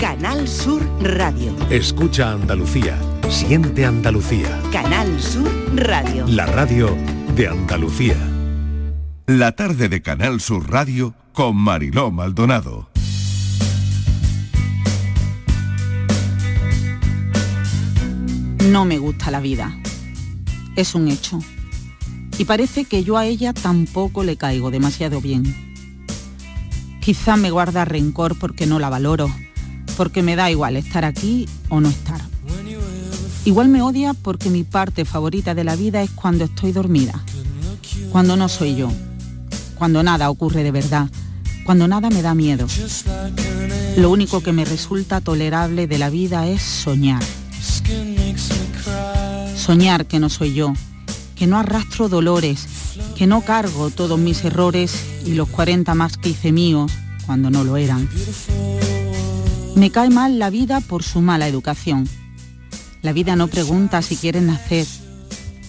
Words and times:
Canal 0.00 0.48
Sur 0.48 0.82
Radio. 1.02 1.54
Escucha 1.68 2.32
Andalucía. 2.32 2.98
Siente 3.28 3.84
Andalucía. 3.84 4.58
Canal 4.72 5.20
Sur 5.20 5.46
Radio. 5.76 6.26
La 6.26 6.46
radio 6.46 6.96
de 7.36 7.48
Andalucía. 7.48 8.16
La 9.26 9.52
tarde 9.52 9.90
de 9.90 10.00
Canal 10.00 10.40
Sur 10.40 10.70
Radio 10.70 11.14
con 11.34 11.54
Mariló 11.56 12.10
Maldonado. 12.10 12.88
No 18.70 18.86
me 18.86 18.96
gusta 18.96 19.30
la 19.30 19.40
vida. 19.40 19.78
Es 20.76 20.94
un 20.94 21.08
hecho. 21.08 21.40
Y 22.38 22.46
parece 22.46 22.86
que 22.86 23.04
yo 23.04 23.18
a 23.18 23.26
ella 23.26 23.52
tampoco 23.52 24.24
le 24.24 24.38
caigo 24.38 24.70
demasiado 24.70 25.20
bien. 25.20 25.44
Quizá 27.02 27.36
me 27.36 27.50
guarda 27.50 27.84
rencor 27.84 28.38
porque 28.38 28.66
no 28.66 28.78
la 28.78 28.88
valoro, 28.88 29.30
porque 29.96 30.22
me 30.22 30.36
da 30.36 30.50
igual 30.50 30.76
estar 30.76 31.04
aquí 31.04 31.48
o 31.68 31.80
no 31.80 31.88
estar. 31.88 32.20
Igual 33.44 33.68
me 33.68 33.82
odia 33.82 34.14
porque 34.14 34.50
mi 34.50 34.64
parte 34.64 35.04
favorita 35.04 35.54
de 35.54 35.64
la 35.64 35.74
vida 35.74 36.02
es 36.02 36.10
cuando 36.10 36.44
estoy 36.44 36.72
dormida, 36.72 37.24
cuando 38.12 38.36
no 38.36 38.48
soy 38.48 38.76
yo, 38.76 38.92
cuando 39.76 40.02
nada 40.02 40.28
ocurre 40.28 40.62
de 40.62 40.70
verdad, 40.70 41.08
cuando 41.64 41.88
nada 41.88 42.10
me 42.10 42.20
da 42.20 42.34
miedo. 42.34 42.66
Lo 43.96 44.10
único 44.10 44.42
que 44.42 44.52
me 44.52 44.64
resulta 44.64 45.20
tolerable 45.20 45.86
de 45.86 45.98
la 45.98 46.10
vida 46.10 46.46
es 46.46 46.62
soñar. 46.62 47.22
Soñar 49.56 50.06
que 50.06 50.18
no 50.18 50.28
soy 50.28 50.52
yo, 50.52 50.74
que 51.34 51.46
no 51.46 51.58
arrastro 51.58 52.08
dolores, 52.08 52.66
que 53.16 53.26
no 53.26 53.40
cargo 53.40 53.90
todos 53.90 54.18
mis 54.18 54.44
errores 54.44 54.94
y 55.24 55.34
los 55.34 55.48
40 55.48 55.94
más 55.94 56.18
que 56.18 56.30
hice 56.30 56.52
míos 56.52 56.92
cuando 57.24 57.50
no 57.50 57.64
lo 57.64 57.76
eran. 57.76 58.08
Me 59.74 59.90
cae 59.90 60.10
mal 60.10 60.38
la 60.38 60.50
vida 60.50 60.80
por 60.80 61.02
su 61.02 61.20
mala 61.20 61.48
educación. 61.48 62.08
La 63.02 63.12
vida 63.12 63.36
no 63.36 63.48
pregunta 63.48 64.02
si 64.02 64.16
quieres 64.16 64.42
nacer, 64.42 64.86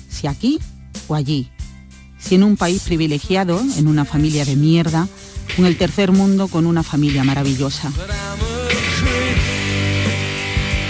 si 0.10 0.28
aquí 0.28 0.60
o 1.08 1.16
allí, 1.16 1.50
si 2.20 2.36
en 2.36 2.44
un 2.44 2.58
país 2.58 2.82
privilegiado, 2.82 3.62
en 3.78 3.88
una 3.88 4.04
familia 4.06 4.44
de 4.44 4.56
mierda, 4.56 5.08
en 5.58 5.66
el 5.66 5.78
tercer 5.78 6.12
mundo 6.12 6.48
con 6.48 6.66
una 6.66 6.84
familia 6.84 7.24
maravillosa. 7.24 7.92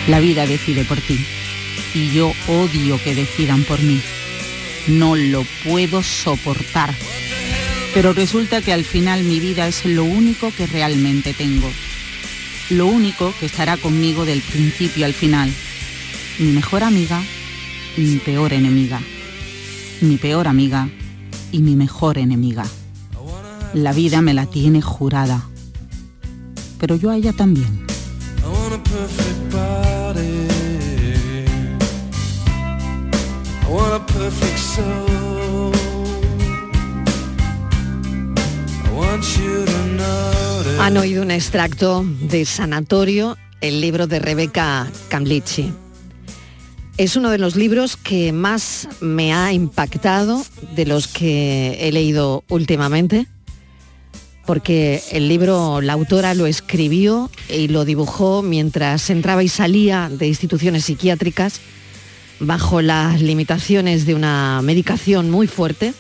La 0.08 0.20
vida 0.20 0.48
decide 0.48 0.84
por 0.84 1.00
ti 1.00 1.24
y 1.94 2.12
yo 2.12 2.32
odio 2.48 3.02
que 3.04 3.16
decidan 3.16 3.64
por 3.64 3.82
mí. 3.82 4.02
No 4.88 5.16
lo 5.16 5.46
puedo 5.64 6.02
soportar. 6.02 6.96
Pero 7.94 8.14
resulta 8.14 8.62
que 8.62 8.74
al 8.74 8.86
final 8.86 9.24
mi 9.24 9.40
vida 9.40 9.68
es 9.68 9.86
lo 9.86 10.04
único 10.04 10.52
que 10.56 10.66
realmente 10.66 11.34
tengo. 11.34 11.70
Lo 12.72 12.88
único 12.88 13.34
que 13.38 13.48
estará 13.48 13.76
conmigo 13.76 14.24
del 14.24 14.42
principio 14.42 15.06
al 15.06 15.14
final. 15.14 15.52
Mi 16.40 16.54
mejor 16.54 16.84
amiga 16.84 17.22
y 17.98 18.02
mi 18.02 18.16
peor 18.16 18.54
enemiga. 18.54 19.02
Mi 20.00 20.16
peor 20.16 20.48
amiga 20.48 20.88
y 21.52 21.60
mi 21.60 21.76
mejor 21.76 22.18
enemiga. 22.18 22.64
La 23.74 23.92
vida 23.92 24.22
me 24.22 24.34
la 24.34 24.46
tiene 24.46 24.82
jurada. 24.82 25.50
Pero 26.80 26.96
yo 26.96 27.10
a 27.10 27.18
ella 27.18 27.34
también. 27.34 27.86
Han 40.80 40.98
oído 40.98 41.22
un 41.22 41.32
extracto 41.32 42.04
de 42.22 42.44
Sanatorio, 42.46 43.38
el 43.62 43.82
libro 43.82 44.08
de 44.08 44.20
Rebeca 44.20 44.92
Camlici. 45.10 45.72
Es 46.98 47.16
uno 47.16 47.30
de 47.30 47.38
los 47.38 47.56
libros 47.56 47.98
que 47.98 48.32
más 48.32 48.88
me 49.00 49.34
ha 49.34 49.54
impactado 49.54 50.44
de 50.76 50.86
los 50.86 51.08
que 51.08 51.78
he 51.82 51.92
leído 51.92 52.44
últimamente, 52.50 53.28
porque 54.46 55.04
el 55.12 55.28
libro 55.28 55.82
la 55.82 55.94
autora 55.94 56.34
lo 56.34 56.46
escribió 56.46 57.30
y 57.48 57.68
lo 57.68 57.86
dibujó 57.86 58.42
mientras 58.42 59.10
entraba 59.10 59.44
y 59.44 59.50
salía 59.50 60.10
de 60.12 60.28
instituciones 60.28 60.86
psiquiátricas 60.86 61.62
bajo 62.40 62.82
las 62.82 63.22
limitaciones 63.22 64.06
de 64.06 64.16
una 64.16 64.62
medicación 64.64 65.30
muy 65.30 65.48
fuerte 65.48 65.94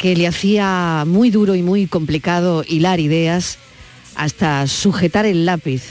que 0.00 0.16
le 0.16 0.26
hacía 0.26 1.04
muy 1.06 1.28
duro 1.28 1.54
y 1.54 1.62
muy 1.62 1.86
complicado 1.86 2.64
hilar 2.66 3.00
ideas 3.00 3.58
hasta 4.14 4.66
sujetar 4.66 5.26
el 5.26 5.44
lápiz 5.44 5.82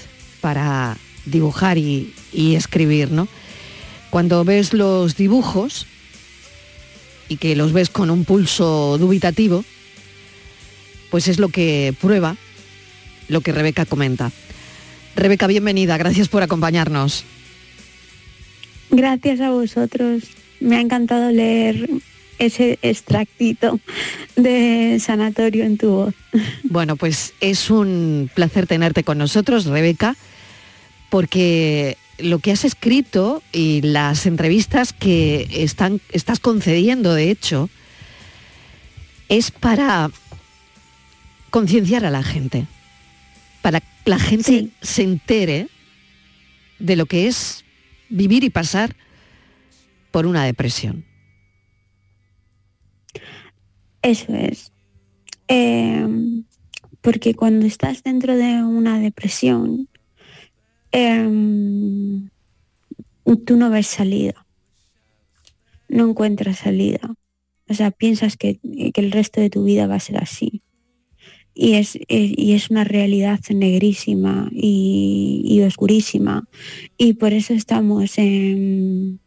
para 0.41 0.97
dibujar 1.25 1.77
y, 1.77 2.11
escribir, 2.33 3.11
¿no? 3.11 3.27
Cuando 4.09 4.43
ves 4.43 4.73
los 4.73 5.15
dibujos 5.15 5.85
y 7.27 7.37
que 7.37 7.55
los 7.55 7.71
ves 7.71 7.91
con 7.91 8.09
un 8.09 8.25
pulso 8.25 8.97
dubitativo, 8.97 9.63
pues 11.11 11.27
es 11.27 11.37
lo 11.37 11.49
que 11.49 11.93
prueba 12.01 12.35
lo 13.27 13.41
que 13.41 13.51
Rebeca 13.51 13.85
comenta. 13.85 14.31
Rebeca, 15.15 15.45
bienvenida, 15.45 15.97
gracias 15.99 16.29
por 16.29 16.41
acompañarnos. 16.41 17.25
Gracias 18.89 19.39
a 19.39 19.51
vosotros. 19.51 20.23
Me 20.59 20.77
ha 20.77 20.81
encantado 20.81 21.29
leer 21.29 21.87
ese 22.39 22.79
extractito 22.81 23.79
de 24.35 24.99
sanatorio 24.99 25.65
en 25.65 25.77
tu 25.77 25.89
voz. 25.89 26.15
Bueno, 26.63 26.95
pues 26.95 27.33
es 27.41 27.69
un 27.69 28.31
placer 28.33 28.65
tenerte 28.65 29.03
con 29.03 29.17
nosotros, 29.17 29.65
Rebeca, 29.65 30.15
porque 31.09 31.97
lo 32.17 32.39
que 32.39 32.51
has 32.51 32.65
escrito 32.65 33.43
y 33.51 33.81
las 33.81 34.25
entrevistas 34.25 34.93
que 34.93 35.47
están, 35.51 36.01
estás 36.11 36.39
concediendo, 36.39 37.13
de 37.13 37.31
hecho, 37.31 37.69
es 39.27 39.51
para 39.51 40.09
concienciar 41.49 42.05
a 42.05 42.11
la 42.11 42.23
gente, 42.23 42.67
para 43.61 43.79
que 43.79 43.87
la 44.05 44.19
gente 44.19 44.69
se 44.81 45.03
entere 45.03 45.67
de 46.79 46.95
lo 46.95 47.05
que 47.05 47.27
es 47.27 47.63
vivir 48.09 48.43
y 48.43 48.49
pasar 48.49 48.95
por 50.11 50.25
una 50.25 50.43
depresión. 50.43 51.08
Eso 54.01 54.33
es. 54.33 54.71
Em, 55.47 56.43
porque 57.01 57.33
cuando 57.33 57.65
estás 57.65 58.03
dentro 58.03 58.35
de 58.35 58.63
una 58.63 58.99
depresión, 58.99 59.87
em, 60.91 62.29
tú 63.45 63.57
no 63.57 63.69
ves 63.69 63.87
salida. 63.87 64.45
No 65.87 66.09
encuentras 66.09 66.59
salida. 66.59 67.15
O 67.67 67.73
sea, 67.73 67.91
piensas 67.91 68.37
que, 68.37 68.59
el 68.63 69.11
resto 69.11 69.41
de 69.41 69.49
tu 69.49 69.63
vida 69.63 69.87
va 69.87 69.95
a 69.95 69.99
ser 69.99 70.17
así. 70.17 70.61
Y 71.53 71.73
es, 71.73 71.97
y 72.07 72.53
es 72.53 72.69
una 72.69 72.83
realidad 72.83 73.39
negrísima 73.49 74.49
y, 74.51 75.41
y, 75.45 75.61
oscurísima. 75.61 76.47
Y 76.97 77.13
por 77.13 77.33
eso 77.33 77.53
estamos 77.53 78.17
en, 78.17 79.19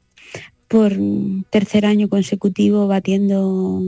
por 0.73 0.97
tercer 1.51 1.85
año 1.85 2.09
consecutivo 2.09 2.87
batiendo 2.87 3.83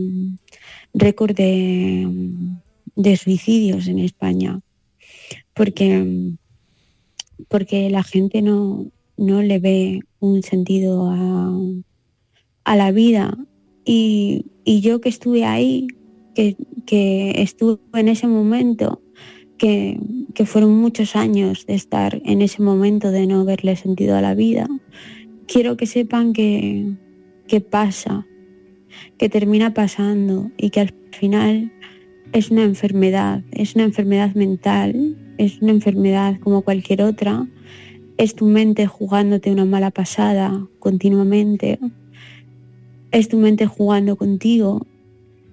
récord 0.94 1.34
de, 1.34 3.16
suicidios 3.16 3.88
en 3.88 3.98
España, 3.98 4.60
porque, 5.52 6.32
porque 7.48 7.90
la 7.90 8.02
gente 8.02 8.40
no, 8.40 8.86
no 9.16 9.42
le 9.42 9.58
ve 9.58 10.00
un 10.20 10.42
sentido 10.42 11.10
a, 11.10 12.76
la 12.76 12.92
vida. 12.92 13.36
Y, 13.84 14.46
yo 14.64 15.00
que 15.00 15.08
estuve 15.10 15.44
ahí, 15.44 15.86
que, 16.34 16.56
estuve 17.36 17.78
en 17.94 18.08
ese 18.08 18.26
momento, 18.26 19.02
que, 19.58 19.98
que, 20.34 20.46
fueron 20.46 20.76
muchos 20.78 21.16
años 21.16 21.66
de 21.66 21.74
estar 21.74 22.20
en 22.24 22.40
ese 22.40 22.62
momento 22.62 23.10
de 23.10 23.26
no 23.26 23.44
verle 23.44 23.76
sentido 23.76 24.16
a 24.16 24.22
la 24.22 24.34
vida, 24.34 24.66
quiero 25.46 25.76
que 25.76 25.86
sepan 25.86 26.32
que, 26.32 26.94
que 27.46 27.60
pasa, 27.60 28.26
que 29.18 29.28
termina 29.28 29.74
pasando 29.74 30.50
y 30.56 30.70
que 30.70 30.80
al 30.80 30.94
final 31.12 31.72
es 32.32 32.50
una 32.50 32.64
enfermedad, 32.64 33.42
es 33.52 33.74
una 33.74 33.84
enfermedad 33.84 34.34
mental, 34.34 35.16
es 35.38 35.60
una 35.62 35.72
enfermedad 35.72 36.38
como 36.40 36.62
cualquier 36.62 37.02
otra, 37.02 37.46
es 38.16 38.34
tu 38.34 38.46
mente 38.46 38.86
jugándote 38.86 39.50
una 39.50 39.64
mala 39.64 39.90
pasada 39.90 40.66
continuamente, 40.78 41.78
es 43.10 43.28
tu 43.28 43.38
mente 43.38 43.66
jugando 43.66 44.16
contigo 44.16 44.86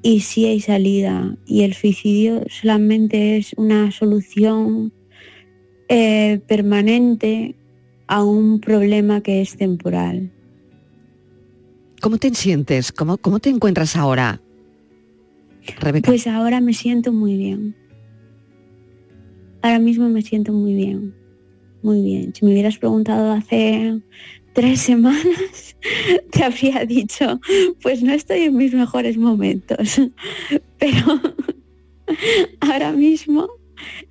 y 0.02 0.22
si 0.22 0.46
hay 0.46 0.60
salida 0.60 1.38
y 1.46 1.62
el 1.62 1.74
suicidio 1.74 2.44
solamente 2.50 3.38
es 3.38 3.54
una 3.54 3.92
solución 3.92 4.92
eh, 5.90 6.40
permanente 6.48 7.56
a 8.08 8.24
un 8.24 8.60
problema 8.60 9.22
que 9.22 9.42
es 9.42 9.56
temporal. 9.58 10.32
¿Cómo 12.02 12.18
te 12.18 12.34
sientes? 12.34 12.92
¿Cómo, 12.92 13.18
cómo 13.18 13.40
te 13.40 13.52
encuentras 13.52 13.96
ahora, 13.96 14.42
Rebeca? 15.80 16.10
Pues 16.10 16.26
ahora 16.26 16.60
me 16.60 16.74
siento 16.74 17.14
muy 17.14 17.38
bien. 17.38 17.76
Ahora 19.62 19.78
mismo 19.78 20.10
me 20.10 20.24
siento 20.24 20.52
muy 20.52 20.74
bien. 20.74 21.14
muy 21.84 22.02
bien. 22.02 22.34
Si 22.34 22.44
me 22.44 22.54
hubieras 22.54 22.80
preguntado 22.80 23.32
hace 23.32 24.02
tres 24.54 24.80
semanas, 24.82 25.78
te 26.32 26.44
habría 26.44 26.86
dicho, 26.86 27.40
pues 27.84 28.02
no 28.02 28.14
estoy 28.14 28.42
en 28.42 28.58
mis 28.58 28.74
mejores 28.74 29.16
momentos. 29.18 30.02
Pero 30.80 31.22
ahora 32.62 32.94
mismo, 32.94 33.48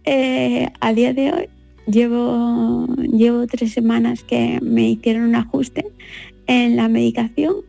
eh, 0.04 0.68
a 0.78 0.92
día 0.92 1.12
de 1.12 1.32
hoy, 1.32 1.48
llevo, 1.88 2.86
llevo 3.12 3.48
tres 3.48 3.72
semanas 3.72 4.22
que 4.22 4.60
me 4.62 4.90
hicieron 4.90 5.24
un 5.24 5.34
ajuste 5.34 5.90
en 6.46 6.76
la 6.76 6.88
medicación 6.88 7.68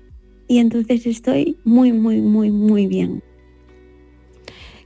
y 0.52 0.60
entonces 0.60 1.06
estoy 1.06 1.56
muy, 1.64 1.94
muy, 1.94 2.20
muy, 2.20 2.52
muy 2.52 2.86
bien. 2.86 3.24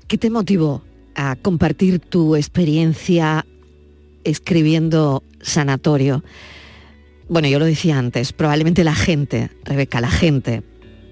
¿Qué 0.08 0.16
te 0.16 0.30
motivó 0.30 0.84
a 1.16 1.36
compartir 1.38 1.98
tu 1.98 2.36
experiencia 2.36 3.48
escribiendo 4.24 5.24
sanatorio? 5.42 6.24
Bueno, 7.30 7.48
yo 7.48 7.58
lo 7.58 7.66
decía 7.66 7.98
antes, 7.98 8.32
probablemente 8.32 8.84
la 8.84 8.94
gente, 8.94 9.50
Rebeca, 9.64 10.02
la 10.02 10.12
gente, 10.12 10.62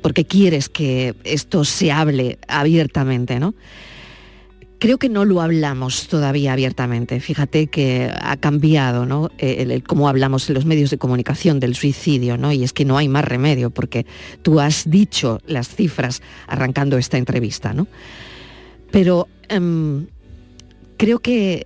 porque 0.04 0.24
quieres 0.24 0.70
que 0.70 1.16
esto 1.24 1.66
se 1.66 1.92
hable 1.92 2.38
abiertamente, 2.48 3.40
¿no? 3.40 3.56
Creo 4.84 4.98
que 4.98 5.08
no 5.08 5.24
lo 5.24 5.40
hablamos 5.40 6.10
todavía 6.10 6.52
abiertamente. 6.52 7.22
Fíjate 7.22 7.68
que 7.68 8.12
ha 8.22 8.36
cambiado 8.36 9.06
¿no? 9.06 9.30
el, 9.38 9.82
cómo 9.82 10.10
hablamos 10.10 10.50
en 10.50 10.56
los 10.56 10.66
medios 10.66 10.90
de 10.90 10.98
comunicación 10.98 11.62
del 11.62 11.74
suicidio, 11.74 12.38
¿no? 12.38 12.52
Y 12.52 12.66
es 12.66 12.74
que 12.74 12.84
no 12.84 12.98
hay 12.98 13.08
más 13.08 13.24
remedio, 13.24 13.70
porque 13.70 14.06
tú 14.42 14.60
has 14.60 14.90
dicho 14.90 15.40
las 15.48 15.70
cifras 15.70 16.22
arrancando 16.48 16.98
esta 16.98 17.18
entrevista, 17.18 17.74
¿no? 17.74 17.88
Pero 18.92 19.30
em, 19.48 20.08
creo 20.98 21.20
que 21.20 21.66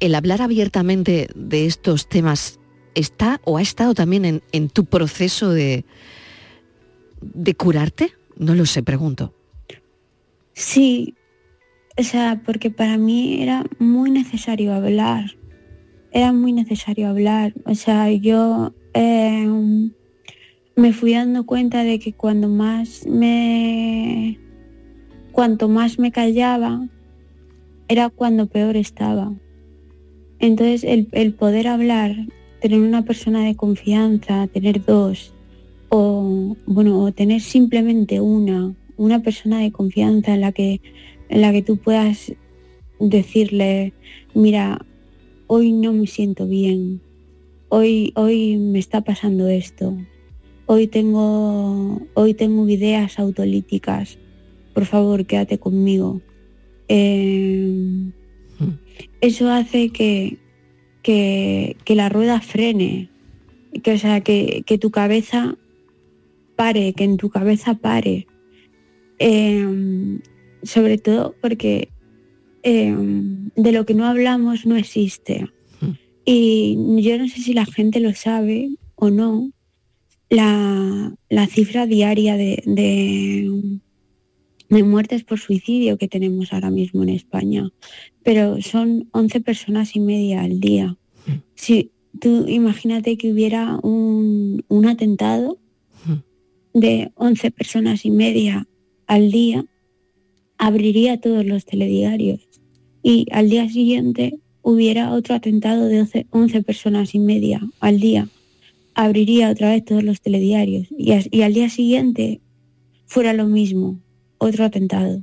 el 0.00 0.12
hablar 0.16 0.42
abiertamente 0.42 1.28
de 1.36 1.66
estos 1.66 2.08
temas 2.08 2.58
está 2.96 3.40
o 3.44 3.56
ha 3.56 3.62
estado 3.62 3.94
también 3.94 4.42
en, 4.50 4.68
tu 4.70 4.84
proceso 4.86 5.50
de, 5.50 5.84
de 7.20 7.54
curarte. 7.54 8.14
No 8.36 8.56
lo 8.56 8.66
sé, 8.66 8.82
pregunto. 8.82 9.32
Sí, 10.54 11.14
o 11.98 12.02
sea, 12.02 12.42
porque 12.44 12.70
para 12.70 12.98
mí 12.98 13.42
era 13.42 13.64
muy 13.78 14.10
necesario 14.10 14.74
hablar. 14.74 15.36
Era 16.12 16.32
muy 16.32 16.52
necesario 16.52 17.08
hablar. 17.08 17.54
O 17.64 17.74
sea, 17.74 18.10
yo 18.12 18.72
em, 18.92 19.92
me 20.76 20.92
fui 20.92 21.14
dando 21.14 21.46
cuenta 21.46 21.84
de 21.84 21.98
que 21.98 22.12
cuando 22.12 22.48
más 22.48 23.06
me 23.06 24.38
cuanto 25.32 25.68
más 25.68 25.98
me 25.98 26.12
callaba, 26.12 26.88
era 27.88 28.08
cuando 28.10 28.46
peor 28.46 28.76
estaba. 28.76 29.34
Entonces 30.38 30.84
el, 30.84 31.32
poder 31.34 31.66
hablar, 31.66 32.14
tener 32.60 32.80
una 32.80 33.02
persona 33.02 33.44
de 33.44 33.54
confianza, 33.54 34.46
tener 34.48 34.84
dos, 34.84 35.32
o 35.88 36.56
bueno, 36.66 37.00
o 37.00 37.12
tener 37.12 37.40
simplemente 37.40 38.20
una, 38.20 38.74
una 38.96 39.22
persona 39.22 39.60
de 39.60 39.72
confianza 39.72 40.34
en 40.34 40.40
la 40.42 40.52
que, 40.52 40.80
en 41.28 41.40
la 41.40 41.52
que 41.52 41.62
tú 41.62 41.76
puedas 41.78 42.32
decirle, 43.00 43.92
mira, 44.34 44.84
hoy 45.46 45.72
no 45.72 45.92
me 45.92 46.06
siento 46.06 46.46
bien, 46.46 47.00
hoy, 47.68 48.12
hoy 48.16 48.56
me 48.56 48.78
está 48.78 49.02
pasando 49.02 49.48
esto, 49.48 49.96
hoy 50.66 50.86
tengo, 50.86 52.00
hoy 52.14 52.34
tengo 52.34 52.68
ideas 52.68 53.18
autolíticas, 53.18 54.18
por 54.74 54.84
favor, 54.84 55.26
quédate 55.26 55.58
conmigo. 55.58 56.20
Eh, 56.88 58.12
eso 59.20 59.50
hace 59.50 59.90
que, 59.90 60.38
que, 61.02 61.76
la 61.88 62.08
rueda 62.08 62.40
frene, 62.40 63.10
que, 63.82 63.92
o 63.92 63.98
sea, 63.98 64.20
que, 64.20 64.64
tu 64.80 64.90
cabeza 64.90 65.56
pare, 66.56 66.92
que 66.94 67.04
en 67.04 67.16
tu 67.16 67.30
cabeza 67.30 67.74
pare. 67.74 68.26
Eh, 69.18 70.18
sobre 70.66 70.98
todo 70.98 71.34
porque 71.40 71.88
eh, 72.62 72.94
de 73.56 73.72
lo 73.72 73.86
que 73.86 73.94
no 73.94 74.06
hablamos 74.06 74.66
no 74.66 74.76
existe. 74.76 75.46
Y 76.28 76.76
yo 77.02 77.18
no 77.18 77.28
sé 77.28 77.40
si 77.40 77.54
la 77.54 77.64
gente 77.64 78.00
lo 78.00 78.12
sabe 78.12 78.70
o 78.96 79.10
no, 79.10 79.52
la, 80.28 81.14
cifra 81.48 81.86
diaria 81.86 82.36
de, 82.36 82.62
de 84.68 84.82
muertes 84.82 85.24
por 85.24 85.38
suicidio 85.38 85.98
que 85.98 86.08
tenemos 86.08 86.52
ahora 86.52 86.70
mismo 86.70 87.02
en 87.02 87.10
España, 87.10 87.70
pero 88.22 88.60
son 88.60 89.08
11 89.12 89.40
personas 89.40 89.94
y 89.94 90.00
media 90.00 90.42
al 90.42 90.60
día. 90.60 90.96
Mm. 91.26 91.32
Si 91.54 91.92
tú 92.20 92.46
imagínate 92.48 93.16
que 93.16 93.32
hubiera 93.32 93.78
un, 93.82 94.64
atentado 94.88 95.58
mm. 96.04 96.78
de 96.78 97.12
11 97.14 97.50
personas 97.52 98.04
y 98.04 98.10
media 98.10 98.66
al 99.06 99.30
día, 99.30 99.64
abriría 100.58 101.20
todos 101.20 101.44
los 101.44 101.64
telediarios 101.64 102.40
y 103.02 103.26
al 103.30 103.50
día 103.50 103.68
siguiente 103.68 104.38
hubiera 104.62 105.12
otro 105.12 105.34
atentado 105.34 105.86
de 105.86 106.26
11, 106.30 106.62
personas 106.62 107.14
y 107.14 107.18
media 107.20 107.60
al 107.80 108.00
día, 108.00 108.28
abriría 108.94 109.50
otra 109.50 109.70
vez 109.70 109.84
todos 109.84 110.02
los 110.02 110.20
telediarios 110.20 110.88
y 110.90 111.42
al 111.42 111.54
día 111.54 111.68
siguiente 111.68 112.40
fuera 113.06 113.32
lo 113.32 113.46
mismo, 113.46 114.00
otro 114.38 114.64
atentado. 114.64 115.22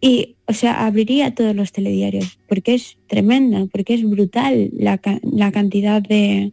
Y, 0.00 0.36
o 0.46 0.52
sea, 0.52 0.86
abriría 0.86 1.34
todos 1.34 1.56
los 1.56 1.72
telediarios, 1.72 2.38
porque 2.48 2.74
es 2.74 2.98
tremenda, 3.08 3.66
porque 3.66 3.94
es 3.94 4.08
brutal 4.08 4.70
la, 4.72 4.98
cantidad 4.98 6.00
de, 6.00 6.52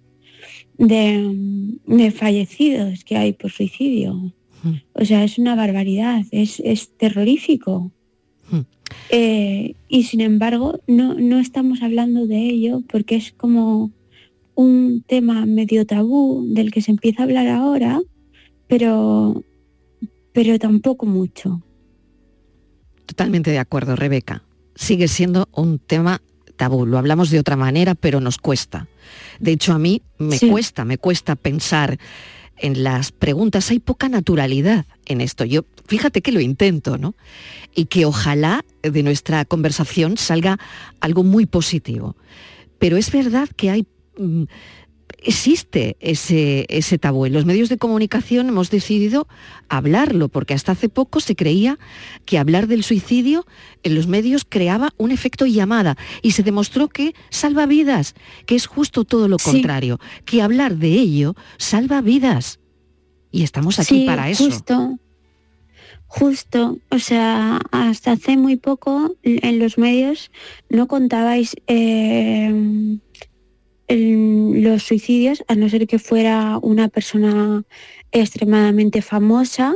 de, 0.77 2.11
fallecidos 2.11 3.03
que 3.03 3.17
hay 3.17 3.33
por 3.33 3.51
suicidio. 3.51 4.33
O 4.93 5.05
sea, 5.05 5.23
es 5.23 5.37
una 5.37 5.55
barbaridad, 5.55 6.23
es, 6.31 6.89
terrorífico. 6.97 7.91
Hmm. 8.49 8.61
Eh, 9.09 9.75
y 9.87 10.03
sin 10.03 10.21
embargo, 10.21 10.79
no, 10.87 11.13
no 11.15 11.39
estamos 11.39 11.81
hablando 11.81 12.27
de 12.27 12.37
ello 12.37 12.81
porque 12.87 13.15
es 13.15 13.31
como 13.31 13.91
un 14.55 15.03
tema 15.05 15.45
medio 15.45 15.85
tabú 15.85 16.45
del 16.47 16.71
que 16.71 16.81
se 16.81 16.91
empieza 16.91 17.21
a 17.21 17.25
hablar 17.25 17.47
ahora, 17.47 18.01
pero 18.67 19.43
pero 20.35 20.59
tampoco 20.59 21.05
mucho. 21.05 21.61
Totalmente 23.05 23.51
de 23.51 23.59
acuerdo, 23.59 23.95
Rebeca. 23.95 24.43
Sigue 24.75 25.07
siendo 25.07 25.47
un 25.53 25.79
tema 25.79 26.21
tabú. 26.57 26.85
Lo 26.85 26.97
hablamos 26.97 27.29
de 27.29 27.39
otra 27.39 27.55
manera, 27.55 27.95
pero 27.95 28.19
nos 28.19 28.37
cuesta. 28.37 28.87
De 29.39 29.53
hecho, 29.53 29.71
a 29.71 29.79
mí 29.79 30.01
me 30.17 30.37
cuesta, 30.37 30.83
me 30.83 30.97
cuesta 30.97 31.37
pensar 31.37 31.97
en 32.57 32.83
las 32.83 33.11
preguntas. 33.11 33.69
Hay 33.71 33.79
poca 33.79 34.09
naturalidad 34.09 34.85
en 35.05 35.21
esto. 35.21 35.45
Yo, 35.45 35.65
fíjate 35.87 36.21
que 36.21 36.31
lo 36.31 36.39
intento, 36.39 36.97
¿no? 36.97 37.15
Y 37.75 37.85
que 37.85 38.05
ojalá 38.05 38.63
de 38.81 39.03
nuestra 39.03 39.45
conversación 39.45 40.17
salga 40.17 40.59
algo 40.99 41.23
muy 41.23 41.45
positivo. 41.45 42.15
Pero 42.79 42.97
es 42.97 43.11
verdad 43.11 43.49
que 43.55 43.69
hay 43.69 43.87
mm, 44.17 44.43
existe 45.25 45.97
ese, 45.99 46.65
ese 46.69 46.97
tabú. 46.97 47.25
En 47.25 47.33
los 47.33 47.45
medios 47.45 47.69
de 47.69 47.77
comunicación 47.77 48.47
hemos 48.47 48.69
decidido 48.69 49.27
hablarlo, 49.69 50.29
porque 50.29 50.53
hasta 50.53 50.73
hace 50.73 50.87
poco 50.87 51.19
se 51.19 51.35
creía 51.35 51.77
que 52.25 52.37
hablar 52.37 52.67
del 52.67 52.83
suicidio 52.83 53.45
en 53.83 53.95
los 53.95 54.07
medios 54.07 54.45
creaba 54.47 54.93
un 54.97 55.11
efecto 55.11 55.45
llamada 55.45 55.97
y 56.21 56.31
se 56.31 56.43
demostró 56.43 56.87
que 56.89 57.13
salva 57.29 57.65
vidas, 57.65 58.13
que 58.45 58.55
es 58.55 58.67
justo 58.67 59.03
todo 59.03 59.27
lo 59.27 59.37
contrario, 59.37 59.99
que 60.25 60.41
hablar 60.41 60.77
de 60.77 60.89
ello 60.89 61.35
salva 61.57 62.01
vidas. 62.01 62.59
Y 63.31 63.43
estamos 63.43 63.79
aquí 63.79 64.05
para 64.05 64.29
eso. 64.29 64.45
Justo. 64.45 64.99
Justo, 66.07 66.77
o 66.91 66.99
sea, 66.99 67.59
hasta 67.71 68.13
hace 68.13 68.37
muy 68.37 68.55
poco 68.55 69.15
en 69.23 69.59
los 69.59 69.77
medios 69.77 70.31
no 70.69 70.87
contabais 70.87 71.55
eh, 71.67 72.99
los 73.87 74.83
suicidios, 74.83 75.43
a 75.47 75.55
no 75.55 75.69
ser 75.69 75.87
que 75.87 75.99
fuera 75.99 76.59
una 76.61 76.87
persona 76.87 77.63
extremadamente 78.11 79.01
famosa, 79.01 79.75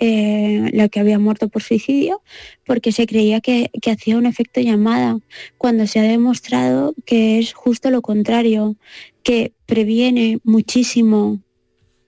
eh, 0.00 0.70
la 0.72 0.88
que 0.88 0.98
había 1.00 1.18
muerto 1.18 1.48
por 1.48 1.62
suicidio, 1.62 2.20
porque 2.66 2.90
se 2.90 3.06
creía 3.06 3.40
que, 3.40 3.70
hacía 3.90 4.18
un 4.18 4.26
efecto 4.26 4.60
llamada, 4.60 5.18
cuando 5.56 5.86
se 5.86 6.00
ha 6.00 6.02
demostrado 6.02 6.94
que 7.06 7.38
es 7.38 7.52
justo 7.52 7.90
lo 7.90 8.02
contrario, 8.02 8.76
que 9.22 9.52
previene 9.66 10.40
muchísimo 10.42 11.40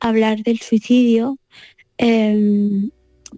hablar 0.01 0.43
del 0.43 0.59
suicidio, 0.59 1.39
em, 1.99 2.91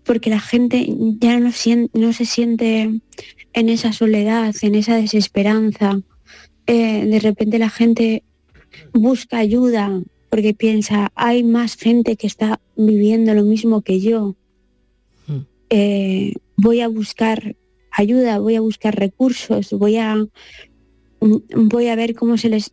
porque 0.05 0.31
la 0.31 0.41
gente 0.41 0.87
ya 1.21 1.39
no, 1.41 1.51
no 1.93 2.13
se 2.13 2.25
siente 2.25 3.01
en 3.53 3.69
esa 3.69 3.93
soledad, 3.93 4.55
en 4.63 4.75
esa 4.75 4.97
desesperanza, 4.97 6.01
eh, 6.69 7.07
de 7.07 7.19
repente 7.19 7.59
la 7.59 7.71
gente 7.71 8.23
busca 8.93 9.39
ayuda 9.39 10.03
porque 10.29 10.53
piensa, 10.53 11.11
hay 11.15 11.43
más 11.43 11.77
gente 11.77 12.17
que 12.17 12.27
está 12.27 12.61
viviendo 12.77 13.33
lo 13.33 13.43
mismo 13.43 13.81
que 13.81 14.01
yo. 14.01 14.37
Hmm. 15.27 15.47
Eh, 15.71 16.35
voy 16.57 16.83
a 16.83 16.89
buscar 16.89 17.57
ayuda, 17.91 18.39
voy 18.39 18.57
a 18.57 18.61
buscar 18.61 18.95
recursos, 18.97 19.71
voy 19.71 19.97
a, 19.97 20.27
voy 21.21 21.89
a 21.89 21.97
ver 21.97 22.15
cómo 22.15 22.37
se 22.37 22.51
les 22.51 22.73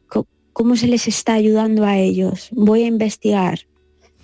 cómo 0.51 0.75
se 0.75 0.87
les 0.87 1.07
está 1.07 1.33
ayudando 1.33 1.85
a 1.85 1.97
ellos. 1.97 2.49
Voy 2.51 2.83
a 2.83 2.87
investigar. 2.87 3.59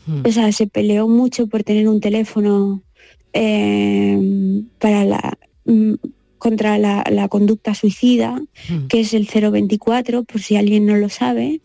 Hmm. 0.06 0.24
O 0.26 0.32
sea, 0.34 0.52
se 0.52 0.68
peleó 0.68 1.08
mucho 1.08 1.48
por 1.48 1.64
tener 1.64 1.88
un 1.88 2.02
teléfono 2.02 2.84
eh, 3.32 4.64
para 4.80 5.06
la 5.06 5.38
mm, 5.64 5.94
contra 6.42 6.80
la, 6.80 7.28
conducta 7.30 7.76
suicida, 7.76 8.42
que 8.90 9.02
es 9.02 9.14
el 9.14 9.28
024, 9.28 10.24
por 10.24 10.42
si 10.42 10.56
alguien 10.56 10.88
no 10.88 10.98
lo 10.98 11.08
sabe. 11.08 11.62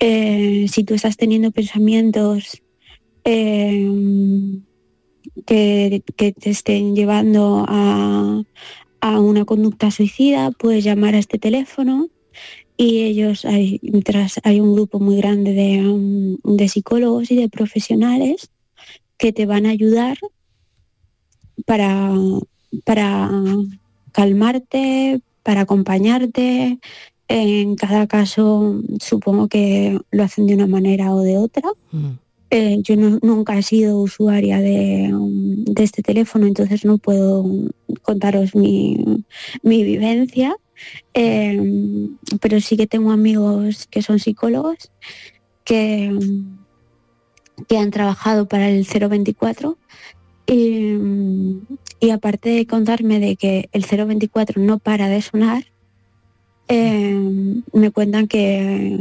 Eh, 0.00 0.64
si 0.72 0.84
tú 0.84 0.94
estás 0.94 1.18
teniendo 1.18 1.50
pensamientos 1.50 2.62
eh, 3.24 3.86
que, 5.44 6.02
te 6.16 6.50
estén 6.50 6.96
llevando 6.96 7.66
a, 7.68 8.42
a, 9.02 9.20
una 9.20 9.44
conducta 9.44 9.90
suicida, 9.90 10.50
puedes 10.50 10.82
llamar 10.82 11.14
a 11.14 11.18
este 11.18 11.38
teléfono 11.38 12.08
y 12.78 13.02
ellos, 13.02 13.44
hay, 13.44 13.82
hay 14.44 14.60
un 14.60 14.72
grupo 14.72 14.98
muy 14.98 15.18
grande 15.18 15.52
de, 15.52 16.38
de 16.42 16.68
psicólogos 16.70 17.30
y 17.30 17.36
de 17.36 17.50
profesionales 17.50 18.48
que 19.18 19.34
te 19.34 19.44
van 19.44 19.66
a 19.66 19.70
ayudar 19.70 20.16
para, 21.66 22.14
para 22.86 23.30
calmarte, 24.16 25.20
para 25.42 25.60
acompañarte. 25.60 26.78
En 27.28 27.76
cada 27.76 28.06
caso 28.06 28.80
supongo 28.98 29.48
que 29.48 30.00
lo 30.10 30.22
hacen 30.22 30.46
de 30.46 30.54
una 30.54 30.66
manera 30.66 31.12
o 31.12 31.20
de 31.20 31.36
otra. 31.36 31.68
Mm. 31.92 32.12
Eh, 32.50 32.78
yo 32.82 32.96
nunca 32.96 33.58
he 33.58 33.62
sido 33.62 34.00
usuaria 34.00 34.60
de, 34.60 35.12
este 35.76 36.02
teléfono, 36.02 36.46
entonces 36.46 36.84
no 36.84 36.96
puedo 36.96 37.44
contaros 38.02 38.54
mi, 38.54 39.24
vivencia, 39.62 40.56
eh, 41.12 42.08
pero 42.40 42.60
sí 42.60 42.76
que 42.76 42.86
tengo 42.86 43.10
amigos 43.10 43.86
que 43.88 44.00
son 44.00 44.18
psicólogos 44.18 44.90
que, 45.64 46.16
que 47.68 47.78
han 47.78 47.90
trabajado 47.90 48.46
para 48.46 48.70
el 48.70 48.86
024 48.86 49.76
y, 50.46 50.96
aparte 52.12 52.50
de 52.50 52.66
contarme 52.66 53.20
de 53.20 53.36
que 53.36 53.68
el 53.72 53.84
024 53.84 54.62
no 54.62 54.78
para 54.78 55.08
de 55.08 55.22
sonar, 55.22 55.64
eh, 56.68 57.14
me 57.72 57.90
cuentan 57.90 58.26
que, 58.26 59.00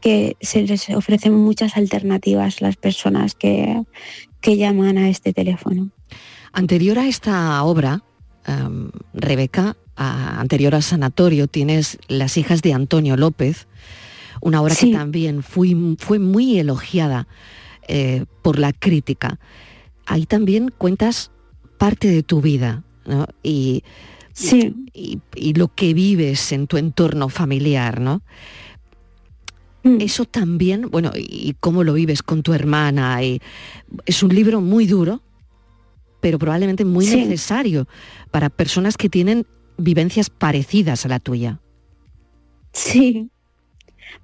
que 0.00 0.36
se 0.40 0.62
les 0.62 0.88
ofrecen 0.90 1.34
muchas 1.34 1.76
alternativas 1.76 2.60
las 2.60 2.76
personas 2.76 3.34
que, 3.34 3.82
que 4.40 4.56
llaman 4.56 4.98
a 4.98 5.08
este 5.08 5.32
teléfono. 5.32 5.90
Anterior 6.52 6.98
a 6.98 7.06
esta 7.06 7.62
obra, 7.64 8.02
em, 8.46 8.90
Rebeca, 9.12 9.76
anterior 9.96 10.74
al 10.74 10.82
sanatorio, 10.82 11.48
tienes 11.48 11.98
Las 12.08 12.36
hijas 12.36 12.60
de 12.60 12.74
Antonio 12.74 13.16
López, 13.16 13.66
una 14.42 14.60
obra 14.60 14.74
que 14.74 14.92
también 14.92 15.42
fue, 15.42 15.74
fue 15.98 16.18
muy 16.18 16.58
elogiada 16.58 17.26
eh, 17.88 18.26
por 18.42 18.58
la 18.58 18.72
crítica 18.72 19.38
ahí 20.06 20.24
también 20.24 20.72
cuentas 20.76 21.30
parte 21.78 22.08
de 22.08 22.22
tu 22.22 22.40
vida 22.40 22.82
y, 23.42 23.82
y, 24.92 25.54
lo 25.54 25.68
que 25.68 25.94
vives 25.94 26.52
en 26.52 26.66
tu 26.66 26.76
entorno 26.76 27.28
familiar, 27.28 28.00
¿no? 28.00 28.22
Mm. 29.82 30.00
Eso 30.00 30.24
también, 30.24 30.90
bueno, 30.90 31.12
y 31.14 31.54
cómo 31.60 31.84
lo 31.84 31.94
vives 31.94 32.22
con 32.22 32.42
tu 32.42 32.52
hermana. 32.52 33.22
Y 33.22 33.40
es 34.04 34.22
un 34.22 34.34
libro 34.34 34.60
muy 34.60 34.86
duro, 34.86 35.22
pero 36.20 36.38
probablemente 36.38 36.84
muy 36.84 37.06
necesario 37.06 37.86
para 38.30 38.50
personas 38.50 38.96
que 38.96 39.08
tienen 39.08 39.46
vivencias 39.78 40.30
parecidas 40.30 41.04
a 41.04 41.08
la 41.08 41.20
tuya. 41.20 41.60
Sí, 42.72 43.30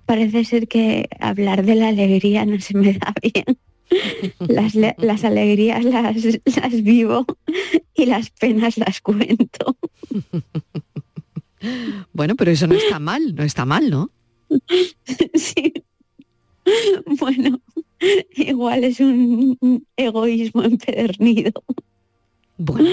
parece 0.05 0.45
ser 0.45 0.69
que 0.69 1.09
hablar 1.21 1.65
de 1.65 1.75
la 1.75 1.89
alegría 1.89 2.45
no 2.45 2.61
se 2.61 2.77
me 2.77 2.95
da 2.95 3.15
bien 3.23 3.57
las, 4.39 5.25
alegrías 5.25 5.85
las, 5.85 6.25
las 6.25 6.83
vivo 6.83 7.27
y 7.95 8.07
las 8.07 8.31
penas 8.31 8.79
las 8.79 9.01
cuento. 9.01 9.77
Bueno, 12.13 12.35
pero 12.37 12.51
eso 12.51 12.67
no 12.67 12.75
está 12.75 12.99
mal, 12.99 13.35
no 13.35 13.43
está 13.45 13.65
mal, 13.65 13.91
¿no? 13.91 14.11
Sí. 15.35 15.73
Bueno, 17.19 17.61
igual 18.37 18.85
es 18.85 19.01
un 19.01 19.87
egoísmo 19.97 20.63
empedernido. 20.63 21.53
Bueno, 22.57 22.91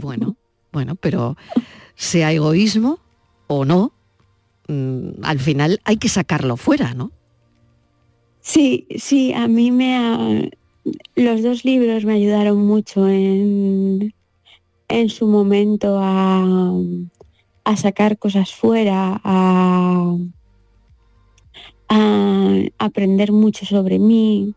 bueno, 0.00 0.36
bueno, 0.72 0.94
pero 0.94 1.36
sea 1.94 2.32
egoísmo 2.32 2.98
o 3.46 3.64
no, 3.64 3.92
mm, 4.68 5.22
al 5.22 5.38
final 5.38 5.80
hay 5.84 5.98
que 5.98 6.08
sacarlo 6.08 6.56
fuera, 6.56 6.94
¿no? 6.94 7.12
Sí, 8.44 8.86
sí, 8.98 9.32
a 9.32 9.48
mí 9.48 9.70
me 9.70 9.96
ha... 9.96 10.50
Los 11.16 11.42
dos 11.42 11.64
libros 11.64 12.04
me 12.04 12.12
ayudaron 12.12 12.58
mucho 12.66 13.08
en, 13.08 14.12
en 14.88 15.08
su 15.08 15.26
momento 15.26 15.98
a, 15.98 16.74
a 17.64 17.76
sacar 17.76 18.18
cosas 18.18 18.54
fuera, 18.54 19.18
a, 19.24 20.16
aprender 22.78 23.32
mucho 23.32 23.64
sobre 23.64 23.98
mí, 23.98 24.54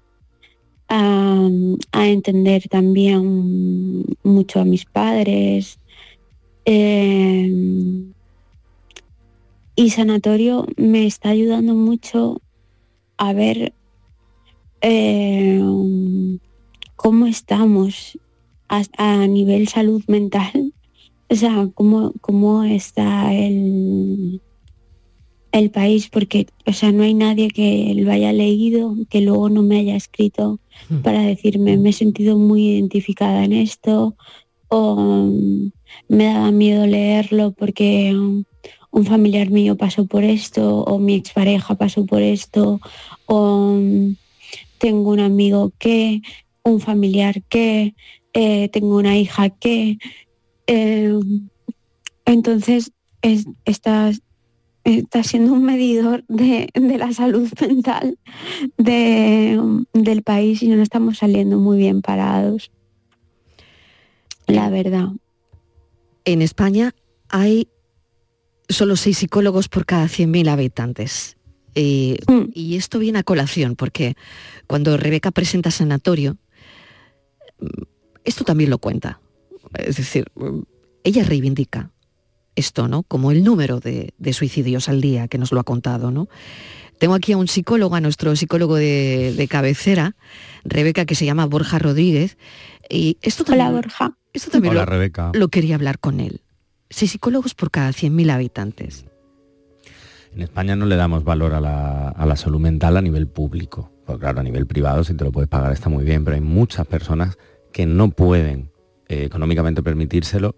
a, 0.90 1.50
entender 1.94 2.68
también 2.70 4.04
mucho 4.22 4.60
a 4.60 4.66
mis 4.66 4.84
padres. 4.84 5.80
Em, 6.66 8.12
y 9.78 9.90
Sanatorio 9.92 10.66
me 10.76 11.06
está 11.08 11.30
ayudando 11.30 11.74
mucho 11.74 12.42
a 13.18 13.32
ver 13.32 13.74
eh, 14.82 15.62
cómo 16.96 17.26
estamos 17.26 18.18
a, 18.70 19.28
nivel 19.28 19.68
salud 19.68 20.04
mental, 20.08 20.74
o 21.30 21.36
sea, 21.36 21.70
cómo, 21.74 22.14
cómo 22.22 22.64
está 22.64 23.34
el, 23.34 24.42
el 25.52 25.72
país, 25.72 26.10
porque, 26.10 26.48
o 26.66 26.74
sea, 26.74 26.92
no 26.92 27.04
hay 27.04 27.14
nadie 27.14 27.50
que 27.50 27.94
lo 27.96 28.12
haya 28.12 28.34
leído, 28.34 28.96
que 29.10 29.22
luego 29.22 29.50
no 29.50 29.64
me 29.64 29.80
haya 29.80 29.96
escrito 29.96 30.60
hmm. 30.90 30.98
para 30.98 31.22
decirme, 31.22 31.78
me 31.78 31.90
he 31.90 31.94
sentido 31.94 32.38
muy 32.38 32.68
identificada 32.68 33.44
en 33.44 33.54
esto, 33.54 34.16
o 34.70 35.32
me 36.10 36.26
daba 36.26 36.52
miedo 36.52 36.86
leerlo 36.86 37.52
porque 37.52 38.14
un 38.92 39.06
familiar 39.06 39.50
mío 39.50 39.78
pasó 39.78 40.06
por 40.06 40.24
esto, 40.24 40.82
o 40.84 41.00
mi 41.00 41.16
expareja 41.16 41.76
pasó 41.76 42.06
por 42.06 42.22
esto, 42.22 42.82
o 43.28 43.80
tengo 44.78 45.12
un 45.12 45.20
amigo 45.20 45.72
que, 45.78 46.22
un 46.64 46.80
familiar 46.80 47.42
que, 47.44 47.96
eh, 48.34 48.70
tengo 48.70 48.98
una 48.98 49.18
hija 49.18 49.50
que. 49.50 49.98
Eh, 50.68 51.20
entonces 52.26 52.92
está, 53.66 54.12
está 54.84 55.24
siendo 55.24 55.54
un 55.54 55.64
medidor 55.64 56.24
de, 56.28 56.70
la 56.76 57.14
salud 57.14 57.50
mental 57.62 58.18
del 58.78 60.24
país 60.24 60.62
y 60.62 60.68
no 60.70 60.82
estamos 60.82 61.18
saliendo 61.18 61.58
muy 61.58 61.78
bien 61.78 62.02
parados. 62.02 62.72
La 64.46 64.70
verdad. 64.70 65.10
En 66.26 66.42
España 66.42 66.94
hay 67.30 67.70
solo 68.70 68.96
seis 68.96 69.18
psicólogos 69.18 69.70
por 69.70 69.86
cada 69.86 70.06
100.000 70.06 70.50
habitantes. 70.50 71.37
Eh, 71.80 72.18
mm. 72.26 72.50
Y 72.56 72.76
esto 72.76 72.98
viene 72.98 73.20
a 73.20 73.24
colación 73.24 73.76
porque 73.76 74.16
cuando 74.66 74.98
Rebeca 74.98 75.30
presenta 75.30 75.70
Sanatorio, 75.70 76.38
esto 78.24 78.44
también 78.44 78.72
lo 78.72 78.80
cuenta. 78.80 79.22
Es 79.76 79.98
decir, 79.98 80.26
ella 81.04 81.24
reivindica 81.24 81.92
esto, 82.56 82.88
¿no? 82.88 83.04
Como 83.04 83.30
el 83.30 83.44
número 83.44 83.80
de, 83.80 84.12
suicidios 84.34 84.90
al 84.90 85.02
día 85.02 85.28
que 85.28 85.38
nos 85.38 85.52
lo 85.52 85.60
ha 85.60 85.64
contado, 85.64 86.10
¿no? 86.10 86.30
Tengo 86.98 87.14
aquí 87.14 87.34
a 87.34 87.38
un 87.38 87.48
psicólogo, 87.48 87.94
a 87.94 88.02
nuestro 88.02 88.36
psicólogo 88.36 88.76
de, 88.76 89.48
cabecera, 89.48 90.16
Rebeca, 90.64 91.06
que 91.06 91.14
se 91.14 91.26
llama 91.26 91.46
Borja 91.46 91.78
Rodríguez. 91.78 92.40
Y 92.90 93.20
esto 93.22 93.44
también, 93.44 93.68
Hola, 93.68 93.76
Borja. 93.76 94.18
Esto 94.34 94.50
también 94.50 94.74
lo, 94.74 94.84
Rebeca. 94.84 95.30
lo 95.36 95.50
quería 95.50 95.76
hablar 95.76 96.00
con 96.00 96.22
él. 96.22 96.42
Seis 96.90 97.12
psicólogos 97.12 97.54
por 97.54 97.70
cada 97.70 97.92
100.000 97.92 98.32
habitantes. 98.32 99.06
En 100.34 100.42
España 100.42 100.76
no 100.76 100.86
le 100.86 100.96
damos 100.96 101.24
valor 101.24 101.54
a 101.54 101.62
la, 101.62 102.36
salud 102.36 102.60
mental 102.60 102.98
a 102.98 103.02
nivel 103.02 103.28
público. 103.28 103.92
Porque 104.06 104.22
claro, 104.22 104.40
a 104.40 104.44
nivel 104.44 104.68
privado 104.68 105.04
si 105.04 105.14
te 105.14 105.24
lo 105.24 105.32
puedes 105.32 105.50
pagar 105.50 105.74
está 105.74 105.90
muy 105.90 106.04
bien, 106.04 106.24
pero 106.24 106.36
hay 106.36 106.42
muchas 106.42 106.88
personas 106.88 107.38
que 107.74 107.86
no 107.86 108.10
pueden 108.12 108.72
eh, 109.08 109.24
económicamente 109.24 109.84
permitírselo 109.84 110.56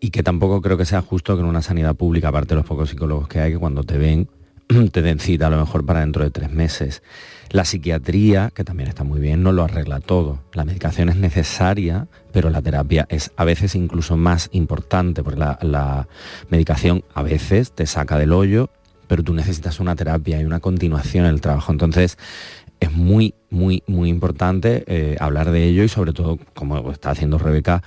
y 0.00 0.10
que 0.10 0.22
tampoco 0.22 0.62
creo 0.62 0.76
que 0.76 0.84
sea 0.84 1.02
justo 1.02 1.34
que 1.34 1.40
en 1.40 1.46
una 1.46 1.62
sanidad 1.62 1.96
pública, 1.96 2.28
aparte 2.28 2.50
de 2.50 2.56
los 2.56 2.66
pocos 2.66 2.90
psicólogos 2.90 3.28
que 3.28 3.40
hay, 3.40 3.52
que 3.52 3.58
cuando 3.58 3.82
te 3.82 3.98
ven 3.98 4.28
te 4.92 5.02
den 5.02 5.18
cita 5.18 5.46
a 5.46 5.50
lo 5.50 5.58
mejor 5.58 5.84
para 5.84 6.00
dentro 6.00 6.24
de 6.24 6.30
tres 6.30 6.50
meses. 6.50 7.02
La 7.50 7.64
psiquiatría, 7.64 8.50
que 8.54 8.64
también 8.64 8.90
está 8.90 9.04
muy 9.04 9.20
bien, 9.20 9.42
no 9.42 9.52
lo 9.52 9.64
arregla 9.64 10.00
todo. 10.00 10.40
La 10.52 10.64
medicación 10.64 11.08
es 11.08 11.16
necesaria, 11.16 12.08
pero 12.32 12.50
la 12.50 12.60
terapia 12.60 13.06
es 13.08 13.32
a 13.36 13.44
veces 13.44 13.74
incluso 13.74 14.16
más 14.18 14.50
importante, 14.52 15.22
porque 15.22 15.40
la, 15.40 15.58
la 15.62 16.08
medicación 16.50 17.04
a 17.14 17.22
veces 17.22 17.72
te 17.72 17.86
saca 17.86 18.18
del 18.18 18.32
hoyo, 18.32 18.70
pero 19.08 19.22
tú 19.24 19.34
necesitas 19.34 19.80
una 19.80 19.96
terapia 19.96 20.40
y 20.40 20.44
una 20.44 20.60
continuación 20.60 21.24
en 21.26 21.32
el 21.34 21.40
trabajo. 21.40 21.72
Entonces, 21.72 22.16
es 22.78 22.92
muy, 22.92 23.34
muy, 23.50 23.82
muy 23.88 24.08
importante 24.08 24.84
eh, 24.86 25.16
hablar 25.18 25.50
de 25.50 25.64
ello 25.64 25.82
y 25.82 25.88
sobre 25.88 26.12
todo, 26.12 26.38
como 26.54 26.92
está 26.92 27.10
haciendo 27.10 27.38
Rebeca, 27.38 27.82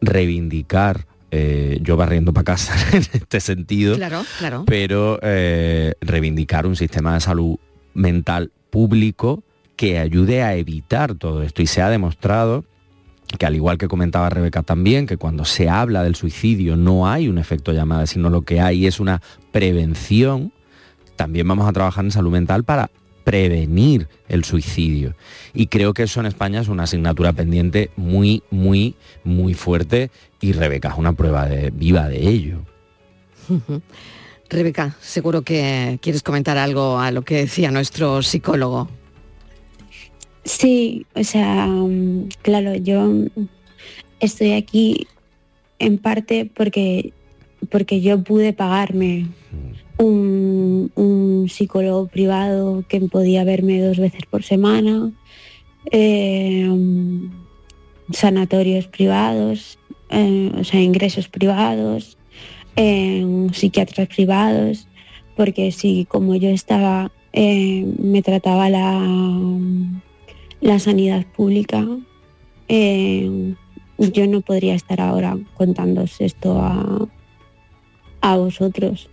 reivindicar 0.00 1.06
eh, 1.30 1.78
yo 1.82 1.96
barriendo 1.96 2.32
para 2.32 2.44
casa 2.44 2.74
en 2.92 3.02
este 3.12 3.40
sentido, 3.40 3.96
Claro, 3.96 4.22
claro. 4.38 4.64
pero 4.66 5.18
eh, 5.22 5.94
reivindicar 6.00 6.66
un 6.66 6.76
sistema 6.76 7.14
de 7.14 7.20
salud 7.20 7.56
mental 7.92 8.52
público 8.70 9.42
que 9.76 9.98
ayude 9.98 10.42
a 10.42 10.54
evitar 10.54 11.14
todo 11.14 11.42
esto. 11.42 11.62
Y 11.62 11.66
se 11.66 11.82
ha 11.82 11.88
demostrado 11.90 12.64
que 13.36 13.46
al 13.46 13.54
igual 13.54 13.78
que 13.78 13.88
comentaba 13.88 14.30
Rebeca 14.30 14.62
también, 14.62 15.06
que 15.06 15.16
cuando 15.16 15.44
se 15.44 15.68
habla 15.68 16.02
del 16.02 16.14
suicidio 16.14 16.76
no 16.76 17.08
hay 17.08 17.28
un 17.28 17.38
efecto 17.38 17.72
llamada, 17.72 18.06
sino 18.06 18.30
lo 18.30 18.42
que 18.42 18.60
hay 18.60 18.86
es 18.86 19.00
una 19.00 19.20
prevención, 19.52 20.52
también 21.16 21.46
vamos 21.46 21.68
a 21.68 21.72
trabajar 21.72 22.04
en 22.04 22.10
salud 22.10 22.32
mental 22.32 22.64
para 22.64 22.90
prevenir 23.24 24.08
el 24.28 24.44
suicidio. 24.44 25.14
Y 25.54 25.68
creo 25.68 25.94
que 25.94 26.04
eso 26.04 26.20
en 26.20 26.26
España 26.26 26.60
es 26.60 26.68
una 26.68 26.84
asignatura 26.84 27.32
pendiente 27.32 27.90
muy, 27.96 28.42
muy, 28.50 28.94
muy 29.24 29.54
fuerte 29.54 30.10
y 30.40 30.52
Rebeca 30.52 30.90
es 30.90 30.98
una 30.98 31.14
prueba 31.14 31.46
viva 31.72 32.08
de 32.08 32.28
ello. 32.28 32.58
Rebeca, 34.50 34.96
seguro 35.00 35.42
que 35.42 35.98
quieres 36.02 36.22
comentar 36.22 36.58
algo 36.58 36.98
a 36.98 37.10
lo 37.10 37.22
que 37.22 37.36
decía 37.36 37.70
nuestro 37.70 38.22
psicólogo. 38.22 38.88
Sí, 40.44 41.06
o 41.14 41.24
sea, 41.24 41.66
mm, 41.66 42.28
claro, 42.42 42.74
yo 42.74 43.06
mm, 43.06 43.28
estoy 44.20 44.52
aquí 44.52 45.06
en 45.78 45.98
parte 45.98 46.50
porque, 46.54 47.12
porque 47.70 48.00
yo 48.02 48.22
pude 48.22 48.52
pagarme 48.52 49.26
un, 49.98 50.92
un 50.96 51.48
psicólogo 51.48 52.08
privado 52.08 52.84
que 52.88 53.00
podía 53.00 53.44
verme 53.44 53.80
dos 53.80 53.98
veces 53.98 54.22
por 54.30 54.42
semana, 54.42 55.12
eh, 55.90 56.66
mm, 56.68 57.30
sanatorios 58.12 58.86
privados, 58.86 59.78
eh, 60.10 60.52
o 60.58 60.64
sea, 60.64 60.80
ingresos 60.80 61.28
privados, 61.28 62.18
en 62.76 63.54
psiquiatras 63.54 64.08
privados, 64.08 64.88
porque 65.36 65.72
si 65.72 66.04
como 66.06 66.34
yo 66.34 66.50
estaba, 66.50 67.12
eh, 67.32 67.86
me 67.98 68.20
trataba 68.22 68.68
la, 68.68 68.98
la 70.64 70.78
sanidad 70.78 71.26
pública, 71.36 71.86
eh, 72.68 73.54
yo 73.98 74.26
no 74.26 74.40
podría 74.40 74.74
estar 74.74 74.98
ahora 75.00 75.38
contándoos 75.58 76.20
esto 76.20 76.58
a, 76.58 77.06
a 78.22 78.36
vosotros. 78.38 79.08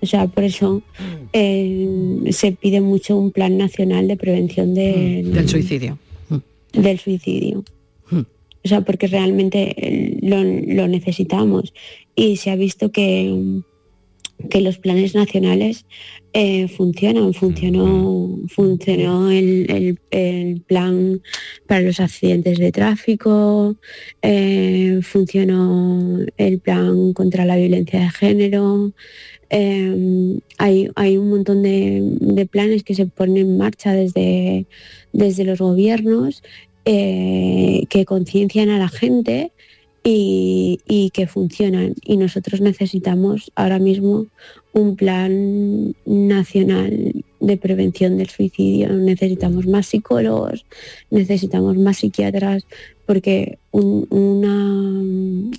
O 0.00 0.06
sea, 0.06 0.26
por 0.28 0.44
eso 0.44 0.82
eh, 1.34 1.86
se 2.30 2.52
pide 2.52 2.80
mucho 2.80 3.16
un 3.18 3.30
plan 3.32 3.58
nacional 3.58 4.08
de 4.08 4.16
prevención 4.16 4.72
de- 4.74 5.22
Del 5.24 5.46
suicidio. 5.48 5.98
del 6.72 6.98
suicidio. 6.98 7.64
Hmm. 8.10 8.22
O 8.64 8.68
sea, 8.68 8.80
porque 8.80 9.08
realmente 9.08 10.18
lo, 10.22 10.42
lo 10.42 10.88
necesitamos. 10.88 11.74
Y 12.16 12.36
se 12.36 12.50
ha 12.50 12.56
visto 12.56 12.90
que, 12.90 13.60
que 14.50 14.60
los 14.60 14.78
planes 14.78 15.14
nacionales 15.14 15.84
eh, 16.32 16.68
funcionan. 16.68 17.34
Funcionó, 17.34 18.38
funcionó 18.48 19.30
el, 19.30 19.66
el- 19.70 19.98
el 20.10 20.60
plan 20.62 21.20
para 21.66 21.80
los 21.82 22.00
accidentes 22.00 22.58
de 22.58 22.70
tráfico, 22.72 23.76
eh, 24.22 25.00
funcionó 25.02 26.18
el 26.36 26.60
plan 26.60 27.12
contra 27.14 27.44
la 27.44 27.56
violencia 27.56 28.00
de 28.00 28.10
género. 28.10 28.92
eh, 29.50 30.38
hay, 30.58 30.88
hay 30.96 31.16
un 31.16 31.30
montón 31.30 31.62
de, 31.62 32.00
de 32.20 32.46
planes 32.46 32.82
que 32.84 32.94
se 32.94 33.06
ponen 33.06 33.36
en 33.38 33.58
marcha 33.58 33.92
desde, 33.92 34.66
desde 35.12 35.44
los 35.44 35.58
gobiernos 35.60 36.42
que 36.84 38.04
conciencian 38.06 38.70
a 38.70 38.78
la 38.78 38.88
gente 38.88 39.52
y, 40.10 41.10
que 41.12 41.26
funcionan. 41.26 41.94
Y 42.02 42.16
nosotros 42.16 42.60
necesitamos 42.60 43.52
ahora 43.54 43.78
mismo 43.78 44.26
un 44.72 44.96
plan 44.96 45.94
nacional 46.06 47.24
de 47.40 47.56
prevención 47.56 48.16
del 48.16 48.30
suicidio. 48.30 48.92
Necesitamos 48.94 49.66
más 49.66 49.86
psicólogos, 49.86 50.64
necesitamos 51.10 51.76
más 51.76 51.98
psiquiatras, 51.98 52.64
porque 53.06 53.58
un- 53.70 54.06
una, 54.10 55.02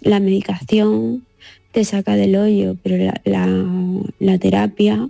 la 0.01 0.19
medicación 0.19 1.25
te 1.71 1.83
saca 1.83 2.15
del 2.15 2.35
hoyo, 2.35 2.75
pero 2.81 3.13
la 3.25 4.39
terapia 4.39 5.09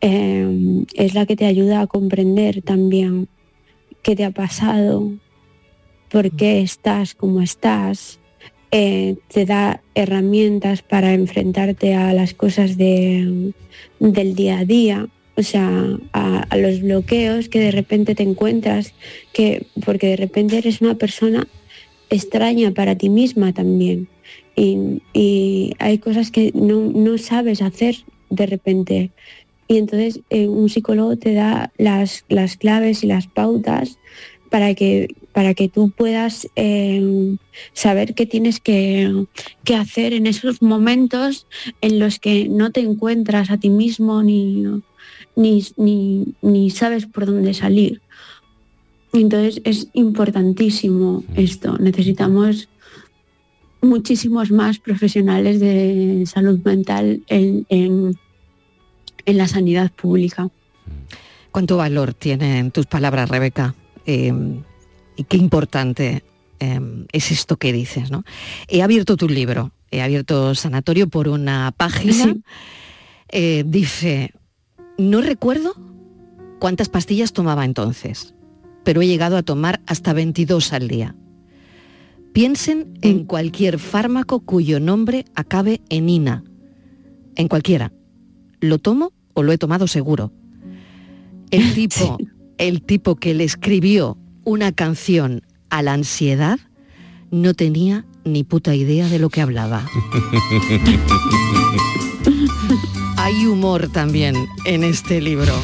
eh, 0.00 0.84
es 0.94 1.14
la 1.14 1.26
que 1.26 1.36
te 1.36 1.46
ayuda 1.46 1.80
a 1.80 1.86
comprender 1.86 2.62
también 2.62 3.28
qué 4.02 4.16
te 4.16 4.24
ha 4.24 4.30
pasado, 4.30 5.12
por 6.10 6.30
qué 6.30 6.60
estás 6.60 7.14
como 7.14 7.42
estás, 7.42 8.18
eh, 8.72 9.16
te 9.32 9.46
da 9.46 9.82
herramientas 9.94 10.82
para 10.82 11.12
enfrentarte 11.14 11.94
a 11.94 12.12
las 12.12 12.34
cosas 12.34 12.76
de- 12.76 13.52
del 13.98 14.34
día 14.34 14.60
a 14.60 14.64
día, 14.64 15.08
o 15.36 15.42
sea, 15.42 15.70
a, 16.12 16.56
los 16.56 16.80
bloqueos 16.80 17.48
que 17.48 17.60
de 17.60 17.70
repente 17.70 18.14
te 18.14 18.22
encuentras, 18.22 18.92
que, 19.32 19.66
porque 19.84 20.08
de 20.08 20.16
repente 20.16 20.58
eres 20.58 20.80
una 20.80 20.96
persona 20.96 21.46
extraña 22.10 22.72
para 22.72 22.96
ti 22.96 23.08
misma 23.08 23.52
también. 23.52 24.08
Y, 24.56 25.02
y 25.14 25.74
hay 25.78 25.98
cosas 25.98 26.30
que 26.30 26.52
no, 26.54 26.80
no 26.92 27.16
sabes 27.18 27.62
hacer 27.62 27.96
de 28.28 28.46
repente. 28.46 29.10
Y 29.68 29.78
entonces 29.78 30.20
eh, 30.30 30.48
un 30.48 30.68
psicólogo 30.68 31.16
te 31.16 31.32
da 31.32 31.72
las, 31.78 32.24
las 32.28 32.56
claves 32.56 33.04
y 33.04 33.06
las 33.06 33.26
pautas 33.28 33.98
para 34.50 34.74
que, 34.74 35.08
para 35.32 35.54
que 35.54 35.68
tú 35.68 35.90
puedas 35.90 36.46
eh, 36.56 37.36
saber 37.72 38.14
qué 38.14 38.26
tienes 38.26 38.60
que, 38.60 39.26
que 39.64 39.74
hacer 39.76 40.12
en 40.12 40.26
esos 40.26 40.60
momentos 40.60 41.46
en 41.80 41.98
los 41.98 42.18
que 42.18 42.48
no 42.48 42.70
te 42.70 42.80
encuentras 42.80 43.50
a 43.50 43.56
ti 43.58 43.70
mismo 43.70 44.22
ni, 44.22 44.64
ni, 45.36 45.64
ni, 45.76 46.34
ni 46.42 46.70
sabes 46.70 47.06
por 47.06 47.26
dónde 47.26 47.54
salir. 47.54 48.02
Entonces 49.12 49.60
es 49.64 49.88
importantísimo 49.94 51.24
esto. 51.36 51.76
Necesitamos 51.78 52.68
muchísimos 53.82 54.50
más 54.50 54.78
profesionales 54.78 55.58
de 55.60 56.24
salud 56.26 56.60
mental 56.64 57.22
en, 57.28 57.66
en- 57.70 58.16
en 59.26 59.36
la 59.36 59.46
sanidad 59.48 59.90
pública. 59.92 60.48
¿Cuánto 61.50 61.76
valor 61.76 62.14
tienen 62.14 62.70
tus 62.70 62.86
palabras, 62.86 63.28
Rebeca? 63.28 63.74
Eh, 64.12 64.32
y 65.14 65.22
qué 65.22 65.36
importante 65.36 66.24
eh, 66.58 66.80
es 67.12 67.30
esto 67.30 67.58
que 67.58 67.72
dices, 67.72 68.10
¿no? 68.10 68.24
He 68.66 68.82
abierto 68.82 69.16
tu 69.16 69.28
libro, 69.28 69.70
he 69.92 70.02
abierto 70.02 70.56
Sanatorio 70.56 71.08
por 71.08 71.28
una 71.28 71.72
página. 71.76 72.12
Sí. 72.12 72.42
Eh, 73.28 73.62
dice, 73.64 74.32
no 74.98 75.20
recuerdo 75.20 75.76
cuántas 76.58 76.88
pastillas 76.88 77.32
tomaba 77.32 77.64
entonces, 77.64 78.34
pero 78.82 79.00
he 79.00 79.06
llegado 79.06 79.36
a 79.36 79.44
tomar 79.44 79.80
hasta 79.86 80.12
22 80.12 80.72
al 80.72 80.88
día. 80.88 81.14
Piensen 82.32 82.98
en 83.02 83.26
cualquier 83.26 83.78
fármaco 83.78 84.40
cuyo 84.40 84.80
nombre 84.80 85.24
acabe 85.36 85.82
en 85.88 86.08
ina. 86.08 86.42
En 87.36 87.46
cualquiera. 87.46 87.92
¿Lo 88.58 88.78
tomo 88.78 89.12
o 89.34 89.44
lo 89.44 89.52
he 89.52 89.58
tomado 89.58 89.86
seguro? 89.86 90.32
El 91.52 91.74
tipo, 91.74 92.18
el 92.60 92.82
tipo 92.82 93.16
que 93.16 93.32
le 93.32 93.44
escribió 93.44 94.18
una 94.44 94.70
canción 94.70 95.40
a 95.70 95.82
la 95.82 95.94
ansiedad 95.94 96.60
no 97.30 97.54
tenía 97.54 98.04
ni 98.24 98.44
puta 98.44 98.74
idea 98.74 99.08
de 99.08 99.18
lo 99.18 99.30
que 99.30 99.40
hablaba. 99.40 99.86
Hay 103.16 103.46
humor 103.46 103.88
también 103.88 104.34
en 104.66 104.84
este 104.84 105.22
libro. 105.22 105.52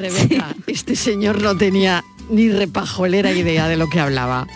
Rebeca, 0.00 0.56
este 0.66 0.96
señor 0.96 1.40
no 1.40 1.56
tenía 1.56 2.02
ni 2.28 2.50
repajolera 2.50 3.32
idea 3.32 3.68
de 3.68 3.76
lo 3.76 3.88
que 3.88 4.00
hablaba. 4.00 4.48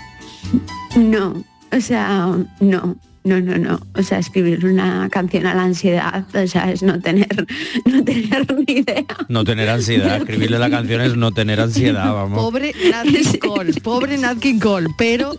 No, 0.96 1.44
o 1.70 1.80
sea, 1.80 2.36
no. 2.58 2.96
No, 3.24 3.40
no, 3.40 3.58
no. 3.58 3.80
O 3.94 4.02
sea, 4.02 4.18
escribir 4.18 4.64
una 4.64 5.08
canción 5.10 5.46
a 5.46 5.54
la 5.54 5.64
ansiedad, 5.64 6.24
o 6.34 6.46
sea, 6.46 6.70
es 6.72 6.82
no 6.82 7.00
tener, 7.00 7.46
no 7.84 8.02
tener 8.04 8.46
ni 8.66 8.74
idea. 8.78 9.04
No 9.28 9.44
tener 9.44 9.68
ansiedad, 9.68 10.16
escribirle 10.18 10.58
la 10.58 10.70
canción 10.70 11.00
es 11.00 11.16
no 11.16 11.32
tener 11.32 11.60
ansiedad, 11.60 12.12
vamos. 12.12 12.38
Pobre 12.38 12.72
Nat 12.90 13.06
King 13.06 13.38
Cole, 13.38 13.72
pobre 13.82 14.18
Nat 14.18 14.38
King 14.38 14.58
Cole, 14.58 14.88
pero, 14.96 15.34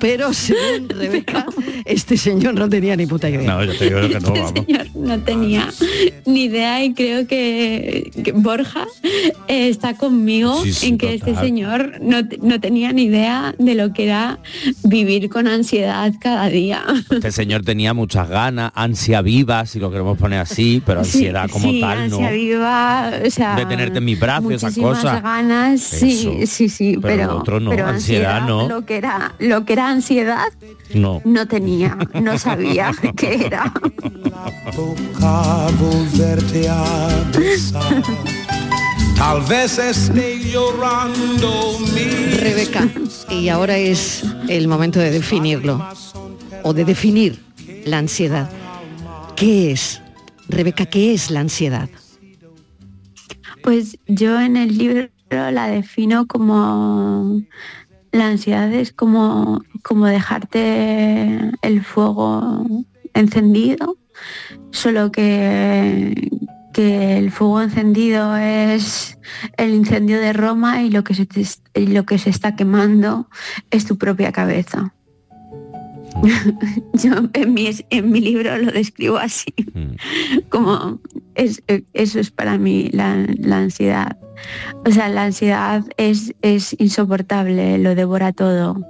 pero 0.00 0.32
según 0.32 0.88
Rebeca, 0.88 1.46
este 1.84 2.16
señor 2.16 2.54
no 2.54 2.68
tenía 2.68 2.96
ni 2.96 3.06
puta 3.06 3.28
idea. 3.28 3.42
No, 3.52 3.64
yo 3.64 3.76
te 3.76 3.84
digo 3.84 4.00
que 4.02 4.20
no, 4.20 4.28
Este 4.28 4.40
vamos. 4.40 4.52
señor 4.66 4.86
no 4.94 5.20
tenía 5.20 5.68
ni 6.26 6.44
idea 6.44 6.84
y 6.84 6.94
creo 6.94 7.26
que, 7.26 8.10
que 8.22 8.32
Borja 8.32 8.86
eh, 9.48 9.68
está 9.68 9.94
conmigo 9.96 10.62
Sí, 10.62 10.72
sí, 10.72 10.88
en 10.88 10.98
que 10.98 11.14
este 11.14 11.34
señor 11.36 12.00
no, 12.00 12.18
no 12.42 12.60
tenía 12.60 12.92
ni 12.92 13.04
idea 13.04 13.54
de 13.58 13.74
lo 13.74 13.92
que 13.92 14.04
era 14.04 14.38
vivir 14.84 15.28
con 15.28 15.46
ansiedad 15.48 16.12
cada 16.20 16.48
día. 16.48 16.82
Este 17.16 17.32
señor 17.32 17.62
tenía 17.62 17.94
muchas 17.94 18.28
ganas, 18.28 18.72
ansia 18.74 19.22
viva, 19.22 19.64
si 19.66 19.78
lo 19.78 19.90
queremos 19.90 20.18
poner 20.18 20.40
así, 20.40 20.82
pero 20.84 21.00
ansiedad 21.00 21.46
Sí, 21.46 21.52
como 21.52 21.68
sí, 21.70 21.80
tal, 21.80 22.10
¿no? 22.10 22.16
ansia 22.16 22.30
viva, 22.30 23.12
o 23.26 23.30
sea, 23.30 23.56
De 23.56 23.66
tenerte 23.66 23.98
en 23.98 24.04
mis 24.04 24.18
brazos, 24.20 24.52
esa 24.52 24.66
muchísimas 24.68 24.96
cosa. 24.98 25.20
ganas, 25.20 25.80
sí, 25.80 26.30
Eso. 26.40 26.52
sí, 26.52 26.68
sí, 26.68 26.98
Pero 27.00 27.36
otro 27.38 27.60
no, 27.60 27.70
pero 27.70 27.86
ansiedad 27.86 28.46
no. 28.46 28.68
Lo 28.68 28.84
que 28.84 28.96
era, 28.96 29.34
lo 29.38 29.64
que 29.64 29.72
era 29.74 29.88
ansiedad 29.88 30.48
No. 30.94 31.20
no 31.24 31.46
tenía, 31.46 31.96
no 32.14 32.38
sabía 32.38 32.92
qué 33.16 33.46
era. 33.46 33.72
Tal 39.16 39.40
vez 39.42 39.78
esté 39.78 40.38
llorando 40.50 41.78
mi 41.94 42.34
Rebeca, 42.36 42.88
y 43.30 43.48
ahora 43.48 43.76
es 43.76 44.24
el 44.48 44.68
momento 44.68 44.98
de 44.98 45.10
definirlo, 45.10 45.86
o 46.64 46.72
de 46.72 46.84
definir 46.84 47.40
la 47.84 47.98
ansiedad. 47.98 48.50
¿Qué 49.36 49.70
es? 49.70 50.02
Rebeca, 50.48 50.86
¿qué 50.86 51.14
es 51.14 51.30
la 51.30 51.40
ansiedad? 51.40 51.88
Pues 53.62 53.98
yo 54.06 54.40
en 54.40 54.56
el 54.56 54.76
libro 54.76 55.08
la 55.30 55.68
defino 55.68 56.26
como 56.26 57.40
la 58.12 58.28
ansiedad 58.28 58.72
es 58.72 58.92
como, 58.92 59.62
como 59.82 60.06
dejarte 60.06 61.50
el 61.62 61.82
fuego 61.82 62.66
encendido, 63.12 63.96
solo 64.70 65.10
que, 65.12 66.30
que 66.72 67.18
el 67.18 67.30
fuego 67.30 67.60
encendido 67.62 68.36
es 68.36 69.18
el 69.56 69.74
incendio 69.74 70.20
de 70.20 70.32
Roma 70.32 70.82
y 70.82 70.90
lo 70.90 71.04
que 71.04 71.14
se, 71.14 71.26
lo 71.74 72.06
que 72.06 72.18
se 72.18 72.30
está 72.30 72.56
quemando 72.56 73.28
es 73.70 73.84
tu 73.86 73.98
propia 73.98 74.32
cabeza. 74.32 74.94
Yo 76.94 77.12
en 77.32 77.54
mi, 77.54 77.70
en 77.90 78.10
mi 78.10 78.20
libro 78.20 78.56
lo 78.58 78.72
describo 78.72 79.16
así 79.18 79.52
Mm. 79.74 79.96
como 80.50 81.00
es, 81.34 81.62
eh, 81.68 81.82
eso 81.94 82.20
es 82.20 82.30
para 82.30 82.58
mí 82.58 82.88
la, 82.92 83.26
la 83.38 83.58
ansiedad. 83.58 84.16
O 84.86 84.90
sea, 84.90 85.08
la 85.08 85.24
ansiedad 85.24 85.84
es, 85.96 86.34
es 86.42 86.76
insoportable, 86.78 87.78
lo 87.78 87.94
devora 87.94 88.32
todo, 88.32 88.84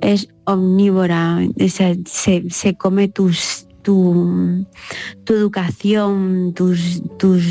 es 0.00 0.28
omnívora, 0.44 1.38
o 1.60 1.68
sea, 1.68 1.94
se, 2.04 2.44
se 2.50 2.76
come 2.76 3.08
tus 3.08 3.67
tu, 3.88 4.66
educación, 5.28 6.52
tus, 6.54 7.02
tus, 7.16 7.42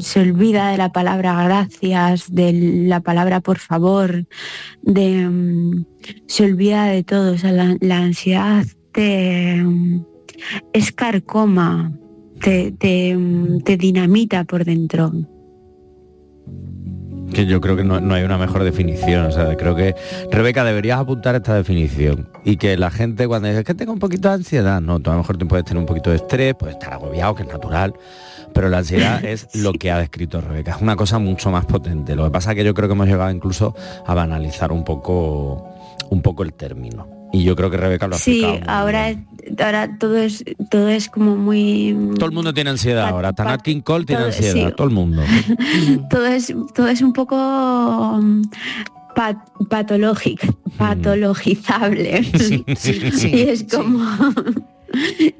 se 0.00 0.20
olvida 0.20 0.70
de 0.70 0.78
la 0.78 0.90
palabra 0.90 1.44
gracias, 1.44 2.32
de 2.32 2.86
la 2.86 3.00
palabra 3.00 3.40
por 3.40 3.58
favor, 3.58 4.24
de, 4.80 5.84
se 6.28 6.44
olvida 6.44 6.86
de 6.86 7.04
todo. 7.04 7.34
O 7.34 7.38
sea, 7.38 7.52
la, 7.52 7.96
ansiedad 7.98 8.64
te, 8.92 9.62
es 10.72 10.92
carcoma, 10.92 11.92
te, 12.40 12.72
te, 12.72 13.14
te 13.66 13.76
dinamita 13.76 14.44
por 14.44 14.64
dentro. 14.64 15.12
Que 17.32 17.46
yo 17.46 17.60
creo 17.60 17.76
que 17.76 17.84
no, 17.84 18.00
no 18.00 18.14
hay 18.14 18.22
una 18.22 18.38
mejor 18.38 18.64
definición. 18.64 19.26
O 19.26 19.32
sea, 19.32 19.56
creo 19.56 19.74
que, 19.74 19.94
Rebeca, 20.30 20.64
deberías 20.64 21.00
apuntar 21.00 21.34
esta 21.34 21.54
definición. 21.54 22.28
Y 22.44 22.56
que 22.56 22.76
la 22.76 22.90
gente 22.90 23.26
cuando 23.26 23.48
dice 23.48 23.64
que 23.64 23.74
tengo 23.74 23.92
un 23.92 23.98
poquito 23.98 24.28
de 24.28 24.34
ansiedad, 24.34 24.80
no, 24.80 25.00
tú 25.00 25.10
a 25.10 25.14
lo 25.14 25.20
mejor 25.20 25.38
te 25.38 25.46
puedes 25.46 25.64
tener 25.64 25.80
un 25.80 25.86
poquito 25.86 26.10
de 26.10 26.16
estrés, 26.16 26.54
puedes 26.54 26.76
estar 26.76 26.92
agobiado, 26.92 27.34
que 27.34 27.42
es 27.42 27.48
natural. 27.48 27.94
Pero 28.52 28.68
la 28.68 28.78
ansiedad 28.78 29.24
es 29.24 29.48
lo 29.54 29.72
que 29.72 29.90
ha 29.90 29.98
descrito 29.98 30.40
Rebeca. 30.40 30.72
Es 30.72 30.82
una 30.82 30.96
cosa 30.96 31.18
mucho 31.18 31.50
más 31.50 31.64
potente. 31.64 32.14
Lo 32.16 32.24
que 32.24 32.30
pasa 32.30 32.50
es 32.50 32.56
que 32.56 32.64
yo 32.64 32.74
creo 32.74 32.88
que 32.88 32.94
hemos 32.94 33.06
llegado 33.06 33.30
incluso 33.30 33.74
a 34.06 34.14
banalizar 34.14 34.72
un 34.72 34.84
poco, 34.84 35.74
un 36.10 36.22
poco 36.22 36.42
el 36.42 36.52
término. 36.52 37.21
Y 37.32 37.44
yo 37.44 37.56
creo 37.56 37.70
que 37.70 37.76
Rebeca 37.78 38.06
lo 38.08 38.16
ha 38.16 38.18
Sí, 38.18 38.44
ahora, 38.66 39.14
ahora 39.58 39.96
todo 39.98 40.16
es 40.18 40.44
todo 40.70 40.88
es 40.88 41.08
como 41.08 41.34
muy 41.36 41.96
Todo 42.16 42.26
el 42.26 42.32
mundo 42.32 42.52
tiene 42.52 42.70
ansiedad 42.70 43.08
ahora. 43.08 43.30
Hasta 43.30 43.44
pa- 43.44 43.50
Nat 43.52 43.62
King 43.62 43.80
Cole 43.80 44.04
tiene 44.04 44.20
todo- 44.22 44.28
ansiedad. 44.32 44.68
sí. 44.68 44.74
Todo 44.76 44.86
el 44.88 44.92
mundo. 44.94 45.22
todo 46.10 46.26
es 46.26 46.54
todo 46.74 46.88
es 46.88 47.00
un 47.00 47.12
poco 47.14 47.36
mm, 47.36 48.42
pa- 49.16 49.44
patológico, 49.70 50.46
patologizable. 50.76 52.22
Sí. 52.38 52.64
y 53.32 53.40
es 53.40 53.64
como 53.64 54.04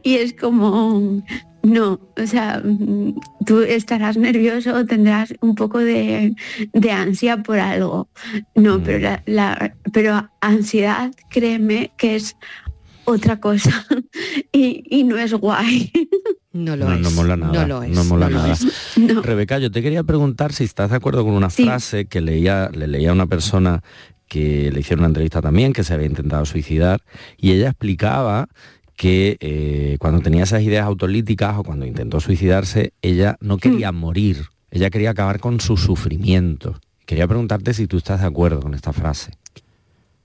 y 0.02 0.14
es 0.14 0.32
como 0.34 1.22
no 1.62 2.00
o 2.20 2.26
sea 2.26 2.60
mm, 2.64 3.14
tú 3.46 3.60
estarás 3.60 4.16
nervioso 4.16 4.84
tendrás 4.86 5.32
un 5.40 5.54
poco 5.54 5.78
de, 5.78 6.34
de 6.72 6.90
ansia 6.90 7.42
por 7.42 7.58
algo 7.58 8.08
no 8.54 8.78
Mm. 8.78 8.82
pero 8.82 8.98
la, 8.98 9.22
la- 9.26 9.74
pero 9.92 10.28
ansiedad 10.40 11.12
créeme 11.30 11.92
que 11.96 12.16
es 12.16 12.36
otra 13.04 13.40
cosa 13.40 13.86
y, 14.52 14.84
y 14.90 15.04
no 15.04 15.16
es 15.18 15.32
guay 15.34 15.90
No 16.52 16.76
lo 16.76 16.86
No, 16.86 16.94
es. 16.94 17.00
no 17.00 17.10
mola 17.12 17.36
nada. 17.36 17.52
No 17.52 17.66
lo 17.66 17.82
es. 17.82 17.90
no 17.96 18.04
mola 18.04 18.28
lo 18.28 18.36
nada. 18.38 18.52
es. 18.52 18.66
no 18.98 19.22
Rebeca, 19.22 19.58
yo 19.58 19.70
te 19.70 19.80
quería 19.82 20.02
preguntar 20.04 20.52
si 20.52 20.64
estás 20.64 20.90
de 20.90 20.96
acuerdo 20.96 21.24
con 21.24 21.32
una 21.32 21.48
Sí. 21.50 21.64
frase 21.64 22.04
que 22.06 22.20
leía, 22.20 22.68
le 22.74 22.86
leía 22.88 23.10
a 23.10 23.14
una 23.14 23.26
persona 23.26 23.82
que 24.28 24.70
le 24.70 24.80
hicieron 24.80 25.00
una 25.00 25.08
entrevista 25.08 25.40
también, 25.42 25.72
que 25.72 25.82
se 25.84 25.94
había 25.94 26.06
intentado 26.06 26.44
suicidar, 26.44 27.00
y 27.38 27.52
ella 27.52 27.68
explicaba 27.70 28.48
que 28.96 29.36
eh, 29.40 29.96
cuando 29.98 30.20
tenía 30.20 30.44
esas 30.44 30.62
ideas 30.62 30.86
autolíticas 30.86 31.58
o 31.58 31.64
cuando 31.64 31.86
intentó 31.86 32.20
suicidarse, 32.20 32.92
ella 33.02 33.36
no 33.40 33.58
quería 33.58 33.92
morir, 33.92 34.46
ella 34.70 34.90
quería 34.90 35.10
acabar 35.10 35.40
con 35.40 35.60
su 35.60 35.76
sufrimiento. 35.76 36.80
Quería 37.06 37.26
preguntarte 37.26 37.74
si 37.74 37.86
tú 37.86 37.98
estás 37.98 38.20
de 38.20 38.26
acuerdo 38.26 38.60
con 38.60 38.74
esta 38.74 38.92
frase. 38.92 39.32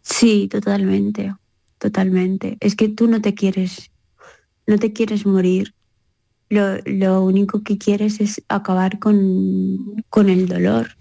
Sí, 0.02 0.48
totalmente, 0.50 1.34
totalmente. 1.80 2.58
Es 2.60 2.76
que 2.76 2.88
tú 2.88 3.08
no 3.08 3.22
te 3.22 3.34
quieres, 3.34 3.92
no 4.66 4.78
te 4.78 4.94
quieres 4.94 5.26
morir. 5.26 5.74
Lo, 6.50 6.78
lo 6.86 7.24
único 7.24 7.62
que 7.62 7.78
quieres 7.78 8.22
es 8.22 8.42
acabar 8.48 9.00
con, 9.00 10.02
con 10.10 10.30
el 10.30 10.48
dolor. 10.48 10.96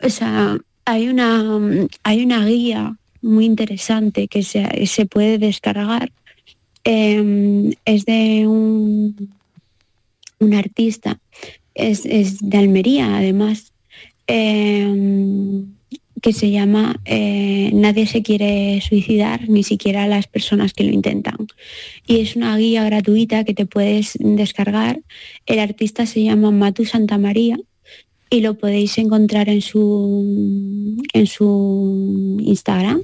O 0.00 0.08
sea, 0.08 0.58
hay 0.84 1.08
una, 1.08 1.60
hay 2.04 2.24
una 2.24 2.44
guía 2.46 2.96
muy 3.22 3.44
interesante 3.46 4.28
que 4.28 4.42
se, 4.42 4.86
se 4.86 5.06
puede 5.06 5.38
descargar. 5.38 6.12
Eh, 6.84 7.74
es 7.84 8.04
de 8.04 8.46
un, 8.46 9.34
un 10.38 10.54
artista, 10.54 11.20
es, 11.74 12.06
es 12.06 12.38
de 12.40 12.58
Almería 12.58 13.16
además, 13.16 13.72
eh, 14.26 15.64
que 16.20 16.32
se 16.32 16.50
llama 16.50 17.00
eh, 17.04 17.70
Nadie 17.72 18.06
se 18.06 18.22
quiere 18.22 18.80
suicidar, 18.80 19.48
ni 19.48 19.62
siquiera 19.62 20.06
las 20.06 20.26
personas 20.26 20.72
que 20.72 20.84
lo 20.84 20.92
intentan. 20.92 21.36
Y 22.06 22.20
es 22.20 22.36
una 22.36 22.56
guía 22.56 22.84
gratuita 22.84 23.44
que 23.44 23.54
te 23.54 23.66
puedes 23.66 24.18
descargar. 24.20 25.00
El 25.46 25.58
artista 25.58 26.06
se 26.06 26.22
llama 26.22 26.50
Matu 26.50 26.84
Santamaría 26.84 27.58
y 28.28 28.40
lo 28.40 28.54
podéis 28.58 28.98
encontrar 28.98 29.48
en 29.48 29.60
su, 29.62 31.02
en 31.12 31.26
su 31.26 32.36
Instagram, 32.40 33.02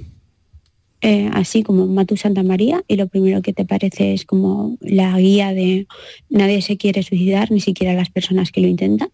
eh, 1.01 1.29
así 1.33 1.63
como 1.63 1.85
Matu 1.87 2.17
Santa 2.17 2.43
María, 2.43 2.83
y 2.87 2.95
lo 2.95 3.07
primero 3.07 3.41
que 3.41 3.53
te 3.53 3.65
parece 3.65 4.13
es 4.13 4.25
como 4.25 4.77
la 4.81 5.17
guía 5.19 5.53
de 5.53 5.87
nadie 6.29 6.61
se 6.61 6.77
quiere 6.77 7.03
suicidar, 7.03 7.51
ni 7.51 7.59
siquiera 7.61 7.93
las 7.93 8.09
personas 8.09 8.51
que 8.51 8.61
lo 8.61 8.67
intentan. 8.67 9.09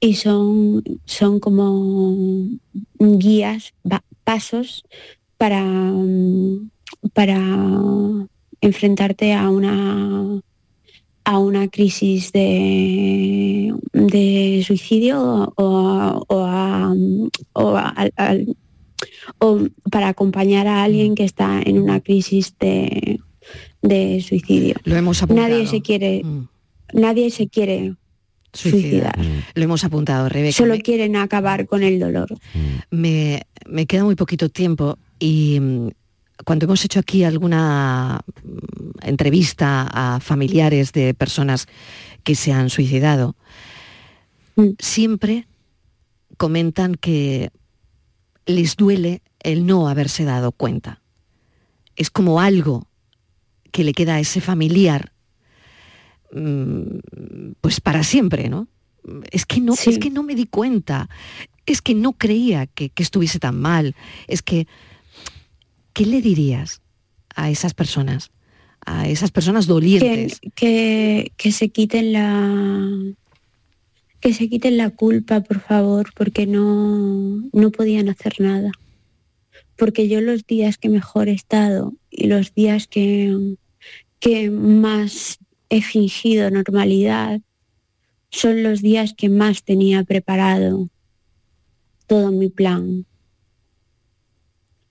Y 0.00 0.14
son, 0.14 0.82
son 1.04 1.38
como 1.38 2.16
guías, 2.98 3.72
pasos 4.24 4.84
para, 5.38 5.64
mm, 5.64 6.70
para 7.12 7.38
enfrentarte 8.60 9.32
a 9.32 9.48
una 9.50 10.40
a 11.24 11.38
una 11.38 11.68
crisis 11.68 12.32
de, 12.32 13.72
de 13.92 14.64
suicidio 14.66 15.52
o, 15.56 15.78
a- 15.78 16.18
o 16.26 16.44
a- 16.44 16.94
o 17.52 17.76
a- 17.76 18.08
al- 18.16 18.56
o 19.38 19.66
para 19.90 20.08
acompañar 20.08 20.66
a 20.68 20.82
alguien 20.84 21.14
que 21.14 21.24
está 21.24 21.60
en 21.64 21.78
una 21.80 22.00
crisis 22.00 22.54
de, 22.60 23.20
de 23.82 24.22
suicidio. 24.26 24.76
Lo 24.84 24.96
hemos 24.96 25.22
apuntado. 25.22 25.48
Nadie 25.48 25.66
se 25.66 25.80
quiere, 25.82 26.22
Mm, 26.24 26.48
nadie 26.94 27.30
se 27.30 27.48
quiere 27.48 27.94
suicidar. 28.52 29.14
suicidar. 29.14 29.18
Mm, 29.18 29.42
Lo 29.54 29.62
hemos 29.64 29.84
apuntado, 29.84 30.28
Rebeca. 30.28 30.52
Solo 30.56 30.74
Me- 30.74 30.82
quieren 30.82 31.16
acabar 31.16 31.66
con 31.66 31.82
el 31.82 31.98
dolor. 31.98 32.32
mm. 32.54 32.96
me, 32.96 33.42
me 33.66 33.86
queda 33.86 34.04
muy 34.04 34.14
poquito 34.14 34.48
tiempo 34.48 34.98
y 35.18 35.58
mm, 35.60 35.88
cuando 36.44 36.64
hemos 36.66 36.84
hecho 36.84 36.98
aquí 37.00 37.24
alguna 37.24 38.20
mm, 38.42 39.06
entrevista 39.08 39.88
a 39.92 40.20
familiares 40.20 40.92
de 40.92 41.14
personas 41.14 41.66
que 42.24 42.34
se 42.34 42.52
han 42.52 42.68
suicidado, 42.70 43.36
mm. 44.56 44.70
siempre 44.78 45.46
comentan 46.36 46.94
que 46.96 47.50
les 48.46 48.76
duele 48.76 49.22
el 49.40 49.66
no 49.66 49.88
haberse 49.88 50.24
dado 50.24 50.52
cuenta. 50.52 51.02
Es 51.96 52.10
como 52.10 52.40
algo 52.40 52.86
que 53.70 53.84
le 53.84 53.92
queda 53.92 54.14
a 54.14 54.20
ese 54.20 54.40
familiar 54.40 55.12
mm, 56.32 57.52
pues 57.60 57.80
para 57.80 58.02
siempre, 58.04 58.48
¿no? 58.48 58.68
Es 59.30 59.46
que 59.46 59.60
no, 59.60 59.74
es 59.74 59.98
que 59.98 60.10
no 60.10 60.22
me 60.22 60.34
di 60.34 60.46
cuenta, 60.46 61.08
es 61.66 61.82
que 61.82 61.94
no 61.94 62.12
creía 62.12 62.66
que, 62.66 62.90
que 62.90 63.02
estuviese 63.02 63.40
tan 63.40 63.60
mal, 63.60 63.96
es 64.28 64.42
que 64.42 64.68
¿qué 65.92 66.06
le 66.06 66.20
dirías 66.20 66.80
a 67.34 67.50
esas 67.50 67.74
personas? 67.74 68.30
A 68.84 69.08
esas 69.08 69.30
personas 69.30 69.66
dolientes. 69.66 70.40
Que, 70.54 71.32
que, 71.36 71.52
se 71.52 71.68
quiten 71.68 72.12
la 72.12 72.90
que 74.22 74.32
se 74.32 74.48
quiten 74.48 74.78
la 74.78 74.88
culpa, 74.88 75.42
por 75.42 75.60
favor, 75.60 76.10
porque 76.16 76.46
no, 76.46 77.42
no 77.52 77.70
podían 77.70 78.08
hacer 78.08 78.40
nada. 78.40 78.70
Porque 79.76 80.08
yo 80.08 80.22
los 80.22 80.46
días 80.46 80.78
que 80.78 80.88
mejor 80.88 81.28
he 81.28 81.32
estado 81.32 81.92
y 82.10 82.28
los 82.28 82.54
días 82.54 82.86
que, 82.86 83.56
que 84.18 84.50
más 84.50 85.38
he 85.68 85.82
fingido 85.82 86.50
normalidad 86.50 87.42
son 88.30 88.62
los 88.62 88.80
días 88.80 89.12
que 89.12 89.28
más 89.28 89.62
tenía 89.62 90.04
preparado 90.04 90.88
todo 92.06 92.32
mi 92.32 92.48
plan 92.48 93.04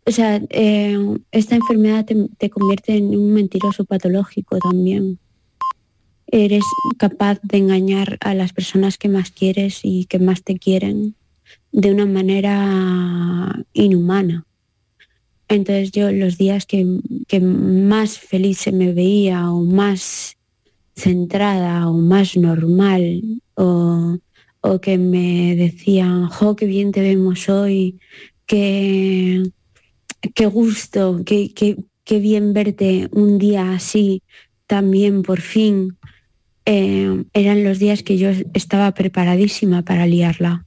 o 0.05 0.11
sea, 0.11 0.41
eh, 0.49 0.97
esta 1.31 1.55
enfermedad 1.55 2.05
te, 2.37 2.49
convierte 2.49 2.97
en 2.97 3.15
un 3.15 3.33
mentiroso 3.33 3.85
patológico 3.85 4.57
también. 4.57 5.19
Eres 6.31 6.63
capaz 6.97 7.39
de 7.43 7.57
engañar 7.57 8.17
a 8.21 8.33
las 8.33 8.53
personas 8.53 8.97
que 8.97 9.09
más 9.09 9.31
quieres 9.31 9.81
y 9.83 10.05
que 10.05 10.19
más 10.19 10.43
te 10.43 10.57
quieren 10.57 11.15
de 11.71 11.91
una 11.91 12.05
manera 12.05 13.63
inhumana. 13.73 14.45
Entonces 15.47 15.91
yo 15.91 16.11
los 16.11 16.37
días 16.37 16.65
que, 16.65 16.85
más 17.41 18.17
feliz 18.17 18.59
se 18.59 18.71
me 18.71 18.93
veía 18.93 19.51
o 19.51 19.61
más 19.63 20.37
centrada 20.95 21.89
o 21.89 21.93
más 21.93 22.37
normal 22.37 23.41
o, 23.55 24.17
o 24.61 24.81
que 24.81 24.97
me 24.97 25.55
decían, 25.55 26.27
jo, 26.27 26.55
qué 26.55 26.65
bien 26.65 26.91
te 26.91 27.01
vemos 27.01 27.49
hoy, 27.49 27.99
que 28.45 29.43
qué 30.33 30.45
gusto, 30.45 31.21
qué, 31.25 31.53
qué, 31.53 32.19
bien 32.19 32.53
verte 32.53 33.09
un 33.11 33.37
día 33.37 33.73
así 33.73 34.21
también 34.67 35.23
por 35.23 35.41
fin. 35.41 35.97
Eh, 36.73 37.25
eran 37.33 37.65
los 37.65 37.79
días 37.79 38.01
que 38.01 38.17
yo 38.17 38.29
estaba 38.53 38.93
preparadísima 38.93 39.81
para 39.81 40.07
liarla. 40.07 40.65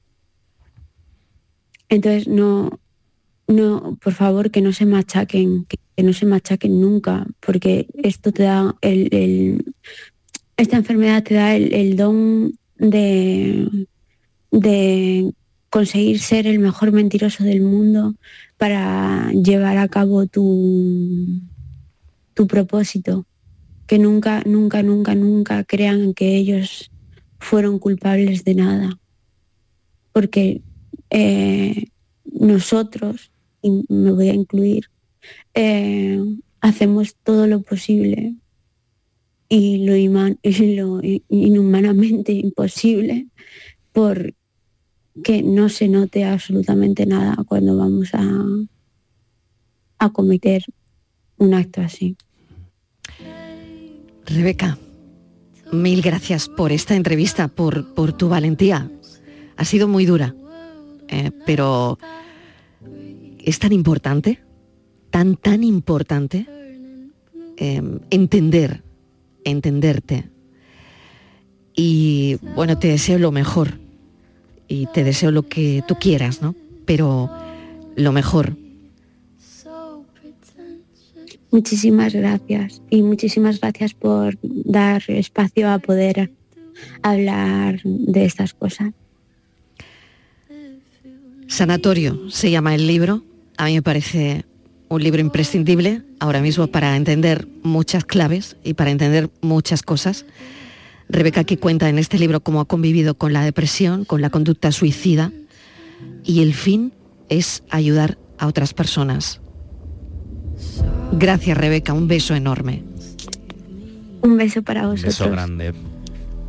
Entonces 1.89 2.27
no, 2.27 2.79
no, 3.47 3.97
por 3.99 4.13
favor 4.13 4.51
que 4.51 4.61
no 4.61 4.71
se 4.71 4.85
machaquen, 4.85 5.65
que, 5.65 6.03
no 6.03 6.13
se 6.13 6.27
machaquen 6.27 6.79
nunca, 6.79 7.25
porque 7.39 7.87
esto 8.03 8.31
te 8.31 8.43
da 8.43 8.75
el, 8.81 9.73
esta 10.57 10.77
enfermedad 10.77 11.23
te 11.23 11.33
da 11.33 11.55
el, 11.55 11.73
el 11.73 11.95
don 11.95 12.53
de, 12.77 13.87
de 14.51 15.33
conseguir 15.71 16.19
ser 16.19 16.45
el 16.45 16.59
mejor 16.59 16.91
mentiroso 16.91 17.43
del 17.43 17.61
mundo 17.61 18.13
para 18.57 19.31
llevar 19.31 19.79
a 19.79 19.87
cabo 19.87 20.27
tu, 20.27 21.41
tu 22.35 22.45
propósito. 22.45 23.25
Que 23.87 23.99
nunca, 23.99 24.41
nunca, 24.45 24.83
nunca, 24.83 25.15
nunca 25.15 25.63
crean 25.63 26.13
que 26.13 26.35
ellos 26.35 26.91
fueron 27.39 27.79
culpables 27.79 28.43
de 28.43 28.55
nada. 28.55 28.99
Porque 30.11 30.61
eh, 31.09 31.87
nosotros, 32.25 33.31
y 33.61 33.85
me 33.89 34.11
voy 34.11 34.29
a 34.29 34.33
incluir, 34.33 34.85
eh, 35.53 36.19
hacemos 36.61 37.15
todo 37.23 37.47
lo 37.47 37.61
posible 37.61 38.35
y 39.49 39.85
lo, 39.85 39.95
y 40.41 40.75
lo 40.75 41.01
inhumanamente 41.29 42.31
imposible 42.31 43.27
por 43.93 44.33
que 45.23 45.43
no 45.43 45.69
se 45.69 45.87
note 45.87 46.25
absolutamente 46.25 47.05
nada 47.05 47.37
cuando 47.47 47.77
vamos 47.77 48.09
a, 48.13 48.45
a 49.99 50.11
cometer 50.11 50.63
un 51.37 51.53
acto 51.53 51.81
así. 51.81 52.17
Rebeca, 54.25 54.77
mil 55.71 56.01
gracias 56.01 56.49
por 56.49 56.71
esta 56.71 56.95
entrevista, 56.95 57.47
por, 57.47 57.93
por 57.93 58.13
tu 58.13 58.27
valentía. 58.27 58.89
Ha 59.55 59.65
sido 59.65 59.87
muy 59.87 60.05
dura, 60.05 60.35
eh, 61.07 61.31
pero 61.45 61.99
es 63.39 63.59
tan 63.59 63.71
importante, 63.71 64.39
tan, 65.11 65.35
tan 65.35 65.63
importante 65.63 66.47
em, 67.57 67.99
entender, 68.09 68.83
entenderte. 69.43 70.29
Y 71.75 72.37
bueno, 72.55 72.79
te 72.79 72.87
deseo 72.87 73.19
lo 73.19 73.31
mejor 73.31 73.79
y 74.67 74.87
te 74.87 75.03
deseo 75.03 75.29
lo 75.29 75.47
que 75.47 75.83
tú 75.87 75.95
quieras, 75.99 76.41
¿no? 76.41 76.55
Pero 76.85 77.29
lo 77.95 78.11
mejor. 78.11 78.57
Muchísimas 81.55 82.13
gracias 82.13 82.81
y 82.89 83.01
muchísimas 83.01 83.61
gracias 83.61 83.93
por 83.93 84.37
dar 84.43 85.01
espacio 85.07 85.69
a 85.69 85.79
poder 85.79 86.29
hablar 87.01 87.79
de 87.81 88.25
estas 88.25 88.53
cosas. 88.53 88.91
Sanatorio 91.47 92.29
se 92.29 92.51
llama 92.51 92.75
el 92.75 92.87
libro. 92.87 93.23
A 93.55 93.67
mí 93.67 93.75
me 93.75 93.81
parece 93.81 94.43
un 94.89 95.01
libro 95.01 95.21
imprescindible 95.21 96.01
ahora 96.19 96.41
mismo 96.41 96.67
para 96.67 96.97
entender 96.97 97.47
muchas 97.63 98.03
claves 98.03 98.57
y 98.65 98.73
para 98.73 98.91
entender 98.91 99.29
muchas 99.39 99.81
cosas. 99.81 100.25
Rebeca 101.07 101.45
que 101.45 101.57
cuenta 101.57 101.87
en 101.87 101.99
este 101.99 102.19
libro 102.19 102.41
cómo 102.41 102.59
ha 102.59 102.65
convivido 102.65 103.13
con 103.13 103.31
la 103.31 103.45
depresión, 103.45 104.03
con 104.03 104.19
la 104.21 104.29
conducta 104.29 104.73
suicida 104.73 105.31
y 106.21 106.41
el 106.41 106.53
fin 106.53 106.91
es 107.29 107.63
ayudar 107.69 108.17
a 108.39 108.47
otras 108.47 108.73
personas. 108.73 109.39
Gracias 111.17 111.57
Rebeca, 111.57 111.93
un 111.93 112.07
beso 112.07 112.35
enorme. 112.35 112.83
Un 114.21 114.37
beso 114.37 114.61
para 114.63 114.87
vosotros. 114.87 115.19
Un 115.19 115.25
beso 115.25 115.31
grande. 115.31 115.73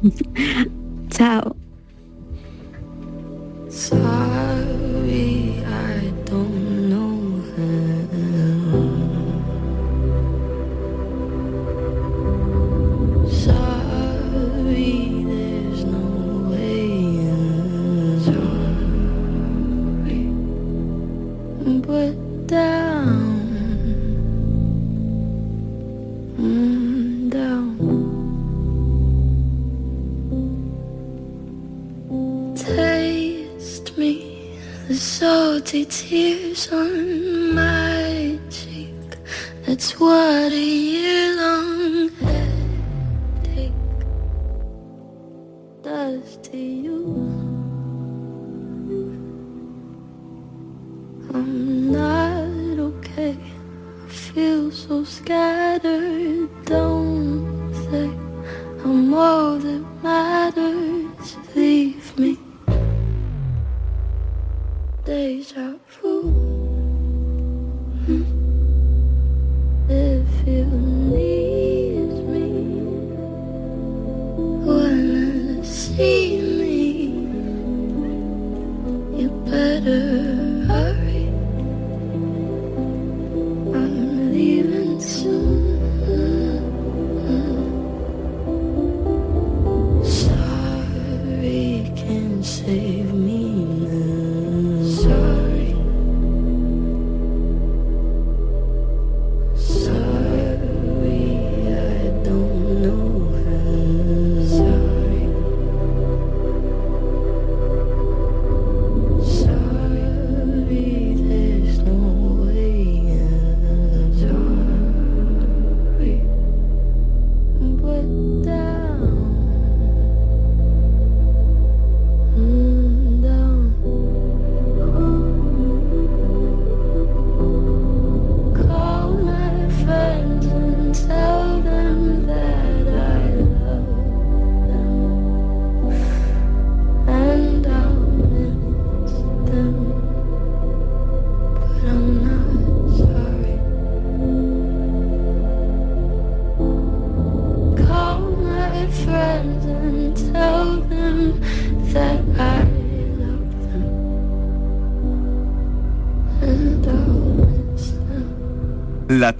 Chao. 1.10 1.56
Salty 35.66 35.84
tears 35.84 36.72
on 36.72 37.52
my 37.54 38.38
cheek. 38.50 38.94
That's 39.64 39.98
what 39.98 40.52
a 40.52 40.56
year-long 40.56 42.10
headache 42.20 43.72
does 45.82 46.36
to 46.44 46.56
you. 46.56 47.02
I'm 51.34 51.90
not 51.90 52.78
okay. 52.78 53.36
I 54.04 54.08
feel 54.08 54.70
so 54.70 55.02
scattered. 55.02 56.48
Don't 56.64 57.74
say 57.90 58.08
I'm 58.84 59.12
all 59.12 59.58
that 59.58 59.84
matters. 60.00 60.95
laser. 65.16 65.78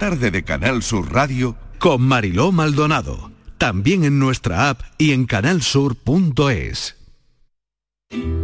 Tarde 0.09 0.31
de 0.31 0.43
Canal 0.43 0.83
Sur 0.83 1.11
Radio 1.11 1.57
Con 1.79 2.01
Mariló 2.01 2.53
Maldonado. 2.53 3.29
También 3.57 4.05
en 4.05 4.19
nuestra 4.19 4.69
app 4.69 4.79
y 4.97 5.11
en 5.11 5.25
canalsur.es. 5.25 6.95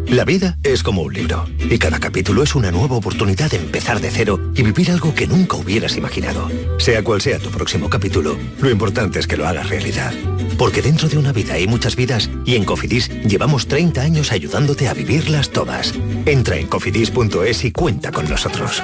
La 0.07 0.25
vida 0.25 0.57
es 0.61 0.83
como 0.83 1.03
un 1.03 1.13
libro 1.13 1.45
y 1.57 1.77
cada 1.77 2.01
capítulo 2.01 2.43
es 2.43 2.53
una 2.55 2.69
nueva 2.69 2.97
oportunidad 2.97 3.49
de 3.49 3.59
empezar 3.59 4.01
de 4.01 4.11
cero 4.11 4.51
y 4.53 4.61
vivir 4.61 4.91
algo 4.91 5.15
que 5.15 5.25
nunca 5.25 5.55
hubieras 5.55 5.95
imaginado. 5.95 6.49
Sea 6.79 7.01
cual 7.01 7.21
sea 7.21 7.39
tu 7.39 7.49
próximo 7.49 7.89
capítulo, 7.89 8.37
lo 8.59 8.69
importante 8.69 9.19
es 9.19 9.25
que 9.25 9.37
lo 9.37 9.47
hagas 9.47 9.69
realidad. 9.69 10.13
Porque 10.57 10.81
dentro 10.81 11.07
de 11.07 11.17
una 11.17 11.31
vida 11.31 11.53
hay 11.53 11.65
muchas 11.65 11.95
vidas 11.95 12.29
y 12.45 12.55
en 12.57 12.65
Cofidis 12.65 13.09
llevamos 13.23 13.67
30 13.69 14.01
años 14.01 14.33
ayudándote 14.33 14.89
a 14.89 14.93
vivirlas 14.93 15.49
todas. 15.49 15.93
Entra 16.25 16.57
en 16.57 16.67
cofidis.es 16.67 17.63
y 17.63 17.71
cuenta 17.71 18.11
con 18.11 18.27
nosotros. 18.27 18.83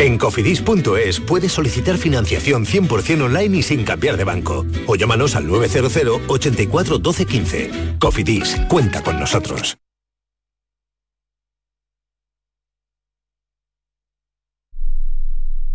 En 0.00 0.16
cofidis.es 0.16 1.20
puedes 1.20 1.52
solicitar 1.52 1.98
financiación 1.98 2.64
100% 2.64 3.22
online 3.22 3.58
y 3.58 3.62
sin 3.62 3.84
cambiar 3.84 4.16
de 4.16 4.24
banco. 4.24 4.64
O 4.86 4.96
llámanos 4.96 5.36
al 5.36 5.46
900 5.46 6.22
84 6.26 6.98
12 6.98 7.26
15. 7.26 7.70
Cofidis, 7.98 8.56
cuenta 8.66 9.02
con 9.02 9.20
nosotros. 9.20 9.76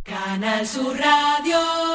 Canal 0.03 0.65
Sur 0.65 0.97
Radio. 0.97 1.94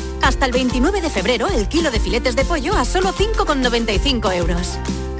Hasta 0.21 0.45
el 0.45 0.51
29 0.51 1.01
de 1.01 1.09
febrero 1.09 1.47
el 1.47 1.67
kilo 1.67 1.91
de 1.91 1.99
filetes 1.99 2.35
de 2.35 2.45
pollo 2.45 2.75
a 2.75 2.85
solo 2.85 3.13
5,95 3.13 4.35
euros. 4.35 4.77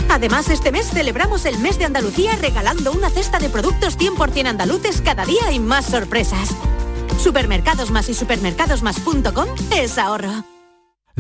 Además, 0.10 0.50
este 0.50 0.72
mes 0.72 0.90
celebramos 0.90 1.46
el 1.46 1.58
mes 1.60 1.80
de 1.80 1.86
Andalucía 1.86 2.36
regalando 2.36 2.92
una 2.92 3.10
cesta 3.10 3.40
de 3.40 3.50
productos 3.50 3.98
100% 3.98 4.48
andaluces 4.48 5.02
cada 5.02 5.26
día 5.26 5.52
y 5.52 5.60
más 5.60 5.86
sorpresas. 5.86 6.50
Supermercados 7.18 7.92
Más 7.92 8.10
y 8.10 8.14
supermercadosmás.com 8.14 9.48
es 9.72 9.98
ahorro. 9.98 10.51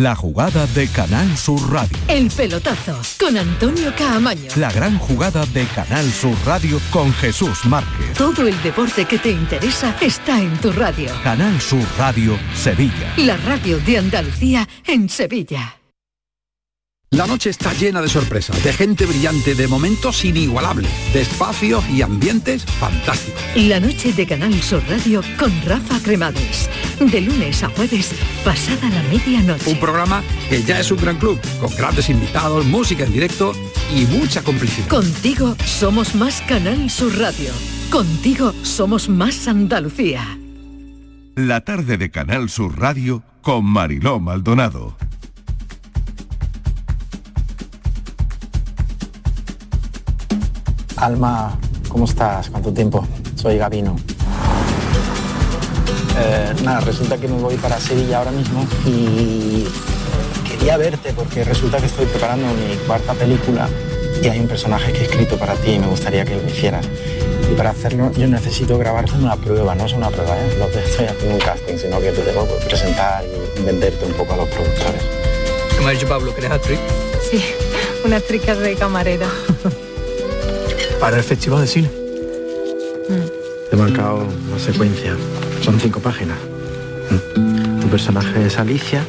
La 0.02 0.16
jugada 0.16 0.66
de 0.66 0.88
Canal 0.88 1.38
Sur 1.38 1.62
Radio. 1.72 1.96
El 2.08 2.32
pelotazo 2.32 3.00
con 3.20 3.38
Antonio 3.38 3.94
Caamaño. 3.96 4.50
La 4.56 4.72
gran 4.72 4.98
jugada 4.98 5.46
de 5.54 5.64
Canal 5.66 6.12
Sur 6.12 6.36
Radio 6.44 6.82
con 6.90 7.14
Jesús 7.14 7.64
Márquez. 7.66 8.18
Todo 8.18 8.48
el 8.48 8.60
deporte 8.64 9.06
que 9.06 9.20
te 9.20 9.30
interesa 9.30 9.96
está 10.02 10.42
en 10.42 10.58
tu 10.58 10.72
radio. 10.72 11.12
Canal 11.22 11.62
Sur 11.62 11.86
Radio 12.00 12.36
Sevilla. 12.56 13.14
La 13.18 13.38
radio 13.38 13.80
de 13.82 14.00
Andalucía 14.00 14.68
en 14.88 15.08
Sevilla. 15.08 15.81
La 17.14 17.28
noche 17.28 17.50
está 17.50 17.74
llena 17.74 18.02
de 18.02 18.08
sorpresas, 18.08 18.64
de 18.64 18.72
gente 18.72 19.06
brillante, 19.06 19.54
de 19.54 19.68
momentos 19.68 20.24
inigualables, 20.24 20.90
de 21.12 21.20
espacios 21.20 21.84
y 21.90 22.02
ambientes 22.02 22.64
fantásticos. 22.64 23.42
La 23.58 23.82
noche 23.82 24.14
de 24.14 24.26
Canal 24.26 24.54
Sur 24.62 24.82
Radio 24.88 25.22
con 25.38 25.52
Rafa 25.66 26.00
Cremades. 26.02 26.70
De 27.02 27.20
lunes 27.20 27.64
a 27.64 27.70
jueves, 27.72 28.14
pasada 28.46 28.88
la 28.88 29.04
medianoche. 29.10 29.70
Un 29.70 29.80
programa 29.82 30.24
que 30.50 30.64
ya 30.64 30.80
es 30.80 30.90
un 30.90 31.02
gran 31.02 31.18
club, 31.18 31.38
con 31.60 31.76
grandes 31.76 32.10
invitados, 32.10 32.66
música 32.66 33.04
en 33.04 33.12
directo 33.12 33.52
y 33.94 34.06
mucha 34.06 34.42
complicidad. 34.42 34.88
Contigo 34.88 35.58
somos 35.66 36.16
más 36.16 36.40
Canal 36.44 36.90
Sur 36.90 37.20
Radio. 37.20 37.52
Contigo 37.90 38.54
somos 38.62 39.10
más 39.10 39.50
Andalucía. 39.50 40.40
La 41.36 41.60
tarde 41.66 41.98
de 41.98 42.10
Canal 42.10 42.50
Sur 42.50 42.80
Radio 42.80 43.22
con 43.42 43.66
Mariló 43.66 44.22
Maldonado. 44.22 44.96
Alma, 51.02 51.58
¿cómo 51.90 52.06
estás? 52.06 52.52
¿Cuánto 52.52 52.72
tiempo? 52.72 53.04
Soy 53.36 53.58
Gabino. 53.58 53.96
Eh, 56.20 56.54
nada, 56.64 56.82
resulta 56.82 57.18
que 57.18 57.28
me 57.28 57.42
voy 57.42 57.56
para 57.56 57.80
Sevilla 57.80 58.20
ahora 58.20 58.30
mismo 58.30 58.68
y 58.86 59.66
quería 60.48 60.78
verte 60.78 61.12
porque 61.14 61.44
resulta 61.44 61.80
que 61.80 61.88
estoy 61.88 62.06
preparando 62.06 62.46
mi 62.54 62.76
cuarta 62.86 63.16
película 63.16 63.68
y 64.22 64.28
hay 64.28 64.40
un 64.42 64.48
personaje 64.48 64.94
que 64.94 65.00
he 65.00 65.04
escrito 65.06 65.38
para 65.40 65.56
ti 65.56 65.72
y 65.72 65.80
me 65.80 65.88
gustaría 65.88 66.24
que 66.24 66.36
lo 66.36 66.48
hicieras. 66.48 66.88
Y 67.52 67.56
para 67.56 67.72
hacerlo 67.72 68.12
yo 68.12 68.28
necesito 68.28 68.78
grabarte 68.78 69.14
una 69.14 69.36
prueba, 69.36 69.74
no 69.74 69.88
es 69.88 69.94
una 69.94 70.10
prueba, 70.12 70.38
¿eh? 70.38 70.56
no 70.60 70.68
te 70.68 70.84
estoy 70.84 71.08
haciendo 71.08 71.34
un 71.34 71.42
casting, 71.42 71.78
sino 71.80 72.00
que 72.00 72.12
te 72.12 72.22
tengo 72.22 72.46
que 72.46 72.66
presentar 72.68 73.24
y 73.26 73.64
venderte 73.64 74.06
un 74.06 74.14
poco 74.14 74.34
a 74.34 74.38
los 74.38 74.50
productores. 74.50 75.02
Me 75.80 75.88
ha 75.88 75.90
dicho 75.94 76.08
Pablo 76.08 76.32
que 76.32 76.42
eres 76.42 76.52
actriz. 76.52 76.80
Sí, 77.32 77.44
una 78.06 78.18
actriz 78.18 78.46
de 78.46 78.76
camarera. 78.76 79.28
Para 81.02 81.18
el 81.18 81.24
Festival 81.24 81.62
de 81.62 81.68
Cine. 81.68 81.90
He 83.72 83.76
marcado 83.76 84.28
una 84.48 84.60
secuencia. 84.60 85.18
Son 85.64 85.80
cinco 85.80 86.00
páginas. 86.00 86.38
Tu 87.82 87.88
personaje 87.88 88.46
es 88.46 88.60
Alicia 88.60 89.04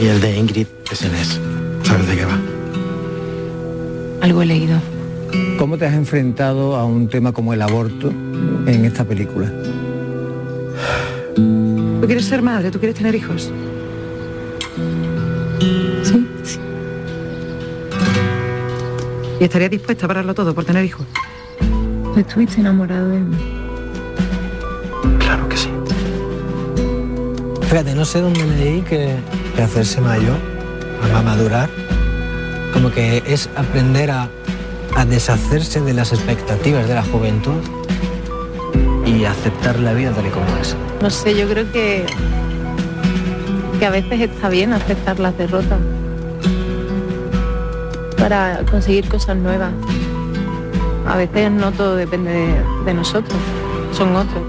y 0.00 0.06
el 0.06 0.20
de 0.20 0.36
Ingrid 0.36 0.66
es 0.90 1.02
Inés. 1.02 1.40
¿Sabes 1.84 2.08
de 2.08 2.16
qué 2.16 2.24
va? 2.24 2.36
Algo 4.22 4.42
he 4.42 4.46
leído. 4.46 4.80
¿Cómo 5.56 5.78
te 5.78 5.86
has 5.86 5.94
enfrentado 5.94 6.74
a 6.74 6.84
un 6.84 7.08
tema 7.08 7.30
como 7.30 7.54
el 7.54 7.62
aborto 7.62 8.08
en 8.66 8.84
esta 8.84 9.04
película? 9.04 9.52
¿Tú 11.36 12.06
quieres 12.06 12.24
ser 12.24 12.42
madre? 12.42 12.72
¿Tú 12.72 12.80
quieres 12.80 12.96
tener 12.96 13.14
hijos? 13.14 13.52
¿Y 19.40 19.44
estarías 19.44 19.70
dispuesta 19.70 20.04
a 20.04 20.08
pararlo 20.08 20.34
todo 20.34 20.54
por 20.54 20.66
tener 20.66 20.84
hijos? 20.84 21.06
Estuviste 22.14 22.60
enamorado 22.60 23.08
de 23.08 23.20
mí. 23.20 23.36
Claro 25.18 25.48
que 25.48 25.56
sí. 25.56 25.70
Fíjate, 27.62 27.94
no 27.94 28.04
sé 28.04 28.20
dónde 28.20 28.44
leí 28.44 28.82
que 28.82 29.16
de 29.56 29.62
hacerse 29.62 30.02
mayor, 30.02 30.36
a 31.16 31.22
madurar, 31.22 31.70
como 32.74 32.90
que 32.90 33.22
es 33.26 33.48
aprender 33.56 34.10
a, 34.10 34.28
a 34.94 35.06
deshacerse 35.06 35.80
de 35.80 35.94
las 35.94 36.12
expectativas 36.12 36.86
de 36.86 36.94
la 36.96 37.02
juventud 37.02 37.62
y 39.06 39.24
aceptar 39.24 39.78
la 39.78 39.94
vida 39.94 40.12
tal 40.12 40.26
y 40.26 40.30
como 40.30 40.44
es. 40.60 40.76
No 41.00 41.08
sé, 41.08 41.34
yo 41.34 41.48
creo 41.48 41.72
que, 41.72 42.04
que 43.78 43.86
a 43.86 43.90
veces 43.90 44.20
está 44.20 44.50
bien 44.50 44.74
aceptar 44.74 45.18
las 45.18 45.38
derrotas 45.38 45.78
para 48.20 48.60
conseguir 48.70 49.08
cosas 49.08 49.36
nuevas. 49.36 49.72
A 51.08 51.16
veces 51.16 51.50
no 51.50 51.72
todo 51.72 51.96
depende 51.96 52.30
de, 52.30 52.62
de 52.84 52.94
nosotros, 52.94 53.36
son 53.92 54.14
otros 54.14 54.42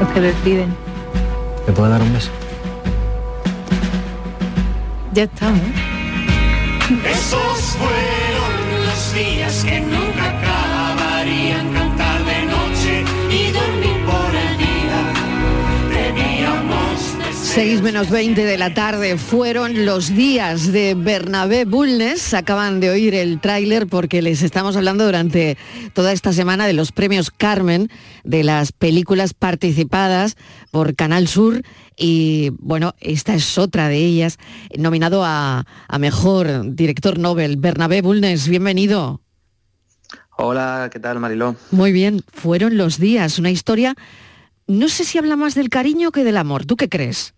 los 0.00 0.08
que 0.12 0.20
deciden. 0.20 0.74
¿Me 1.66 1.72
puedo 1.72 1.88
dar 1.88 2.00
un 2.00 2.12
beso? 2.12 2.30
Ya 5.12 5.24
estamos. 5.24 5.60
Esos 7.04 7.76
fueron 7.78 8.86
los 8.86 9.14
días 9.14 9.64
que 9.64 9.80
nunca 9.80 10.38
acabarían. 10.38 11.83
6 17.54 17.82
menos 17.82 18.10
20 18.10 18.44
de 18.44 18.58
la 18.58 18.74
tarde 18.74 19.16
fueron 19.16 19.86
los 19.86 20.12
días 20.12 20.72
de 20.72 20.96
Bernabé 20.96 21.64
Bulnes. 21.64 22.34
Acaban 22.34 22.80
de 22.80 22.90
oír 22.90 23.14
el 23.14 23.40
tráiler 23.40 23.86
porque 23.86 24.22
les 24.22 24.42
estamos 24.42 24.74
hablando 24.74 25.04
durante 25.04 25.56
toda 25.92 26.10
esta 26.10 26.32
semana 26.32 26.66
de 26.66 26.72
los 26.72 26.90
premios 26.90 27.30
Carmen, 27.30 27.90
de 28.24 28.42
las 28.42 28.72
películas 28.72 29.34
participadas 29.34 30.34
por 30.72 30.96
Canal 30.96 31.28
Sur. 31.28 31.62
Y 31.96 32.50
bueno, 32.58 32.96
esta 32.98 33.36
es 33.36 33.56
otra 33.56 33.88
de 33.88 33.98
ellas, 33.98 34.38
nominado 34.76 35.24
a, 35.24 35.64
a 35.86 35.98
Mejor 36.00 36.74
Director 36.74 37.20
Nobel. 37.20 37.56
Bernabé 37.56 38.02
Bulnes, 38.02 38.48
bienvenido. 38.48 39.20
Hola, 40.36 40.90
¿qué 40.92 40.98
tal 40.98 41.20
Mariló? 41.20 41.54
Muy 41.70 41.92
bien, 41.92 42.20
fueron 42.32 42.76
los 42.76 42.98
días, 42.98 43.38
una 43.38 43.52
historia, 43.52 43.94
no 44.66 44.88
sé 44.88 45.04
si 45.04 45.18
habla 45.18 45.36
más 45.36 45.54
del 45.54 45.68
cariño 45.68 46.10
que 46.10 46.24
del 46.24 46.36
amor. 46.38 46.64
¿Tú 46.64 46.76
qué 46.76 46.88
crees? 46.88 47.33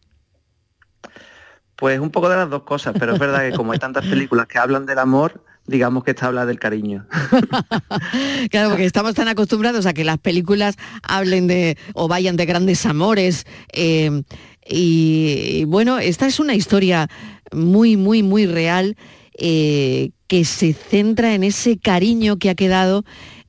Pues 1.77 2.01
un 2.01 2.11
poco 2.11 2.29
de 2.29 2.37
las 2.37 2.49
dos 2.49 2.63
cosas, 2.63 2.95
pero 2.99 3.13
es 3.13 3.19
verdad 3.19 3.49
que 3.49 3.57
como 3.57 3.73
hay 3.73 3.79
tantas 3.79 4.07
películas 4.07 4.47
que 4.47 4.59
hablan 4.59 4.87
del 4.87 4.99
amor, 4.99 5.45
digamos 5.67 6.05
que 6.05 6.13
esta 6.13 6.27
habla 6.27 6.47
del 6.47 6.59
cariño. 6.59 7.07
Claro, 8.51 8.71
porque 8.71 8.85
estamos 8.85 9.15
tan 9.15 9.29
acostumbrados 9.29 9.87
a 9.87 9.93
que 9.93 10.05
las 10.05 10.19
películas 10.19 10.77
hablen 11.03 11.47
de 11.47 11.77
o 11.95 12.09
vayan 12.09 12.37
de 12.37 12.47
grandes 12.47 12.87
amores. 12.87 13.45
eh, 13.73 14.23
y, 14.69 15.65
bueno, 15.67 15.99
esta 15.99 16.27
es 16.27 16.41
una 16.41 16.55
historia 16.55 17.09
muy, 17.53 17.97
muy, 17.97 18.23
muy 18.23 18.47
real 18.47 18.97
eh, 19.39 20.11
que 20.27 20.45
se 20.45 20.73
centra 20.73 21.35
en 21.35 21.45
ese 21.45 21.79
cariño 21.79 22.39
que 22.39 22.51
ha 22.51 22.55
quedado 22.55 23.05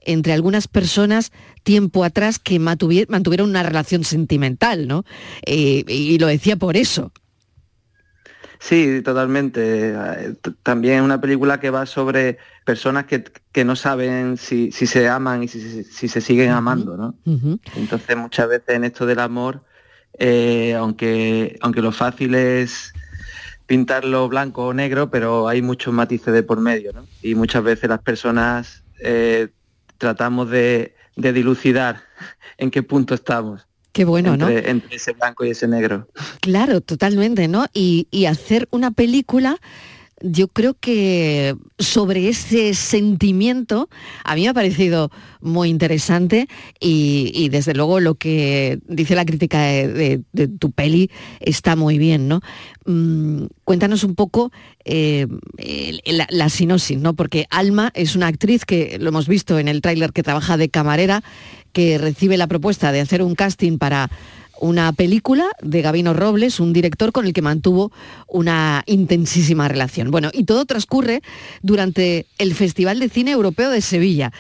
entre 0.06 0.34
algunas 0.34 0.68
personas 0.68 1.32
tiempo 1.64 2.04
atrás 2.04 2.40
que 2.40 2.60
mantuvieron 2.60 3.50
una 3.50 3.64
relación 3.64 4.04
sentimental, 4.04 4.88
¿no? 4.88 5.04
Eh, 5.46 5.84
y 5.88 6.18
lo 6.20 6.28
decía 6.28 6.56
por 6.56 6.78
eso. 6.78 7.12
Sí, 8.60 9.02
totalmente. 9.04 9.92
Eh, 9.96 10.36
También 10.64 10.98
es 10.98 11.02
una 11.04 11.22
película 11.22 11.60
que 11.60 11.70
va 11.70 11.86
sobre 11.86 12.38
personas 12.66 13.06
que, 13.06 13.24
que 13.52 13.64
no 13.66 13.76
saben 13.76 14.38
si, 14.38 14.72
si 14.72 14.88
se 14.88 15.08
aman 15.10 15.44
y 15.44 15.48
si, 15.48 15.62
si- 15.62 15.84
si 15.84 16.08
se 16.08 16.22
siguen 16.22 16.52
amando, 16.52 16.98
¿no? 16.98 17.16
Entonces 17.76 18.18
muchas 18.18 18.48
veces 18.50 18.70
en 18.76 18.84
esto 18.86 19.06
del 19.06 19.20
amor, 19.20 19.64
eh, 20.20 20.74
aunque, 20.76 21.58
aunque 21.62 21.82
lo 21.82 21.92
fácil 21.92 22.34
es 22.36 22.94
pintarlo 23.66 24.28
blanco 24.30 24.68
o 24.68 24.74
negro, 24.74 25.10
pero 25.12 25.48
hay 25.48 25.62
muchos 25.62 25.94
matices 25.94 26.34
de 26.34 26.44
por 26.44 26.60
medio, 26.60 26.94
¿no? 26.94 27.08
Y 27.22 27.36
muchas 27.36 27.64
veces 27.64 27.90
las 27.90 28.02
personas 28.02 28.86
eh, 29.02 29.50
tratamos 29.98 30.50
de, 30.50 30.96
de 31.16 31.34
dilucidar 31.34 32.02
en 32.58 32.72
qué 32.72 32.84
punto 32.84 33.14
estamos. 33.14 33.67
Qué 33.98 34.06
bueno, 34.06 34.38
¿no? 34.38 34.48
entre, 34.48 34.70
entre 34.70 34.96
ese 34.96 35.14
blanco 35.14 35.44
y 35.44 35.50
ese 35.50 35.68
negro. 35.68 36.08
Claro, 36.40 36.82
totalmente, 36.82 37.48
¿no? 37.48 37.66
Y, 37.74 38.08
y 38.12 38.26
hacer 38.28 38.68
una 38.70 38.92
película, 38.92 39.58
yo 40.22 40.48
creo 40.48 40.74
que 40.74 41.56
sobre 41.78 42.28
ese 42.28 42.74
sentimiento, 42.74 43.90
a 44.24 44.36
mí 44.36 44.42
me 44.44 44.50
ha 44.50 44.54
parecido 44.54 45.12
muy 45.42 45.70
interesante 45.70 46.48
y, 46.80 47.50
desde 47.50 47.74
luego 47.74 48.00
lo 48.00 48.16
que 48.16 48.80
dice 48.88 49.16
la 49.16 49.26
crítica 49.26 49.62
de, 49.62 50.24
tu 50.60 50.72
peli 50.72 51.12
está 51.40 51.76
muy 51.76 51.98
bien, 51.98 52.28
¿no? 52.28 52.42
Mm, 52.86 53.46
cuéntanos 53.64 54.04
un 54.04 54.16
poco 54.16 54.52
eh, 54.86 55.28
la, 56.06 56.28
la 56.30 56.50
sinopsis, 56.50 56.98
¿no? 56.98 57.14
Porque 57.14 57.46
Alma 57.50 57.92
es 57.94 58.16
una 58.16 58.28
actriz 58.28 58.66
que 58.66 58.98
lo 59.00 59.10
hemos 59.10 59.28
visto 59.28 59.60
en 59.60 59.68
el 59.68 59.82
tráiler 59.82 60.14
que 60.14 60.24
trabaja 60.24 60.58
de 60.58 60.70
camarera, 60.70 61.24
que 61.74 62.00
recibe 62.00 62.38
la 62.38 62.48
propuesta 62.48 62.92
de 62.92 63.02
hacer 63.02 63.22
un 63.22 63.36
casting 63.36 63.78
para 63.78 64.10
una 64.60 64.92
película 64.94 65.48
de 65.62 65.82
Gabino 65.82 66.14
Robles, 66.14 66.60
un 66.60 66.74
director 66.74 67.12
con 67.12 67.26
el 67.26 67.34
que 67.34 67.42
mantuvo 67.42 67.92
una 68.28 68.84
intensísima 68.86 69.68
relación. 69.68 70.12
Bueno, 70.12 70.30
y 70.34 70.44
todo 70.44 70.66
transcurre 70.66 71.22
durante 71.62 72.26
el 72.38 72.54
Festival 72.54 73.00
de 73.00 73.10
Cine 73.10 73.32
Europeo 73.32 73.70
de 73.70 73.82
Sevilla. 73.82 74.32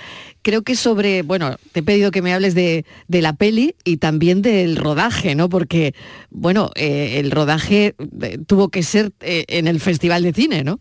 Creo 0.41 0.61
que 0.61 0.76
sobre, 0.76 1.24
bueno, 1.24 1.57
te 1.74 1.82
he 1.82 1.84
pedido 1.84 2.11
que 2.11 2.22
me 2.22 2.34
hables 2.34 2.55
de, 2.55 2.86
de 3.07 3.22
la 3.22 3.34
peli 3.34 3.76
y 3.84 3.97
también 3.97 4.41
del 4.41 4.78
rodaje, 4.78 5.36
¿no? 5.36 5.49
Porque, 5.49 5.93
bueno, 6.30 6.72
eh, 6.76 7.20
el 7.20 7.32
rodaje 7.32 7.95
eh, 8.22 8.38
tuvo 8.47 8.70
que 8.70 8.84
ser 8.84 9.11
eh, 9.20 9.45
en 9.49 9.68
el 9.68 9.80
Festival 9.80 10.24
de 10.24 10.34
Cine, 10.34 10.63
¿no? 10.63 10.80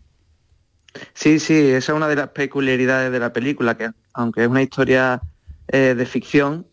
Sí, 1.13 1.39
sí, 1.39 1.53
esa 1.53 1.91
es 1.91 1.95
una 1.95 2.07
de 2.07 2.15
las 2.15 2.29
peculiaridades 2.29 3.11
de 3.11 3.19
la 3.19 3.33
película, 3.33 3.77
que 3.77 3.89
aunque 4.13 4.43
es 4.43 4.47
una 4.47 4.63
historia 4.63 5.21
de 5.69 6.05
ficción, 6.05 6.65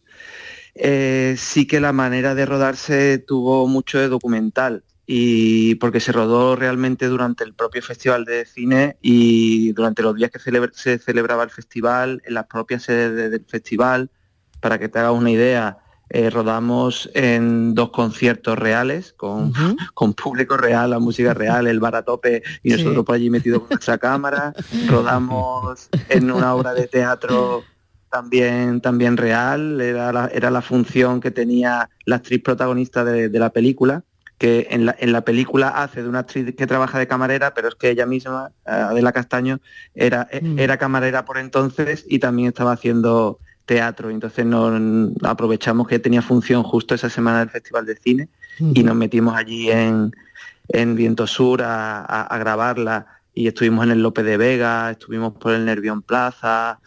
eh, 0.75 1.35
sí 1.39 1.67
que 1.67 1.81
la 1.81 1.93
manera 1.93 2.35
de 2.35 2.47
rodarse 2.47 3.19
tuvo 3.19 3.67
mucho 3.69 3.99
de 3.99 4.09
documental 4.09 4.85
y 5.07 5.75
porque 5.77 6.01
se 6.01 6.13
rodó 6.13 6.57
realmente 6.57 7.07
durante 7.07 7.45
el 7.45 7.53
propio 7.55 7.83
festival 7.83 8.25
de 8.25 8.47
cine 8.47 8.97
y 9.03 9.73
durante 9.73 10.03
los 10.03 10.15
días 10.17 10.31
que 10.31 10.39
celebra- 10.39 10.73
se 10.73 10.99
celebraba 10.99 11.45
el 11.45 11.51
festival, 11.51 12.23
en 12.25 12.35
las 12.35 12.47
propias 12.47 12.85
sedes 12.85 13.15
de- 13.15 13.29
del 13.31 13.45
festival, 13.47 14.11
para 14.61 14.79
que 14.79 14.89
te 14.89 14.99
hagas 14.99 15.13
una 15.13 15.31
idea, 15.31 15.79
eh, 16.09 16.31
rodamos 16.31 17.11
en 17.15 17.75
dos 17.75 17.91
conciertos 17.91 18.59
reales 18.59 19.13
con, 19.13 19.53
con 19.95 20.15
público 20.15 20.57
real, 20.57 20.91
la 20.91 20.99
música 20.99 21.35
real, 21.35 21.67
el 21.67 21.81
bar 21.81 21.97
a 21.97 22.03
tope 22.03 22.43
y 22.63 22.71
Sí. 22.71 22.77
nosotros 22.79 23.05
por 23.05 23.15
allí 23.17 23.29
metidos 23.31 23.61
con 23.61 23.69
nuestra 23.71 23.99
cámara, 23.99 24.55
rodamos 24.89 25.89
en 26.09 26.31
una 26.31 26.55
obra 26.55 26.73
de 26.73 26.87
teatro 26.89 27.63
también, 28.19 28.81
también 28.81 29.17
real, 29.17 29.81
era 29.81 30.13
la, 30.13 30.29
era 30.33 30.49
la 30.51 30.63
función 30.63 31.21
que 31.21 31.33
tenía 31.33 31.91
la 32.05 32.17
actriz 32.17 32.41
protagonista 32.43 33.05
de, 33.05 33.29
de 33.29 33.39
la 33.41 33.51
película, 33.51 34.05
que 34.39 34.69
en 34.71 34.87
la, 34.87 34.95
en 35.01 35.11
la 35.11 35.23
película 35.23 35.69
hace 35.71 36.03
de 36.05 36.09
una 36.09 36.21
actriz 36.21 36.55
que 36.57 36.67
trabaja 36.69 36.97
de 37.01 37.09
camarera, 37.09 37.55
pero 37.55 37.67
es 37.69 37.75
que 37.75 37.91
ella 37.91 38.07
misma, 38.07 38.51
eh, 38.67 38.71
Adela 38.71 39.11
Castaño, 39.13 39.59
era, 39.97 40.29
eh, 40.31 40.41
Mm. 40.43 40.59
era 40.61 40.77
camarera 40.77 41.25
por 41.25 41.39
entonces 41.39 42.05
y 42.09 42.21
también 42.21 42.49
estaba 42.49 42.71
haciendo 42.73 43.41
teatro, 43.67 44.11
entonces 44.11 44.45
nos 44.47 45.13
aprovechamos 45.25 45.89
que 45.89 45.99
tenía 45.99 46.23
función 46.23 46.63
justo 46.63 46.95
esa 46.95 47.09
semana 47.11 47.41
del 47.41 47.51
Festival 47.51 47.85
de 47.87 47.97
Cine 47.97 48.29
y 48.61 48.83
nos 48.85 48.95
metimos 48.95 49.35
allí 49.35 49.71
en, 49.73 50.13
en 50.69 50.95
Viento 50.95 51.27
Sur 51.27 51.63
a, 51.63 51.99
a- 52.05 52.27
a 52.35 52.39
grabarla 52.39 53.07
y 53.35 53.49
estuvimos 53.49 53.85
en 53.85 53.91
el 53.91 54.03
Lope 54.03 54.23
de 54.23 54.37
Vega, 54.37 54.93
estuvimos 54.93 55.35
por 55.35 55.55
el 55.55 55.65
Nervión 55.65 56.03
Plaza, 56.03 56.79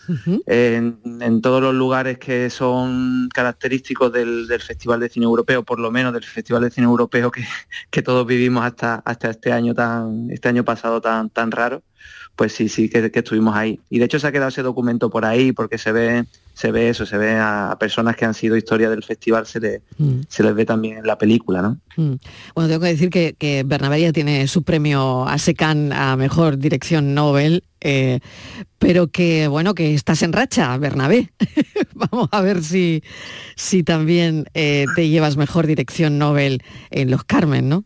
en, 0.45 0.99
en 1.21 1.41
todos 1.41 1.61
los 1.61 1.75
lugares 1.75 2.17
que 2.19 2.49
son 2.49 3.27
característicos 3.33 4.13
del, 4.13 4.47
del 4.47 4.61
Festival 4.61 5.01
de 5.01 5.09
Cine 5.09 5.25
Europeo, 5.25 5.63
por 5.63 5.79
lo 5.79 5.91
menos 5.91 6.13
del 6.13 6.23
Festival 6.23 6.63
de 6.63 6.71
Cine 6.71 6.85
Europeo 6.85 7.31
que, 7.31 7.43
que 7.91 8.01
todos 8.01 8.25
vivimos 8.25 8.63
hasta, 8.65 8.95
hasta 8.95 9.29
este 9.29 9.51
año 9.51 9.73
tan, 9.73 10.31
este 10.31 10.47
año 10.47 10.63
pasado 10.63 11.01
tan, 11.01 11.29
tan 11.29 11.51
raro, 11.51 11.83
pues 12.37 12.53
sí, 12.53 12.69
sí 12.69 12.89
que, 12.89 13.11
que 13.11 13.19
estuvimos 13.19 13.53
ahí. 13.55 13.81
Y 13.89 13.99
de 13.99 14.05
hecho 14.05 14.19
se 14.19 14.27
ha 14.27 14.31
quedado 14.31 14.49
ese 14.49 14.63
documento 14.63 15.09
por 15.09 15.25
ahí 15.25 15.51
porque 15.51 15.77
se 15.77 15.91
ve, 15.91 16.25
se 16.57 16.71
ve 16.71 16.89
eso, 16.89 17.05
se 17.05 17.19
ve 17.19 17.35
a, 17.37 17.77
personas 17.79 18.15
que 18.15 18.25
han 18.25 18.33
sido 18.33 18.57
historia 18.57 18.89
del 18.89 19.03
festival, 19.03 19.45
se, 19.45 19.59
le- 19.59 19.81
se 20.27 20.41
les 20.41 20.55
ve 20.55 20.65
también 20.65 20.97
en 20.97 21.05
la 21.05 21.15
película, 21.15 21.61
¿no? 21.61 21.77
Mm. 21.97 22.15
Bueno, 22.55 22.67
tengo 22.67 22.81
que 22.81 22.87
decir 22.87 23.11
que, 23.11 23.35
que 23.37 23.61
Bernabé 23.63 24.01
ya 24.01 24.11
tiene 24.11 24.47
su 24.47 24.63
premio 24.63 25.27
a 25.27 25.37
SECAN 25.37 25.93
a 25.93 26.15
Mejor 26.17 26.57
Dirección 26.57 27.13
Nobel, 27.13 27.63
eh, 27.79 28.21
pero 28.79 29.05
que, 29.09 29.47
bueno, 29.47 29.75
que 29.75 29.93
estás 29.93 30.23
en 30.23 30.33
racha, 30.33 30.75
Bernabé. 30.79 31.31
Vamos 31.93 32.27
a 32.31 32.41
ver 32.41 32.63
si, 32.63 33.03
si 33.55 33.83
también 33.83 34.47
eh, 34.55 34.85
te 34.95 35.09
llevas 35.09 35.37
Mejor 35.37 35.67
Dirección 35.67 36.17
Nobel 36.17 36.63
en 36.89 37.11
Los 37.11 37.23
Carmen, 37.23 37.69
¿no? 37.69 37.83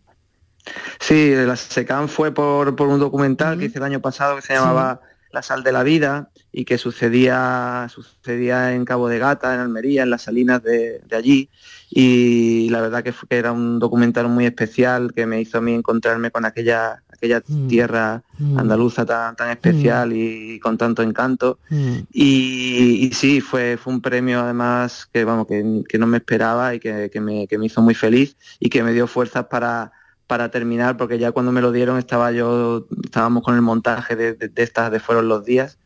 Sí, 1.02 1.34
la 1.36 1.58
SECAM 1.58 2.08
fue 2.08 2.34
por, 2.34 2.74
por 2.78 2.88
un 2.88 3.02
documental 3.02 3.60
que 3.60 3.66
hice 3.66 3.80
el 3.80 3.84
año 3.84 4.00
pasado 4.00 4.38
que 4.38 4.44
se 4.44 4.54
llamaba 4.54 5.02
La 5.34 5.42
sal 5.42 5.64
de 5.64 5.72
la 5.72 5.84
vida 5.84 6.30
y 6.52 6.66
que 6.66 6.78
sucedía, 6.78 7.88
sucedía 7.90 8.74
en 8.74 8.84
Cabo 8.84 9.08
de 9.08 9.20
Gata, 9.20 9.54
en 9.54 9.62
Almería, 9.62 10.04
en 10.04 10.10
las 10.10 10.24
salinas 10.24 10.62
de, 10.62 11.00
de 11.08 11.16
allí. 11.16 11.50
Y 11.90 12.70
la 12.70 12.82
verdad 12.82 13.04
que, 13.04 13.14
fue, 13.14 13.28
que 13.30 13.38
era 13.38 13.52
un 13.52 13.80
documental 13.80 14.28
muy 14.28 14.46
especial 14.46 15.14
que 15.14 15.26
me 15.26 15.40
hizo 15.40 15.58
a 15.58 15.62
mí 15.62 15.74
encontrarme 15.74 16.32
con 16.32 16.46
aquella, 16.46 17.04
aquella 17.10 17.42
tierra 17.42 18.24
andaluza 18.58 19.06
tan, 19.06 19.36
tan 19.36 19.50
especial 19.50 20.12
y, 20.14 20.60
con 20.60 20.78
tanto 20.78 21.04
encanto. 21.04 21.60
Y, 21.70 23.06
y 23.06 23.14
sí, 23.14 23.40
fue, 23.40 23.78
fue 23.78 23.94
un 23.94 24.02
premio 24.02 24.42
además 24.42 25.08
que, 25.12 25.24
vamos, 25.24 25.48
que, 25.48 25.84
que 25.88 25.98
no 25.98 26.08
me 26.08 26.18
esperaba 26.18 26.76
y 26.76 26.80
que, 26.80 27.10
que 27.10 27.22
me, 27.22 27.48
que 27.48 27.58
me 27.58 27.68
hizo 27.68 27.82
muy 27.82 27.96
feliz 27.96 28.36
y 28.60 28.70
que 28.70 28.84
me 28.84 28.94
dio 28.94 29.08
fuerzas 29.08 29.46
para, 29.46 29.92
para 30.32 30.50
terminar, 30.50 30.96
porque 30.96 31.20
ya 31.20 31.34
cuando 31.34 31.52
me 31.52 31.60
lo 31.60 31.74
dieron 31.74 31.98
estaba 31.98 32.32
yo, 32.32 32.88
estábamos 33.04 33.44
con 33.44 33.54
el 33.54 33.62
montaje 33.62 34.16
de, 34.16 34.52
estas 34.56 34.90
de 34.90 35.02
Fueron 35.02 35.28
los 35.28 35.44
días. 35.44 35.78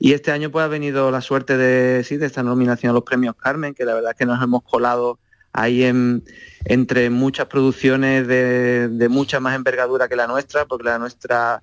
Y 0.00 0.12
este 0.12 0.32
año 0.32 0.50
pues 0.50 0.64
ha 0.64 0.66
venido 0.66 1.12
la 1.12 1.20
suerte 1.20 1.56
de, 1.56 2.02
de 2.02 2.26
esta 2.26 2.42
nominación 2.42 2.90
a 2.90 2.94
los 2.94 3.04
premios 3.04 3.36
Carmen, 3.36 3.74
que 3.74 3.84
la 3.84 3.94
verdad 3.94 4.10
es 4.10 4.16
que 4.16 4.26
nos 4.26 4.42
hemos 4.42 4.64
colado 4.64 5.20
ahí 5.52 5.84
en, 5.84 6.24
entre 6.64 7.10
muchas 7.10 7.46
producciones 7.46 8.26
de, 8.26 8.88
de 8.88 9.08
mucha 9.08 9.38
más 9.38 9.54
envergadura 9.54 10.08
que 10.08 10.16
la 10.16 10.26
nuestra, 10.26 10.64
porque 10.64 10.88
la 10.88 10.98
nuestra 10.98 11.62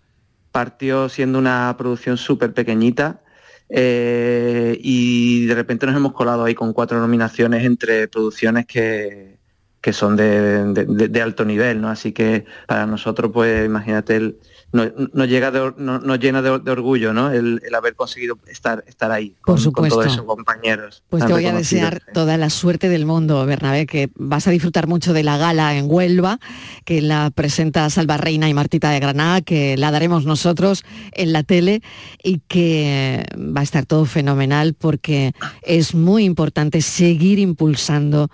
partió 0.54 1.10
siendo 1.10 1.40
una 1.40 1.76
producción 1.78 2.16
súper 2.16 2.54
pequeñita 2.54 3.20
eh, 3.68 4.80
y 4.82 5.46
de 5.46 5.56
repente 5.56 5.86
nos 5.86 5.98
hemos 5.98 6.14
colado 6.14 6.46
ahí 6.46 6.56
con 6.56 6.72
cuatro 6.72 7.02
nominaciones 7.02 7.66
entre 7.66 8.08
producciones 8.08 8.66
que, 8.66 9.39
que 9.82 9.94
son 9.94 10.16
de, 10.16 10.74
de- 10.74 11.22
alto 11.22 11.46
nivel, 11.46 11.80
¿no? 11.82 11.90
Así 11.90 12.12
que 12.12 12.46
para 12.68 12.86
nosotros, 12.86 13.32
pues 13.34 13.66
imagínate, 13.66 14.16
el, 14.18 14.38
no- 14.74 14.92
nos, 15.14 15.28
llega 15.30 15.52
de 15.52 15.74
no- 15.78 16.00
nos 16.00 16.20
llena 16.20 16.42
de, 16.42 16.50
or- 16.50 16.64
de 16.64 16.72
orgullo, 16.72 17.14
¿no? 17.14 17.32
El, 17.32 17.62
el 17.66 17.76
haber 17.76 17.96
conseguido 17.96 18.38
estar, 18.48 18.84
estar 18.88 19.10
ahí 19.12 19.30
con, 19.42 19.56
con 19.56 19.64
supuesto. 19.64 20.00
todos 20.02 20.12
esos 20.14 20.26
compañeros. 20.26 21.04
Pues 21.10 21.26
te 21.26 21.32
voy 21.32 21.46
a 21.46 21.54
desear 21.54 22.02
toda 22.14 22.36
la 22.38 22.50
suerte 22.50 22.90
del 22.90 23.06
mundo, 23.06 23.46
Bernabé, 23.46 23.86
que 23.86 24.10
vas 24.16 24.48
a 24.48 24.52
disfrutar 24.52 24.88
mucho 24.88 25.14
de 25.14 25.24
la 25.24 25.38
gala 25.38 25.76
en 25.78 25.86
Huelva, 25.90 26.40
que 26.84 27.02
la 27.02 27.32
presenta 27.34 27.90
Salva 27.90 28.18
Reina 28.18 28.50
y 28.50 28.54
Martita 28.54 28.90
de 28.92 29.00
Granada, 29.00 29.42
que 29.42 29.78
la 29.78 29.92
daremos 29.92 30.26
nosotros 30.26 30.84
en 31.14 31.32
la 31.32 31.44
tele 31.44 31.82
y 32.22 32.40
que 32.50 33.26
va 33.38 33.62
a 33.62 33.64
estar 33.64 33.86
todo 33.86 34.04
fenomenal 34.06 34.74
porque 34.74 35.32
es 35.62 35.96
muy 35.96 36.26
importante 36.26 36.82
seguir 36.82 37.40
impulsando 37.40 38.30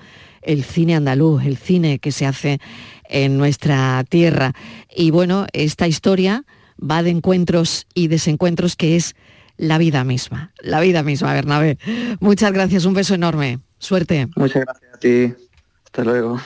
el 0.45 0.63
cine 0.63 0.95
andaluz, 0.95 1.43
el 1.43 1.57
cine 1.57 1.99
que 1.99 2.11
se 2.11 2.25
hace 2.25 2.59
en 3.09 3.37
nuestra 3.37 4.03
tierra. 4.07 4.53
Y 4.95 5.11
bueno, 5.11 5.47
esta 5.53 5.87
historia 5.87 6.45
va 6.79 7.03
de 7.03 7.09
encuentros 7.09 7.87
y 7.93 8.07
desencuentros 8.07 8.75
que 8.75 8.95
es 8.95 9.15
la 9.57 9.77
vida 9.77 10.03
misma, 10.03 10.51
la 10.61 10.81
vida 10.81 11.03
misma, 11.03 11.33
Bernabé. 11.33 11.77
Muchas 12.19 12.51
gracias, 12.51 12.85
un 12.85 12.93
beso 12.93 13.13
enorme. 13.15 13.59
Suerte. 13.79 14.27
Muchas 14.35 14.63
gracias 14.65 14.93
a 14.93 14.99
ti. 14.99 15.33
Hasta 15.85 16.03
luego. 16.03 16.41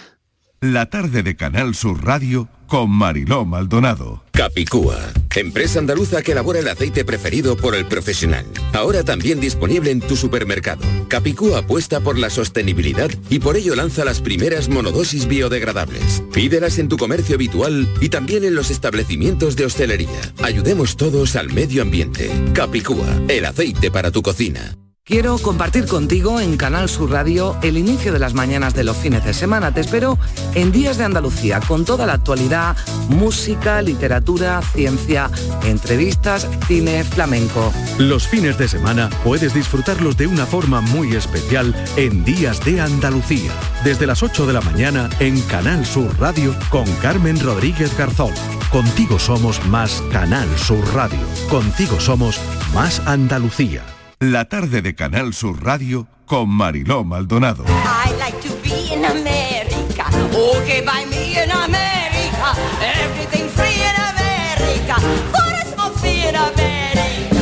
La 0.61 0.89
tarde 0.89 1.23
de 1.23 1.35
Canal 1.35 1.73
Sur 1.73 2.03
Radio 2.03 2.49
con 2.69 2.89
Mariló 2.89 3.43
Maldonado. 3.45 4.23
Capicúa, 4.31 4.97
empresa 5.35 5.79
andaluza 5.79 6.21
que 6.21 6.31
elabora 6.31 6.59
el 6.59 6.67
aceite 6.69 7.03
preferido 7.03 7.57
por 7.57 7.75
el 7.75 7.85
profesional. 7.87 8.45
Ahora 8.73 9.03
también 9.03 9.41
disponible 9.41 9.91
en 9.91 9.99
tu 9.99 10.15
supermercado. 10.15 10.85
Capicúa 11.09 11.59
apuesta 11.59 11.99
por 11.99 12.17
la 12.17 12.29
sostenibilidad 12.29 13.09
y 13.29 13.39
por 13.39 13.57
ello 13.57 13.75
lanza 13.75 14.05
las 14.05 14.21
primeras 14.21 14.69
monodosis 14.69 15.27
biodegradables. 15.27 16.23
Pídelas 16.31 16.79
en 16.79 16.87
tu 16.87 16.97
comercio 16.97 17.35
habitual 17.35 17.91
y 17.99 18.09
también 18.09 18.45
en 18.45 18.55
los 18.55 18.69
establecimientos 18.69 19.55
de 19.57 19.65
hostelería. 19.65 20.21
Ayudemos 20.41 20.95
todos 20.95 21.35
al 21.35 21.51
medio 21.51 21.81
ambiente. 21.81 22.29
Capicúa, 22.53 23.19
el 23.27 23.45
aceite 23.45 23.91
para 23.91 24.11
tu 24.11 24.21
cocina. 24.21 24.77
Quiero 25.09 25.39
compartir 25.39 25.87
contigo 25.87 26.39
en 26.39 26.55
Canal 26.55 26.87
Sur 26.87 27.09
Radio 27.09 27.57
el 27.63 27.79
inicio 27.79 28.13
de 28.13 28.19
las 28.19 28.35
mañanas 28.35 28.75
de 28.75 28.83
los 28.83 28.95
fines 28.95 29.25
de 29.25 29.33
semana. 29.33 29.73
Te 29.73 29.81
espero 29.81 30.19
en 30.53 30.71
Días 30.71 30.99
de 30.99 31.03
Andalucía 31.03 31.61
con 31.61 31.83
toda 31.83 32.05
la 32.05 32.13
actualidad, 32.13 32.77
música, 33.07 33.81
literatura, 33.81 34.61
ciencia, 34.61 35.31
entrevistas, 35.63 36.47
cine, 36.67 37.03
flamenco. 37.03 37.73
Los 37.97 38.27
fines 38.27 38.59
de 38.59 38.67
semana 38.67 39.09
puedes 39.23 39.55
disfrutarlos 39.55 40.15
de 40.15 40.27
una 40.27 40.45
forma 40.45 40.79
muy 40.79 41.15
especial 41.15 41.75
en 41.95 42.23
Días 42.23 42.63
de 42.63 42.79
Andalucía, 42.79 43.51
desde 43.83 44.05
las 44.05 44.21
8 44.21 44.45
de 44.45 44.53
la 44.53 44.61
mañana 44.61 45.09
en 45.19 45.41
Canal 45.41 45.87
Sur 45.87 46.19
Radio 46.19 46.53
con 46.69 46.85
Carmen 47.01 47.39
Rodríguez 47.39 47.97
Garzón. 47.97 48.35
Contigo 48.71 49.17
somos 49.17 49.65
más 49.65 50.03
Canal 50.11 50.47
Sur 50.59 50.85
Radio. 50.93 51.25
Contigo 51.49 51.99
somos 51.99 52.39
más 52.75 52.99
Andalucía. 53.07 53.83
La 54.21 54.43
tarde 54.43 54.81
de 54.81 54.95
Canal 54.95 55.33
Sur 55.33 55.63
Radio 55.63 56.05
con 56.25 56.49
Mariló 56.49 57.05
Maldonado. 57.05 57.63
I 57.63 58.11
like 58.17 58.37
to 58.41 58.53
be 58.61 58.93
in 58.93 59.05
America. 59.05 60.09
Okay, 60.35 60.81
by 60.81 61.05
me 61.09 61.41
in 61.41 61.49
America. 61.49 62.53
Everything 62.81 63.47
free 63.47 63.79
in 63.79 63.95
America. 63.95 64.99
What 65.31 65.65
is 65.65 65.73
more 65.77 65.91
free 65.99 66.27
in 66.27 66.35
America? 66.35 67.33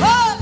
Oh! 0.00 0.38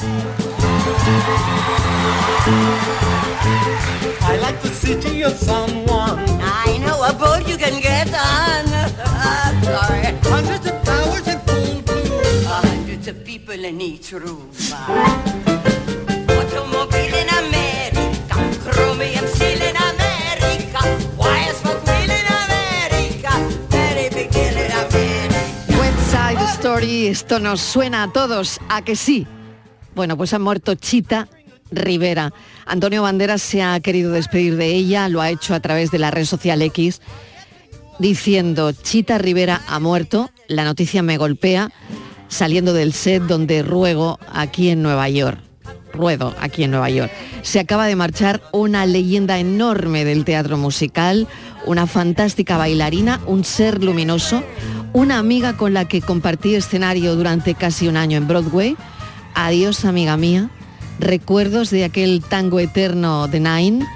I 4.22 4.36
like 4.40 4.62
the 4.62 4.68
city 4.68 5.24
of 5.24 5.32
San 5.32 5.84
Juan. 5.88 6.20
I 6.40 6.78
know 6.78 7.02
a 7.02 7.12
boat 7.12 7.48
you 7.48 7.56
can 7.56 7.80
get 7.80 8.06
on. 8.14 8.68
I'm 9.04 9.60
sorry. 9.64 10.14
Hundreds 10.30 10.64
of 10.64 10.80
flowers 10.84 11.26
in 11.26 11.40
full 11.40 11.82
bloom. 11.82 12.44
Hundreds 12.46 13.08
of 13.08 13.24
people 13.24 13.64
in 13.64 13.80
each 13.80 14.12
room. 14.12 14.48
Esto 26.84 27.38
nos 27.38 27.60
suena 27.60 28.02
a 28.02 28.12
todos, 28.12 28.58
a 28.68 28.82
que 28.82 28.96
sí. 28.96 29.24
Bueno, 29.94 30.16
pues 30.16 30.32
ha 30.34 30.40
muerto 30.40 30.74
Chita 30.74 31.28
Rivera. 31.70 32.32
Antonio 32.66 33.02
Banderas 33.02 33.40
se 33.40 33.62
ha 33.62 33.78
querido 33.78 34.10
despedir 34.10 34.56
de 34.56 34.74
ella, 34.74 35.08
lo 35.08 35.20
ha 35.20 35.30
hecho 35.30 35.54
a 35.54 35.60
través 35.60 35.92
de 35.92 36.00
la 36.00 36.10
red 36.10 36.24
social 36.24 36.60
X, 36.60 37.00
diciendo, 38.00 38.72
Chita 38.72 39.18
Rivera 39.18 39.62
ha 39.68 39.78
muerto, 39.78 40.30
la 40.48 40.64
noticia 40.64 41.02
me 41.02 41.18
golpea, 41.18 41.70
saliendo 42.26 42.72
del 42.72 42.92
set 42.92 43.22
donde 43.22 43.62
ruego 43.62 44.18
aquí 44.32 44.70
en 44.70 44.82
Nueva 44.82 45.08
York. 45.08 45.38
Ruedo 45.92 46.34
aquí 46.40 46.64
en 46.64 46.72
Nueva 46.72 46.90
York. 46.90 47.12
Se 47.42 47.60
acaba 47.60 47.86
de 47.86 47.94
marchar 47.94 48.42
una 48.50 48.86
leyenda 48.86 49.38
enorme 49.38 50.04
del 50.04 50.24
teatro 50.24 50.56
musical, 50.56 51.28
una 51.64 51.86
fantástica 51.86 52.56
bailarina, 52.56 53.20
un 53.26 53.44
ser 53.44 53.84
luminoso, 53.84 54.42
una 54.92 55.18
amiga 55.18 55.56
con 55.56 55.74
la 55.74 55.86
que 55.86 56.00
compartí 56.00 56.54
escenario 56.54 57.16
durante 57.16 57.54
casi 57.54 57.88
un 57.88 57.96
año 57.96 58.18
en 58.18 58.28
Broadway. 58.28 58.76
Adiós, 59.34 59.84
amiga 59.84 60.16
mía. 60.16 60.50
Recuerdos 60.98 61.70
de 61.70 61.84
aquel 61.84 62.22
tango 62.22 62.60
eterno 62.60 63.26
de 63.28 63.40
Nine 63.40 63.86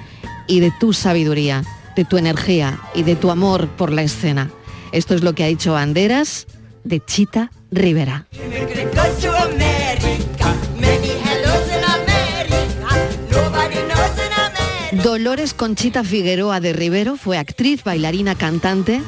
y 0.47 0.59
de 0.59 0.71
tu 0.79 0.93
sabiduría, 0.93 1.63
de 1.95 2.05
tu 2.05 2.17
energía 2.17 2.79
y 2.95 3.03
de 3.03 3.15
tu 3.15 3.29
amor 3.29 3.67
por 3.69 3.91
la 3.91 4.01
escena. 4.01 4.49
Esto 4.91 5.13
es 5.13 5.23
lo 5.23 5.33
que 5.33 5.43
ha 5.43 5.47
dicho 5.47 5.73
Banderas 5.73 6.47
de 6.83 7.03
Chita 7.03 7.51
Rivera. 7.71 8.25
Dolores 15.03 15.53
Conchita 15.53 16.03
Figueroa 16.03 16.59
de 16.59 16.73
Rivero 16.73 17.17
fue 17.17 17.37
actriz, 17.37 17.83
bailarina, 17.83 18.35
cantante 18.35 19.01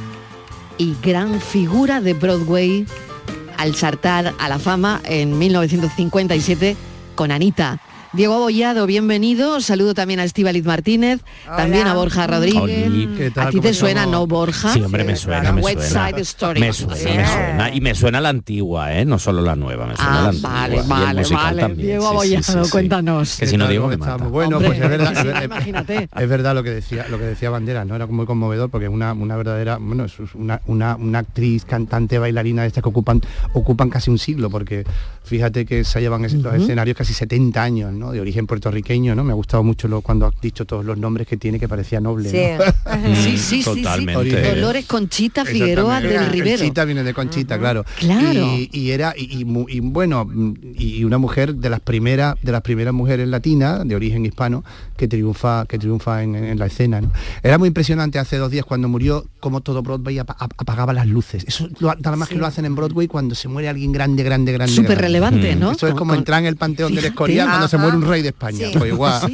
y 0.80 0.96
gran 1.04 1.40
figura 1.40 2.02
de 2.02 2.14
Broadway 2.14 2.88
al 3.58 3.76
saltar 3.76 4.34
a 4.40 4.50
la 4.50 4.58
fama 4.58 5.02
en 5.04 5.38
1957 5.38 6.76
con 7.14 7.32
Anita. 7.32 7.80
Diego 8.12 8.34
Abollado, 8.34 8.88
bienvenido. 8.88 9.62
Saludo 9.62 9.94
también 9.94 10.20
a 10.20 10.24
Estíbaliz 10.24 10.66
Martínez, 10.66 11.22
también 11.46 11.86
a 11.86 11.94
Borja 11.94 12.26
Rodríguez. 12.26 12.88
Oli. 12.88 13.08
¿Qué 13.16 13.30
tal? 13.30 13.48
¿A 13.48 13.50
ti 13.52 13.58
¿Cómo 13.58 13.68
te 13.70 13.74
suena, 13.76 14.08
no, 14.08 14.26
Borja? 14.26 14.74
Sí, 14.74 14.82
hombre, 14.82 15.04
me 15.04 15.16
suena, 15.16 15.52
me 15.52 15.62
West 15.62 15.92
suena. 15.92 16.10
Side 16.10 16.22
Story. 16.22 16.60
Me 16.60 16.74
suena, 16.74 16.96
me 16.96 17.28
suena. 17.28 17.76
Y 17.76 17.82
me 17.82 17.94
suena 17.94 18.20
la 18.20 18.30
antigua, 18.30 18.96
¿eh? 18.96 19.06
No 19.06 19.20
solo 19.20 19.44
la 19.44 19.56
nueva, 19.56 19.86
me 19.86 19.96
suena 19.96 20.12
Ah, 20.12 20.24
la 20.24 20.30
antigua. 20.30 20.50
vale, 20.50 20.82
vale, 20.88 21.24
vale. 21.30 21.62
también, 21.62 21.88
Diego 21.88 22.02
sí, 22.02 22.08
sí, 22.10 22.16
Abollado, 22.36 22.64
sí, 22.64 22.66
sí. 22.66 22.72
cuéntanos. 22.72 23.38
Que 23.38 23.46
si 23.46 23.58
no 23.58 23.68
digo 23.68 23.88
que 23.90 23.98
mata. 23.98 24.18
Bueno, 24.18 24.58
Hombre, 24.58 24.70
pues 24.72 24.82
es 24.82 24.90
verdad, 24.90 25.14
es 25.16 25.24
verdad- 25.26 25.44
imagínate. 25.44 26.10
es 26.20 26.30
verdad 26.30 26.56
lo 26.56 26.64
que 26.64 26.72
decía, 26.72 27.06
lo 27.12 27.20
que 27.20 27.26
decía 27.26 27.52
Banderas, 27.52 27.86
¿no? 27.86 27.96
Era 27.96 28.08
muy 28.08 28.26
conmovedor 28.26 28.72
porque 28.72 28.90
una, 28.90 29.14
una 29.14 29.38
verdadera, 29.38 29.78
bueno, 29.78 30.06
es 30.06 30.14
una, 30.34 30.62
una, 30.66 30.96
una 30.96 31.20
actriz, 31.20 31.64
cantante, 31.64 32.18
bailarina 32.18 32.64
de 32.64 32.70
estas 32.70 32.82
que 32.82 32.90
ocupan, 32.90 33.22
ocupan 33.54 33.92
casi 33.92 34.10
un 34.10 34.18
siglo, 34.18 34.50
porque 34.50 34.84
fíjate 35.24 35.68
que 35.68 35.84
se 35.84 36.02
llevan 36.02 36.26
es- 36.26 36.34
los 36.34 36.52
Ujú. 36.56 36.64
escenarios 36.64 36.98
casi 36.98 37.14
70 37.14 37.62
años, 37.62 37.94
¿no? 38.00 38.12
De 38.12 38.22
origen 38.22 38.48
puertorriqueño, 38.48 39.14
¿no? 39.14 39.24
Me 39.24 39.32
ha 39.32 39.36
gustado 39.36 39.64
mucho 39.64 39.88
lo, 39.88 40.02
cuando 40.02 40.26
has 40.26 40.34
dicho 40.42 40.66
todos 40.66 40.84
los 40.86 40.98
nombres 40.98 41.28
que 41.28 41.38
tiene, 41.38 41.60
que 41.60 41.68
parecía 41.68 42.00
noble. 42.00 42.32
¿no? 42.58 42.64
Sí, 43.16 43.38
sí, 43.38 43.38
sí, 43.38 43.64
sí. 43.64 43.84
Dolores 43.84 44.86
Conchita 44.86 45.46
Figueroa 45.46 46.02
del. 46.02 46.26
Rivero. 46.30 46.58
Conchita 46.58 46.86
viene 46.86 47.04
de 47.04 47.14
Conchita, 47.14 47.60
claro. 47.60 47.86
Claro. 48.00 48.40
Y, 48.58 48.70
y 48.72 48.92
era, 48.92 49.14
y, 49.18 49.46
y 49.70 49.80
bueno, 49.82 50.26
mm, 50.26 50.54
y 50.78 51.04
una 51.04 51.18
mujer 51.18 51.56
de 51.56 51.70
las 51.70 51.80
primeras, 51.80 52.36
de 52.42 52.52
las 52.52 52.62
primeras 52.62 52.94
mujeres 52.94 53.28
latinas, 53.28 53.88
de 53.88 53.96
origen 53.96 54.26
hispano, 54.26 54.64
que 54.98 55.08
triunfa, 55.08 55.66
que 55.66 55.78
triunfa 55.78 56.24
en, 56.24 56.36
en 56.36 56.58
la 56.60 56.66
escena. 56.68 57.02
¿no? 57.02 57.12
Era 57.44 57.58
muy 57.58 57.68
impresionante 57.68 58.20
hace 58.20 58.38
dos 58.38 58.52
días 58.52 58.66
cuando 58.66 58.88
murió, 58.88 59.26
como 59.40 59.62
todo 59.62 59.82
Broadway 59.82 60.20
apa- 60.20 60.36
ap- 60.40 60.54
apagaba 60.58 60.94
las 60.94 61.08
luces. 61.08 61.44
Eso 61.48 61.68
lo- 61.80 61.96
nada 61.96 62.16
más 62.16 62.30
que 62.30 62.36
lo 62.36 62.46
hacen 62.46 62.66
en 62.66 62.76
Broadway 62.76 63.08
cuando 63.08 63.36
se 63.36 63.48
muere 63.48 63.70
alguien 63.70 63.92
grande, 63.92 64.24
grande, 64.24 64.52
grande. 64.54 64.74
Súper 64.74 64.98
grande. 64.98 65.02
relevante, 65.04 65.56
¿no? 65.56 65.72
Eso 65.72 65.88
es 65.88 65.94
como 65.94 66.14
entrar 66.14 66.40
en 66.42 66.46
el 66.48 66.56
panteón 66.56 66.90
del 66.92 67.00
Fíjate. 67.00 67.08
Escorial 67.14 67.48
cuando 67.48 67.68
se 67.68 67.76
Ajá. 67.76 67.86
Un 67.96 68.06
rey 68.08 68.22
de 68.22 68.30
España. 68.30 68.68
Sí. 68.72 68.78
Pues 68.78 68.92
igual. 68.94 69.22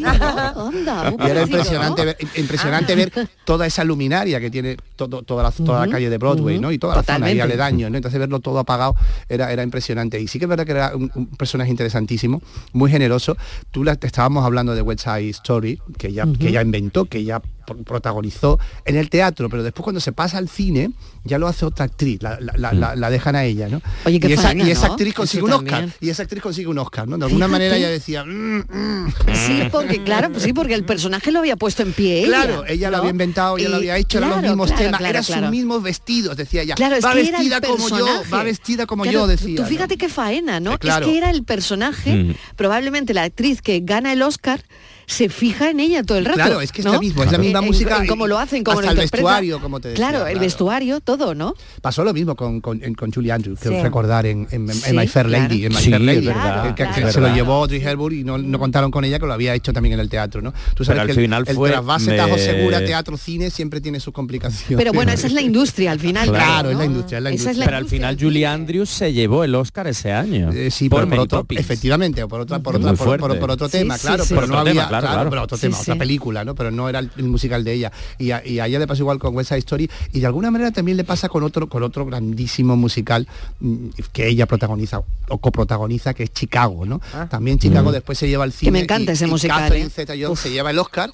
Y 1.25 1.29
era 1.29 1.41
impresionante, 1.41 2.01
¿no? 2.01 2.05
ver, 2.07 2.17
impresionante 2.35 2.95
ver 2.95 3.11
toda 3.43 3.65
esa 3.67 3.83
luminaria 3.83 4.39
que 4.39 4.49
tiene 4.49 4.77
todo, 4.95 5.21
toda, 5.23 5.43
la, 5.43 5.51
toda 5.51 5.79
la 5.79 5.83
Ujú, 5.85 5.91
calle 5.91 6.09
de 6.09 6.17
Broadway, 6.17 6.59
¿no? 6.59 6.71
Y 6.71 6.77
toda 6.77 6.95
la 6.95 7.03
zona 7.03 7.15
y 7.17 7.19
totalmente. 7.37 7.41
aledaños, 7.43 7.91
¿no? 7.91 7.97
Entonces 7.97 8.19
verlo 8.19 8.39
todo 8.39 8.59
apagado 8.59 8.95
era, 9.29 9.51
era 9.51 9.63
impresionante. 9.63 10.19
Y 10.19 10.27
sí 10.27 10.39
que 10.39 10.45
es 10.45 10.49
verdad 10.49 10.65
que 10.65 10.71
era 10.71 10.95
un, 10.95 11.11
un 11.15 11.27
personaje 11.27 11.69
interesantísimo, 11.71 12.41
muy 12.73 12.89
generoso. 12.91 13.37
Tú 13.71 13.83
la, 13.83 13.95
te 13.95 14.07
estábamos 14.07 14.45
hablando 14.45 14.73
de 14.75 14.81
West 14.81 15.03
Side 15.03 15.29
Story, 15.29 15.79
que 15.97 16.07
ella, 16.07 16.25
que 16.39 16.49
ella 16.49 16.61
inventó, 16.61 17.05
que 17.05 17.19
pro- 17.39 17.49
protagonizó 17.65 18.59
en 18.85 18.95
el 18.97 19.09
teatro, 19.09 19.49
pero 19.49 19.63
después 19.63 19.83
cuando 19.83 19.99
se 19.99 20.11
pasa 20.11 20.37
al 20.37 20.49
cine 20.49 20.91
ya 21.23 21.37
lo 21.39 21.47
hace 21.47 21.65
otra 21.65 21.85
actriz, 21.85 22.21
la, 22.21 22.39
la- 22.39 22.53
la- 22.57 22.73
la- 22.73 22.95
la 22.95 23.09
dejan 23.09 23.35
a 23.35 23.43
ella, 23.45 23.67
¿no? 23.67 23.81
Oye, 24.05 24.19
qué 24.19 24.29
y 24.29 24.33
esa, 24.33 24.43
faena, 24.43 24.63
y 24.67 24.71
esa 24.71 24.87
¿no? 24.87 24.93
actriz 24.93 25.09
Eso 25.09 25.17
consigue 25.17 25.43
un 25.43 25.51
Oscar, 25.53 25.69
también. 25.71 25.93
y 26.01 26.09
esa 26.09 26.23
actriz 26.23 26.41
consigue 26.43 26.67
un 26.67 26.77
Oscar, 26.77 27.07
¿no? 27.07 27.17
De 27.17 27.25
alguna 27.25 27.45
Fíjate. 27.47 27.51
manera 27.51 27.77
ella 27.77 27.89
decía, 27.89 28.23
"Mm, 28.23 28.59
mm". 28.59 29.13
Sí, 29.33 29.63
porque 29.71 30.03
claro, 30.03 30.29
pues 30.31 30.43
sí, 30.43 30.53
porque 30.53 30.75
el 30.75 30.83
personaje 30.85 31.31
lo 31.31 31.39
había 31.39 31.55
puesto 31.55 31.81
en 31.83 31.93
pie 31.93 32.19
ella. 32.19 32.27
Claro, 32.27 32.65
ella 32.67 32.91
lo 32.91 32.97
había 32.97 33.09
inventado, 33.09 33.57
ella 33.57 33.69
lo 33.69 33.75
había 33.77 33.97
hecho, 33.97 34.17
eran 34.19 34.29
los 34.29 34.39
claro, 34.39 34.53
mismos 34.53 34.67
claro, 34.67 34.83
temas, 34.83 34.99
claro, 34.99 35.09
eran 35.11 35.23
claro. 35.23 35.41
sus 35.43 35.51
mismos 35.51 35.83
vestidos, 35.83 36.37
decía 36.37 36.61
ella. 36.61 36.75
Claro, 36.75 36.95
es 36.95 37.03
va 37.05 37.13
que 37.13 37.19
era 37.21 37.27
el 37.41 37.49
vestida 37.49 37.61
como 37.61 37.89
yo, 37.89 38.07
va 38.33 38.43
vestida 38.43 38.85
como 38.85 39.03
Claro, 39.03 39.19
yo, 39.21 39.27
decía. 39.27 39.55
Tú 39.55 39.61
¿no? 39.63 39.67
fíjate 39.67 39.97
qué 39.97 40.09
faena, 40.09 40.59
¿no? 40.59 40.73
Eh, 40.73 40.77
claro. 40.79 41.05
Es 41.07 41.11
que 41.11 41.17
era 41.17 41.29
el 41.31 41.43
personaje, 41.43 42.15
Mm. 42.15 42.35
probablemente 42.55 43.13
la 43.13 43.23
actriz 43.23 43.61
que 43.61 43.79
gana 43.83 44.13
el 44.13 44.21
Oscar 44.21 44.63
se 45.07 45.29
fija 45.29 45.69
en 45.69 45.79
ella 45.79 46.03
todo 46.03 46.17
el 46.17 46.25
rato. 46.25 46.35
Claro, 46.37 46.61
es 46.61 46.71
que 46.71 46.81
es 46.81 46.85
¿no? 46.85 46.93
la 46.93 46.99
misma, 46.99 47.25
es 47.25 47.31
la 47.31 47.37
misma 47.37 47.59
En- 47.59 47.65
música 47.65 47.97
en 47.97 48.05
y- 48.05 48.07
cómo 48.07 48.27
lo 48.27 48.39
hacen, 48.39 48.63
cómo 48.63 48.79
hasta 48.79 48.93
lo 48.93 49.01
el 49.01 49.09
vestuario, 49.09 49.59
como 49.59 49.79
te 49.79 49.89
decía, 49.89 50.07
Claro, 50.07 50.25
el 50.25 50.33
claro. 50.33 50.39
vestuario, 50.39 50.99
todo, 51.01 51.35
¿no? 51.35 51.53
Pasó 51.81 52.03
lo 52.03 52.13
mismo 52.13 52.35
con, 52.35 52.61
con, 52.61 52.79
Julie 53.13 53.31
Andrews, 53.31 53.59
que 53.59 53.69
Sí. 53.69 53.81
recordar 53.81 54.25
en, 54.25 54.47
en- 54.51 54.69
en 54.69 54.73
Sí, 54.75 54.93
My 54.93 55.07
Fair 55.07 55.27
claro. 55.27 55.43
Lady, 55.43 55.65
en 55.65 55.71
My 55.73 55.77
Sí, 55.81 55.89
Fair 55.89 56.01
Lady, 56.01 56.25
verdad, 56.27 56.73
que- 56.75 57.11
se 57.11 57.21
lo 57.21 57.33
llevó 57.33 57.53
Audrey 57.53 57.81
Hepburn 57.85 58.19
y 58.19 58.23
no, 58.23 58.37
no 58.37 58.59
contaron 58.59 58.91
con 58.91 59.05
ella 59.05 59.19
que 59.19 59.25
lo 59.25 59.33
había 59.33 59.53
hecho 59.53 59.71
también 59.73 59.93
en 59.93 59.99
el 59.99 60.09
teatro, 60.09 60.41
¿no? 60.41 60.51
Tú 60.73 60.83
sabes 60.83 60.87
Pero 60.87 61.01
al 61.01 61.07
que 61.07 61.11
el, 61.13 61.19
final 61.19 61.43
el 61.47 61.55
fue 61.55 61.69
trasvase 61.69 62.11
de- 62.11 62.17
Tajo 62.17 62.37
Segura, 62.37 62.83
teatro, 62.83 63.17
cine 63.17 63.49
siempre 63.49 63.81
tiene 63.81 63.99
sus 63.99 64.13
complicaciones. 64.13 64.77
Pero 64.77 64.91
bueno, 64.93 65.11
esa 65.11 65.27
es 65.27 65.33
la 65.33 65.41
industria 65.41 65.91
al 65.91 65.99
final. 65.99 66.29
Claro, 66.29 66.69
es 66.69 66.73
¿no? 66.73 66.79
la 66.79 66.85
industria, 66.85 67.17
es 67.19 67.23
la 67.23 67.31
industria. 67.31 67.65
Pero 67.65 67.77
al 67.77 67.85
final 67.85 68.17
Julie 68.19 68.45
Andrews 68.45 68.89
se 68.89 69.13
llevó 69.13 69.43
el 69.43 69.53
Oscar 69.55 69.87
ese 69.87 70.11
año. 70.11 70.51
Eh, 70.51 70.71
sí, 70.71 70.89
por 70.89 71.03
otro, 71.19 71.45
efectivamente, 71.49 72.25
por 72.27 72.41
otra, 72.41 72.59
por 72.59 72.75
otra, 72.75 72.93
por, 72.95 73.51
otro 73.51 73.69
tema, 73.69 73.97
claro, 73.97 74.23
pero 74.27 74.47
no 74.47 74.57
había, 74.59 74.87
claro, 75.01 75.15
claro. 75.15 75.29
pero 75.29 75.41
otro 75.43 75.57
Sí, 75.57 75.61
tema, 75.63 75.77
sí. 75.77 75.81
otra 75.83 75.95
película, 75.99 76.43
¿no? 76.45 76.55
Pero 76.55 76.71
no 76.71 76.87
era 76.89 76.99
el, 76.99 77.11
el 77.17 77.25
musical 77.25 77.63
de 77.63 77.73
ella. 77.73 77.91
Y 78.17 78.31
a, 78.31 78.45
y 78.45 78.59
a 78.59 78.67
ella 78.67 78.79
le 78.79 78.87
pasó 78.87 79.03
igual 79.03 79.19
con 79.19 79.35
West 79.35 79.49
Side 79.49 79.59
Story 79.59 79.89
y 80.13 80.19
de 80.19 80.25
alguna 80.25 80.51
manera 80.51 80.71
también 80.71 80.97
le 80.97 81.03
pasa 81.03 81.29
con 81.29 81.43
otro, 81.43 81.67
con 81.69 81.83
otro 81.83 82.05
grandísimo 82.05 82.75
musical 82.75 83.27
mm, 83.59 83.87
que 84.13 84.27
ella 84.27 84.45
protagoniza 84.45 85.01
o 85.29 85.37
coprotagoniza, 85.37 86.13
que 86.13 86.23
es 86.23 86.33
Chicago, 86.33 86.85
¿no? 86.85 87.01
También 87.29 87.59
Chicago 87.59 87.89
Mm. 87.89 87.93
después 87.93 88.17
se 88.17 88.27
lleva 88.27 88.43
al 88.43 88.51
cine. 88.51 88.71
me 88.71 88.79
encanta 88.81 89.11
y- 89.11 89.15
ese 89.15 89.25
y 89.27 89.29
musical, 89.29 89.61
Catherine 89.63 89.87
¿eh? 89.87 90.35
Se 90.35 90.49
lleva 90.51 90.71
el 90.71 90.79
Oscar 90.79 91.11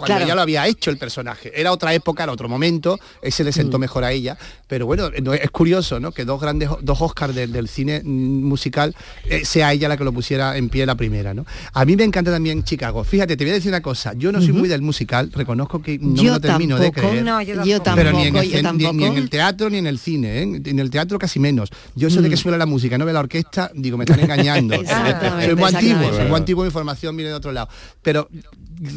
cuando 0.00 0.14
Claro. 0.16 0.24
ella 0.24 0.34
lo 0.34 0.42
había 0.42 0.66
hecho 0.66 0.90
el 0.90 0.98
personaje. 0.98 1.52
Era 1.54 1.72
otra 1.72 1.94
época, 1.94 2.22
era 2.24 2.32
otro 2.32 2.48
momento, 2.48 2.98
ese 3.22 3.44
le 3.44 3.52
sentó 3.52 3.78
Mm. 3.78 3.80
mejor 3.82 4.04
a 4.04 4.12
ella. 4.12 4.36
Pero 4.66 4.86
bueno, 4.86 5.10
no, 5.22 5.32
es 5.34 5.50
curioso, 5.50 6.00
¿no? 6.00 6.12
Que 6.12 6.24
dos 6.24 6.40
grandes, 6.40 6.68
dos 6.82 7.00
Oscars 7.00 7.34
del, 7.34 7.52
del 7.52 7.68
cine 7.68 8.02
mm, 8.04 8.08
musical 8.44 8.94
eh, 9.24 9.44
sea 9.44 9.72
ella 9.72 9.88
la 9.88 9.96
que 9.96 10.04
lo 10.04 10.12
pusiera 10.12 10.56
en 10.56 10.68
pie 10.68 10.86
la 10.86 10.94
primera, 10.94 11.34
¿no? 11.34 11.44
A 11.72 11.84
mí 11.84 11.96
me 11.96 12.04
encanta 12.04 12.30
también 12.30 12.62
Chicago. 12.64 13.04
Fíjate, 13.04 13.36
te 13.36 13.44
voy 13.44 13.50
a 13.52 13.54
decir 13.54 13.70
una 13.70 13.80
cosa. 13.82 14.12
Yo 14.14 14.32
no 14.32 14.40
soy 14.40 14.52
muy 14.52 14.68
del 14.68 14.82
musical, 14.82 15.30
reconozco 15.32 15.80
que 15.82 15.98
no 15.98 16.08
me 16.10 16.22
Yo 16.22 16.32
lo 16.34 16.40
termino 16.40 16.76
de 16.78 16.90
tampoco. 16.90 17.08
creer. 17.08 17.24
No, 17.24 17.42
yo 17.42 17.64
Yo 17.64 17.80
tampoco. 17.80 17.96
Pero 17.96 18.12
ni 18.18 18.26
en, 18.26 18.36
el, 18.36 18.50
yo 18.50 18.58
cen- 18.58 18.72
ni- 18.72 18.78
ni 18.78 18.84
en 18.84 18.88
tampoco. 19.00 19.16
el 19.18 19.30
teatro 19.30 19.70
ni 19.70 19.78
en 19.78 19.86
el 19.86 19.98
cine, 19.98 20.38
¿eh? 20.38 20.42
En 20.64 20.78
el 20.78 20.90
teatro 20.90 21.18
casi 21.18 21.38
menos. 21.38 21.70
Yo 21.94 22.08
eso 22.08 22.20
de 22.22 22.28
Mm. 22.28 22.30
que 22.30 22.36
suena 22.36 22.56
la 22.58 22.66
música, 22.66 22.96
no 22.96 23.04
ve 23.04 23.12
la 23.12 23.20
orquesta, 23.20 23.70
digo, 23.74 23.96
me 23.98 24.04
están 24.04 24.20
engañando. 24.20 24.74
Soy 25.44 25.54
muy 25.56 25.64
antiguo, 25.74 26.12
soy 26.12 26.26
muy 26.26 26.36
antiguo, 26.36 26.62
mi 26.64 26.68
información 26.68 27.16
viene 27.16 27.30
de 27.30 27.36
otro 27.36 27.52
lado. 27.52 27.68
Pero 28.02 28.28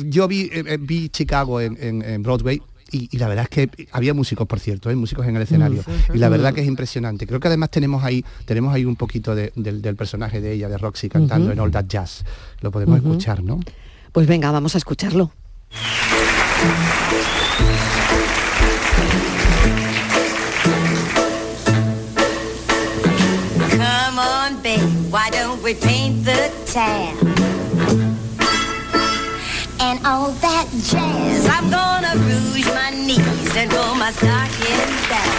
yo 0.10 0.28
vi, 0.28 0.44
eh, 0.52 0.64
eh, 0.66 0.78
vi 0.80 1.10
Chicago 1.10 1.60
en, 1.62 1.78
en- 1.80 2.02
en 2.02 2.24
Broadway 2.24 2.62
y, 2.92 3.10
y 3.12 3.18
la 3.18 3.28
verdad 3.28 3.48
es 3.50 3.68
que 3.68 3.88
había 3.92 4.14
músicos, 4.14 4.48
por 4.48 4.60
cierto, 4.60 4.90
¿eh? 4.92 4.96
músicos 4.96 5.26
en 5.28 5.36
el 5.36 5.42
escenario. 5.42 5.84
Y 6.14 6.18
la 6.20 6.30
verdad 6.30 6.54
que 6.54 6.62
es 6.62 6.68
impresionante. 6.68 7.26
Creo 7.26 7.40
que 7.40 7.48
además 7.48 7.72
tenemos 7.72 8.04
ahí, 8.04 8.24
tenemos 8.46 8.74
ahí 8.74 8.86
un 8.86 8.96
poquito 8.96 9.34
de- 9.36 9.52
del, 9.56 9.82
del 9.82 9.96
personaje 9.96 10.42
de 10.42 10.52
ella, 10.54 10.70
de 10.70 10.78
Roxy, 10.78 11.10
cantando 11.10 11.52
en 11.52 11.60
All 11.60 11.72
That 11.72 11.86
Jazz. 11.88 12.24
Lo 12.62 12.72
podemos 12.72 12.98
escuchar, 12.98 13.42
¿no? 13.44 13.60
Pues 14.12 14.28
venga, 14.28 14.52
vamos 14.52 14.76
a 14.76 14.78
escucharlo. 14.78 15.32
Come 23.78 24.20
on, 24.20 24.62
babe, 24.62 24.82
why 25.12 25.30
don't 25.30 25.62
we 25.64 25.74
paint 25.74 26.24
the 26.26 26.52
town? 26.72 27.63
And 29.86 30.00
all 30.06 30.32
that 30.40 30.70
jazz, 30.72 31.46
I'm 31.46 31.70
gonna 31.70 32.16
rouge 32.24 32.66
my 32.68 32.92
knees 32.92 33.54
and 33.58 33.70
pull 33.70 33.96
my 33.96 34.12
stockings 34.12 35.02
down. 35.12 35.36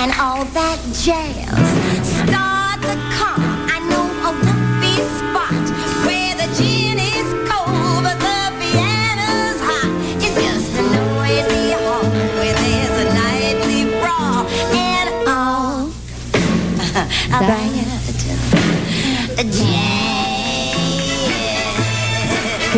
And 0.00 0.10
all 0.18 0.46
that 0.56 0.80
jazz, 1.04 1.68
start 2.16 2.80
the 2.80 2.96
car. 3.12 3.36
I 3.68 3.78
know 3.92 4.08
a 4.24 4.32
whoopee 4.40 5.04
spot 5.20 5.66
where 6.08 6.32
the 6.40 6.48
gin 6.56 6.96
is 6.96 7.28
cold, 7.44 8.08
but 8.08 8.16
the 8.24 8.40
piano's 8.56 9.60
hot. 9.60 9.92
It's 10.16 10.32
just 10.40 10.72
a 10.80 10.84
noisy 10.96 11.76
hall 11.76 12.08
where 12.40 12.56
there's 12.56 12.96
a 13.04 13.08
nightly 13.20 13.84
brawl 14.00 14.48
and 14.72 15.08
all 15.28 15.92
about 17.36 17.80
jazz. 19.44 19.79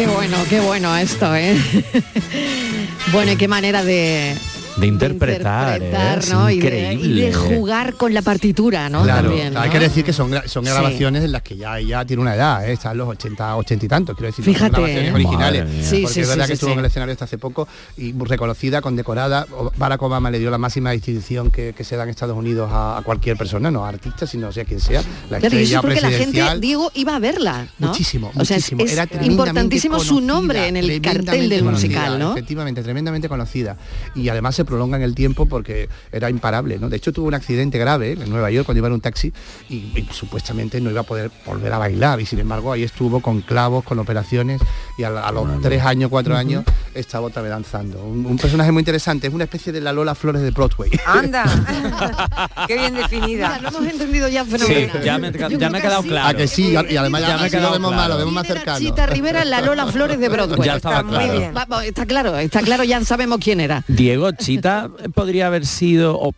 Qué 0.03 0.09
bueno, 0.09 0.37
qué 0.51 0.59
bueno 0.59 0.97
esto, 0.97 1.33
¿eh? 1.37 1.57
bueno, 3.13 3.31
y 3.31 3.37
qué 3.37 3.47
manera 3.47 3.85
de, 3.85 4.35
De 4.83 4.87
interpretar, 4.89 5.77
interpretar, 5.83 6.19
es 6.19 6.31
¿no? 6.31 6.51
Y 6.51 6.59
de, 6.61 6.67
increíble. 6.67 7.07
y 7.07 7.21
de 7.27 7.33
jugar 7.35 7.95
con 7.95 8.13
la 8.13 8.23
partitura, 8.23 8.89
¿no? 8.89 9.03
Claro, 9.05 9.29
También, 9.29 9.57
hay 9.57 9.71
que 9.71 9.79
decir 9.79 10.05
que 10.05 10.13
son, 10.13 10.31
Sí. 10.47 10.61
grabaciones 10.61 11.25
en 11.25 11.33
las 11.33 11.43
que 11.43 11.57
ya 11.57 11.79
ella 11.79 12.05
tiene 12.05 12.23
una 12.23 12.35
edad, 12.35 12.69
¿eh? 12.69 12.73
está 12.73 12.93
en 12.93 12.99
los 12.99 13.09
80, 13.09 13.57
80 13.57 13.87
y 13.87 13.89
tantos, 13.89 14.17
quiero 14.17 14.27
decir, 14.29 14.45
no 14.47 14.53
son 14.53 14.55
Fíjate, 14.55 14.73
grabaciones 14.83 15.09
¿eh? 15.11 15.15
originales. 15.15 15.69
Sí, 15.89 16.01
porque 16.03 16.15
sí, 16.15 16.21
es 16.21 16.29
verdad 16.29 16.47
que 16.47 16.53
estuvo 16.55 16.73
en 16.73 16.79
el 16.81 16.85
escenario 16.85 17.13
hasta 17.13 17.25
hace 17.25 17.39
poco 17.39 17.69
y 17.97 18.13
reconocida, 18.13 18.81
condecorada. 18.81 19.47
Barack 19.77 20.03
Obama 20.03 20.31
le 20.31 20.39
dio 20.39 20.51
la 20.51 20.59
máxima 20.59 20.91
distinción 20.91 21.51
que, 21.51 21.73
que 21.77 21.85
se 21.85 21.97
da 21.97 22.03
en 22.05 22.09
Estados 22.11 22.37
Unidos 22.37 22.71
a, 22.73 22.99
a 22.99 23.03
cualquier 23.03 23.37
persona, 23.37 23.71
no 23.71 23.85
a 23.85 23.89
artistas, 23.89 24.31
sino 24.31 24.51
sea 24.53 24.65
quien 24.65 24.81
sea, 24.81 25.03
la 25.31 25.39
Claro, 25.39 25.57
estrella 25.57 25.81
la 26.03 26.11
gente. 26.11 26.43
Diego, 26.61 26.91
iba 26.95 27.17
a 27.17 27.19
verla, 27.19 27.67
¿no? 27.79 27.89
Muchísimo, 27.89 28.31
O 28.37 28.45
sea, 28.45 28.57
es- 28.57 28.73
muchísimo. 28.73 28.83
es, 28.85 28.93
Era 28.93 29.07
importantísimo 29.25 30.01
su 30.01 30.21
nombre 30.21 30.67
en 30.69 30.77
el 30.77 31.01
cartel 31.01 31.49
del 31.49 31.65
musical, 31.65 32.19
¿no? 32.19 32.33
Efectivamente, 32.33 32.83
tremendamente 32.83 33.29
conocida. 33.29 33.77
Y 34.15 34.29
además 34.29 34.55
se 34.57 34.65
prolonga 34.73 34.97
en 34.97 35.03
el 35.03 35.15
tiempo 35.15 35.45
porque 35.47 35.89
era 36.11 36.31
imparable, 36.31 36.79
¿no? 36.79 36.89
De 36.89 36.97
hecho 36.97 37.13
tuvo 37.13 37.27
un 37.29 37.35
accidente 37.35 37.79
grave 37.79 38.13
en 38.13 38.31
Nueva 38.31 38.51
York 38.51 38.65
cuando 38.65 38.79
iba 38.79 38.87
en 38.89 38.95
un 38.95 39.01
taxi 39.03 39.31
y, 39.69 39.75
y 39.77 40.09
supuestamente 40.13 40.81
no 40.81 40.91
iba 40.91 41.01
a 41.03 41.05
poder 41.05 41.31
volver 41.45 41.71
a 41.73 41.79
bailar. 41.79 42.21
Y 42.21 42.27
sin 42.27 42.39
embargo 42.39 42.73
ahí 42.73 42.83
estuvo 42.83 43.21
con 43.21 43.43
clavos, 43.43 43.85
con 43.85 43.99
operaciones 43.99 44.61
y 44.97 45.03
a, 45.05 45.09
a 45.09 45.31
los 45.31 45.61
tres 45.61 45.83
años, 45.85 46.09
cuatro 46.11 46.35
años 46.37 46.65
estaba 46.95 47.27
otra 47.27 47.43
vez 47.43 47.51
danzando. 47.51 48.03
Un, 48.03 48.25
un 48.25 48.37
personaje 48.39 48.73
muy 48.73 48.81
interesante, 48.81 49.27
es 49.27 49.35
una 49.35 49.45
especie 49.45 49.73
de 49.73 49.81
la 49.83 49.93
Lola 49.93 50.15
Flores 50.15 50.41
de 50.43 50.51
Broadway. 50.51 50.91
Anda, 51.07 51.45
qué 52.67 52.77
bien 52.79 52.95
definida. 52.95 53.59
Mira, 53.59 53.59
lo 53.61 53.69
hemos 53.69 53.87
entendido 53.93 54.29
ya 54.29 54.45
Sí, 54.45 54.51
fenomenal. 54.51 55.03
ya 55.05 55.19
me, 55.19 55.33
ya 55.33 55.49
me 55.71 55.79
ha 55.79 55.81
que 55.81 55.87
quedado 55.87 56.03
sí. 56.03 56.09
claro. 56.09 56.29
A 56.29 56.35
que 56.35 56.49
sí, 56.49 56.75
y 56.91 56.97
además 56.97 57.21
Ya 57.23 57.29
ya, 57.29 57.35
me 57.37 57.43
ha 57.43 57.45
así 57.47 57.55
lo 57.57 57.59
quedado 57.61 57.73
vemos 57.75 57.91
más, 57.91 57.99
claro. 58.01 58.13
lo 58.15 58.19
vemos 58.19 58.33
más 58.35 58.47
cercano. 58.47 58.79
Chita 58.79 59.07
Rivera 59.07 59.45
la 59.45 59.61
Lola 59.61 59.87
Flores 59.87 60.19
de 60.19 60.29
Broadway. 60.31 60.67
Ya 60.67 60.77
estaba 60.77 60.97
Está 61.01 61.05
muy 61.07 61.17
claro. 61.19 61.39
bien. 61.39 61.55
Vamos, 61.55 61.85
está 61.85 62.07
claro, 62.07 62.37
está 62.39 62.61
claro, 62.63 62.85
ya 62.85 63.05
sabemos 63.05 63.39
quién 63.43 63.61
era. 63.61 63.85
Diego 63.89 64.31
Chita 64.33 64.52
podría 65.15 65.47
haber 65.47 65.67
sido 65.67 66.19
o, 66.19 66.33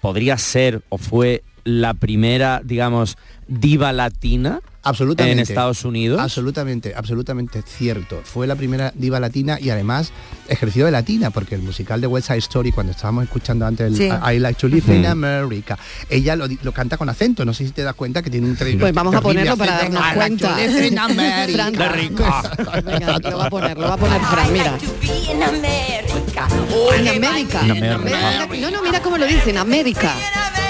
podría 0.00 0.38
ser 0.38 0.82
o 0.88 0.98
fue 0.98 1.42
la 1.64 1.94
primera, 1.94 2.60
digamos, 2.64 3.16
diva 3.48 3.92
latina 3.92 4.60
Absolutamente. 4.84 5.32
en 5.32 5.38
Estados 5.40 5.84
Unidos. 5.84 6.20
Absolutamente, 6.20 6.94
absolutamente 6.96 7.62
cierto. 7.62 8.20
Fue 8.24 8.46
la 8.46 8.54
primera 8.56 8.92
diva 8.94 9.18
latina 9.20 9.58
y 9.60 9.70
además 9.70 10.12
ejerció 10.48 10.84
de 10.86 10.90
latina, 10.92 11.30
porque 11.30 11.54
el 11.54 11.62
musical 11.62 12.00
de 12.00 12.06
West 12.06 12.26
Side 12.28 12.38
Story, 12.38 12.70
cuando 12.72 12.92
estábamos 12.92 13.24
escuchando 13.24 13.66
antes 13.66 13.86
el 13.88 13.96
Sí. 13.96 14.04
I 14.32 14.38
Like 14.38 14.60
to 14.60 14.68
Live 14.68 14.94
in 14.94 15.02
Mm. 15.02 15.06
America, 15.06 15.78
ella 16.08 16.36
lo, 16.36 16.46
lo 16.62 16.72
canta 16.72 16.96
con 16.96 17.08
acento, 17.08 17.44
no 17.44 17.54
sé 17.54 17.64
si 17.66 17.72
te 17.72 17.82
das 17.82 17.94
cuenta 17.94 18.22
que 18.22 18.30
tiene 18.30 18.46
un 18.46 18.56
tre- 18.56 18.78
Pues 18.78 18.92
vamos 18.92 19.14
a 19.14 19.20
ponerlo 19.20 19.56
para 19.56 19.72
darnos 19.78 20.00
I 20.00 20.18
like 20.18 20.36
to 20.36 20.46
cuenta. 20.46 20.56
live 20.66 20.86
in 20.86 20.98
America. 20.98 21.54
Fran, 21.54 21.72
Qué 21.74 21.88
rico. 21.88 22.24
Venga, 22.84 23.18
lo 23.30 23.38
va 23.38 23.46
a 23.46 23.50
poner, 23.50 23.78
lo 23.78 23.88
va 23.88 23.94
a 23.94 23.96
poner 23.96 24.20
Fran, 24.20 24.52
mira. 24.52 24.78
En 25.30 25.42
América. 25.42 26.48
En 26.96 27.08
América. 27.08 27.60
En 27.64 27.84
América. 27.84 28.46
No, 28.60 28.70
no, 28.70 28.82
mira 28.82 29.00
cómo 29.02 29.18
lo 29.18 29.26
dicen, 29.26 29.56
América. 29.58 30.12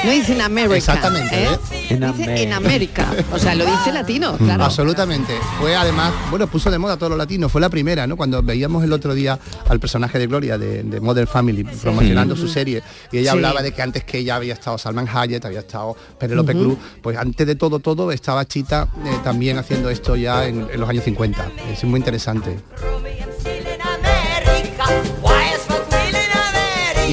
No 0.05 0.11
dicen 0.11 0.41
América. 0.43 0.77
Exactamente, 0.77 1.45
¿eh? 1.45 1.49
¿eh? 1.73 1.87
En 1.91 2.13
Dice 2.17 2.43
en 2.43 2.53
América. 2.53 3.07
O 3.33 3.39
sea, 3.39 3.55
lo 3.55 3.65
dice 3.65 3.91
latino, 4.05 4.37
claro. 4.37 4.65
Absolutamente. 4.65 5.33
Fue 5.59 5.75
además, 5.75 6.13
bueno, 6.31 6.47
puso 6.47 6.71
de 6.71 6.79
moda 6.79 6.95
a 6.95 6.97
todos 6.97 7.11
los 7.11 7.19
latinos. 7.19 7.51
Fue 7.51 7.61
la 7.61 7.69
primera, 7.71 8.07
¿no? 8.07 8.17
Cuando 8.17 8.43
veíamos 8.43 8.85
el 8.85 8.93
otro 8.93 9.15
día 9.15 9.39
al 9.69 9.81
personaje 9.81 10.19
de 10.19 10.27
Gloria 10.27 10.59
de, 10.59 10.83
de 10.83 11.01
Modern 11.01 11.27
Family 11.27 11.65
promocionando 11.65 12.37
su 12.37 12.49
serie 12.49 12.83
y 13.11 13.19
ella 13.19 13.33
Sí. 13.33 13.37
hablaba 13.37 13.63
de 13.63 13.73
que 13.73 13.83
antes 13.83 14.05
que 14.05 14.19
ella 14.19 14.37
había 14.37 14.55
estado 14.55 14.77
Salman 14.79 15.09
Hayek, 15.13 15.45
había 15.45 15.61
estado 15.61 15.97
Penelope 16.19 16.53
Ujú. 16.55 16.63
Cruz, 16.65 16.79
pues 17.03 17.17
antes 17.17 17.47
de 17.47 17.55
todo, 17.57 17.79
todo 17.81 18.13
estaba 18.13 18.45
Chita 18.47 18.89
eh, 19.05 19.17
también 19.25 19.57
haciendo 19.59 19.89
esto 19.91 20.15
ya 20.17 20.47
en, 20.47 20.69
en 20.71 20.81
los 20.81 20.89
años 20.89 21.05
50. 21.05 21.51
Es 21.73 21.83
muy 21.85 21.99
interesante. 21.99 22.59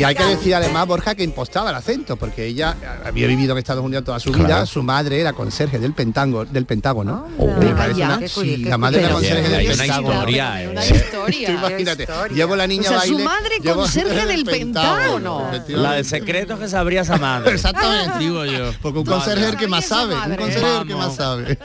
Y 0.01 0.03
hay 0.03 0.15
que 0.15 0.23
decir 0.25 0.55
además, 0.55 0.87
Borja, 0.87 1.13
que 1.13 1.23
impostaba 1.23 1.69
el 1.69 1.75
acento, 1.75 2.15
porque 2.17 2.45
ella 2.47 2.75
había 3.05 3.27
vivido 3.27 3.51
en 3.51 3.59
Estados 3.59 3.83
Unidos 3.85 4.03
toda 4.03 4.19
su 4.19 4.31
vida, 4.31 4.45
Claro. 4.47 4.65
su 4.65 4.81
madre 4.81 5.21
era 5.21 5.33
conserje 5.33 5.77
del 5.77 5.93
Pentágono, 5.93 6.45
del 6.51 6.65
Pentágono. 6.65 7.27
Oh. 7.37 7.45
Una- 7.45 8.17
Qué 8.19 8.27
sí, 8.27 8.57
la 8.57 8.77
madre 8.79 9.01
era 9.01 9.09
conserje 9.11 9.47
del 9.49 9.67
Pentágono. 9.77 10.13
historia, 10.13 10.53
Una 10.71 10.85
historia. 10.85 11.47
Tú 11.47 11.51
imagínate, 11.53 12.07
llevo 12.33 12.55
la 12.55 12.65
niña 12.67 12.81
O 12.81 12.87
sea, 12.89 12.97
a 12.97 13.01
su 13.01 13.13
baile, 13.13 13.23
madre 13.25 13.55
llevo- 13.61 13.81
conserje 13.81 14.25
del 14.25 14.43
Pentágono. 14.45 15.47
efectivamente. 15.49 15.77
La 15.77 15.93
de 15.93 16.03
secretos 16.03 16.59
que 16.59 16.67
sabría 16.67 17.01
esa 17.01 17.17
madre. 17.17 17.51
Exactamente. 17.53 18.17
Digo 18.17 18.43
yo. 18.45 18.71
Porque 18.81 18.99
un 18.99 19.05
conserje 19.05 19.43
es 19.43 19.49
el 19.51 19.57
que 19.57 19.67
más 19.67 19.85
sabe, 19.85 20.15
un 20.15 20.35
conserje 20.35 20.77
el 20.81 20.87
que 20.87 20.95
más 20.95 21.15
sabe. 21.15 21.57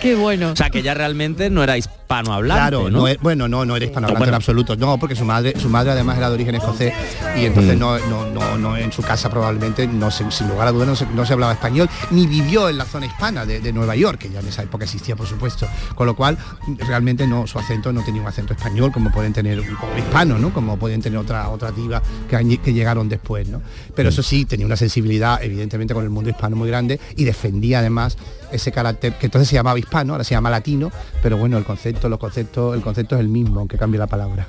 Qué 0.00 0.14
bueno. 0.16 0.50
O 0.52 0.56
sea, 0.56 0.70
que 0.70 0.80
ella 0.80 0.94
realmente 0.94 1.50
no 1.50 1.62
era 1.62 1.76
hispanohablante, 1.76 2.60
Claro, 2.60 2.90
¿no? 2.90 3.00
no 3.00 3.08
es- 3.08 3.18
bueno, 3.20 3.48
no, 3.48 3.64
no 3.64 3.76
era 3.76 3.84
hispanohablante 3.84 4.18
Bueno. 4.18 4.30
en 4.30 4.34
absoluto. 4.34 4.76
No, 4.76 4.98
porque 4.98 5.14
su 5.14 5.24
madre, 5.24 5.54
su 5.60 5.68
madre 5.68 5.92
además 6.00 6.18
era 6.18 6.28
de 6.28 6.34
origen 6.34 6.54
escocés 6.54 6.92
y 7.36 7.44
entonces 7.44 7.76
Mm. 7.76 7.78
no, 7.80 7.98
no, 7.98 8.26
no, 8.26 8.58
no, 8.58 8.76
en 8.76 8.92
su 8.92 9.02
casa 9.02 9.30
probablemente, 9.30 9.86
no 9.86 10.10
se- 10.10 10.30
sin 10.30 10.48
lugar 10.48 10.68
a 10.68 10.72
dudas, 10.72 10.88
no 10.88 10.96
se, 10.96 11.06
no 11.06 11.24
se 11.24 11.32
hablaba 11.32 11.52
español, 11.52 11.88
ni 12.10 12.26
vivió 12.26 12.68
en 12.68 12.78
la 12.78 12.84
zona 12.84 13.06
hispana 13.06 13.46
de, 13.46 13.60
de 13.60 13.72
Nueva 13.72 13.94
York, 13.96 14.18
que 14.18 14.30
ya 14.30 14.40
en 14.40 14.48
esa 14.48 14.62
época 14.62 14.84
existía, 14.84 15.16
por 15.16 15.26
supuesto. 15.26 15.66
Con 15.94 16.06
lo 16.06 16.16
cual, 16.16 16.36
realmente 16.78 17.26
no, 17.26 17.46
su 17.46 17.58
acento 17.58 17.92
no 17.92 18.02
tenía 18.04 18.22
un 18.22 18.28
acento 18.28 18.52
español 18.54 18.90
como 18.92 19.10
pueden 19.12 19.32
tener, 19.32 19.58
como 19.78 19.96
hispano, 19.96 20.38
¿no? 20.38 20.52
Como 20.52 20.76
pueden 20.78 21.00
tener 21.02 21.18
otra, 21.18 21.48
otra 21.48 21.70
diva 21.70 22.02
que, 22.28 22.72
llegaron 22.72 23.08
después, 23.08 23.48
¿no? 23.48 23.60
Pero 23.94 24.08
eso 24.08 24.22
sí, 24.22 24.44
tenía 24.44 24.66
una 24.66 24.76
sensibilidad, 24.76 25.42
evidentemente, 25.42 25.94
con 25.94 26.04
el 26.04 26.10
mundo 26.10 26.30
hispano 26.30 26.56
muy 26.56 26.68
grande 26.68 27.00
y 27.16 27.24
defendía 27.24 27.80
además 27.80 28.16
ese 28.52 28.72
carácter 28.72 29.14
que 29.18 29.26
entonces 29.26 29.48
se 29.48 29.54
llamaba 29.54 29.78
hispano, 29.78 30.12
ahora 30.14 30.24
se 30.24 30.34
llama 30.34 30.50
latino, 30.50 30.90
pero 31.22 31.36
bueno, 31.36 31.58
el 31.58 31.64
concepto, 31.64 32.08
los 32.08 32.18
conceptos, 32.18 32.74
el 32.74 32.82
concepto 32.82 33.14
es 33.16 33.20
el 33.20 33.28
mismo, 33.28 33.60
aunque 33.60 33.76
cambie 33.78 33.98
la 33.98 34.06
palabra. 34.06 34.48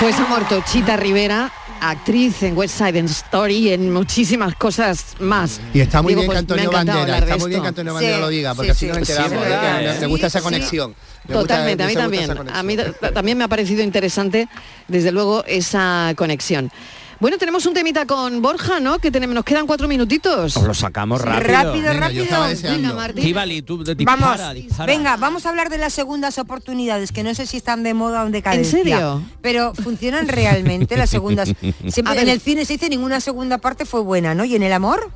Pues 0.00 0.18
ha 0.18 0.24
muerto 0.26 0.62
Chita 0.64 0.96
Rivera, 0.96 1.52
actriz 1.82 2.42
en 2.42 2.56
West 2.56 2.78
Side 2.78 3.00
Story 3.00 3.56
y 3.56 3.72
en 3.74 3.92
muchísimas 3.92 4.54
cosas 4.54 5.14
más. 5.20 5.60
Y 5.74 5.80
está 5.80 6.00
muy 6.00 6.14
Digo, 6.14 6.22
bien 6.22 6.26
pues, 6.28 6.36
que 6.36 6.38
Antonio 6.40 6.70
Bandera, 6.70 7.04
de 7.04 7.18
está 7.20 7.36
muy 7.36 7.50
bien 7.50 7.60
que 7.62 7.68
Antonio 7.68 7.92
Bandera 7.94 8.18
lo 8.18 8.28
diga, 8.30 8.54
porque 8.54 8.74
sí, 8.74 8.88
así 8.88 8.98
nos 8.98 9.06
sí. 9.06 9.12
enteramos, 9.12 9.44
Sí, 9.44 9.50
Que 9.50 9.90
¿eh? 9.90 10.00
me 10.00 10.06
gusta 10.06 10.26
esa 10.28 10.38
Sí. 10.38 10.44
conexión. 10.44 10.94
Me 11.28 11.34
gusta- 11.34 11.40
Totalmente, 11.40 11.84
a 11.84 11.86
mí 11.86 11.94
también. 11.94 12.30
A 12.54 12.62
mí 12.62 12.76
ta- 12.76 13.12
también 13.12 13.36
me 13.36 13.44
ha 13.44 13.48
parecido 13.48 13.82
interesante, 13.82 14.48
desde 14.88 15.12
luego, 15.12 15.44
esa 15.46 16.14
conexión. 16.16 16.72
Bueno, 17.20 17.36
tenemos 17.36 17.66
un 17.66 17.74
temita 17.74 18.06
con 18.06 18.40
Borja, 18.40 18.80
¿no? 18.80 18.98
Que 18.98 19.10
tenemos, 19.10 19.34
nos 19.34 19.44
quedan 19.44 19.66
cuatro 19.66 19.86
minutitos. 19.86 20.56
Os 20.56 20.62
lo 20.66 20.72
sacamos 20.72 21.20
rápido. 21.20 21.52
Rápido, 21.52 21.92
rápido. 21.92 22.40
Venga, 22.62 22.94
Martín. 22.94 23.18
Estíbali, 23.18 23.60
tú 23.60 23.84
dispara, 23.84 24.16
Vamos, 24.16 24.54
dispara. 24.54 24.86
venga, 24.86 25.16
vamos 25.18 25.44
a 25.44 25.50
hablar 25.50 25.68
de 25.68 25.76
las 25.76 25.92
segundas 25.92 26.38
oportunidades, 26.38 27.12
que 27.12 27.22
no 27.22 27.34
sé 27.34 27.46
si 27.46 27.58
están 27.58 27.82
de 27.82 27.92
moda 27.92 28.22
o 28.22 28.26
en 28.26 28.32
decadencia. 28.32 28.78
serio? 28.78 29.22
Pero 29.42 29.74
funcionan 29.74 30.28
realmente 30.28 30.96
las 30.96 31.10
segundas. 31.10 31.52
Siempre 31.88 32.04
A 32.06 32.14
ver. 32.14 32.22
en 32.22 32.28
el 32.30 32.40
cine 32.40 32.64
se 32.64 32.72
dice 32.74 32.88
ninguna 32.88 33.20
segunda 33.20 33.58
parte 33.58 33.84
fue 33.84 34.00
buena, 34.00 34.34
¿no? 34.34 34.46
¿Y 34.46 34.54
en 34.56 34.62
el 34.62 34.72
amor? 34.72 35.10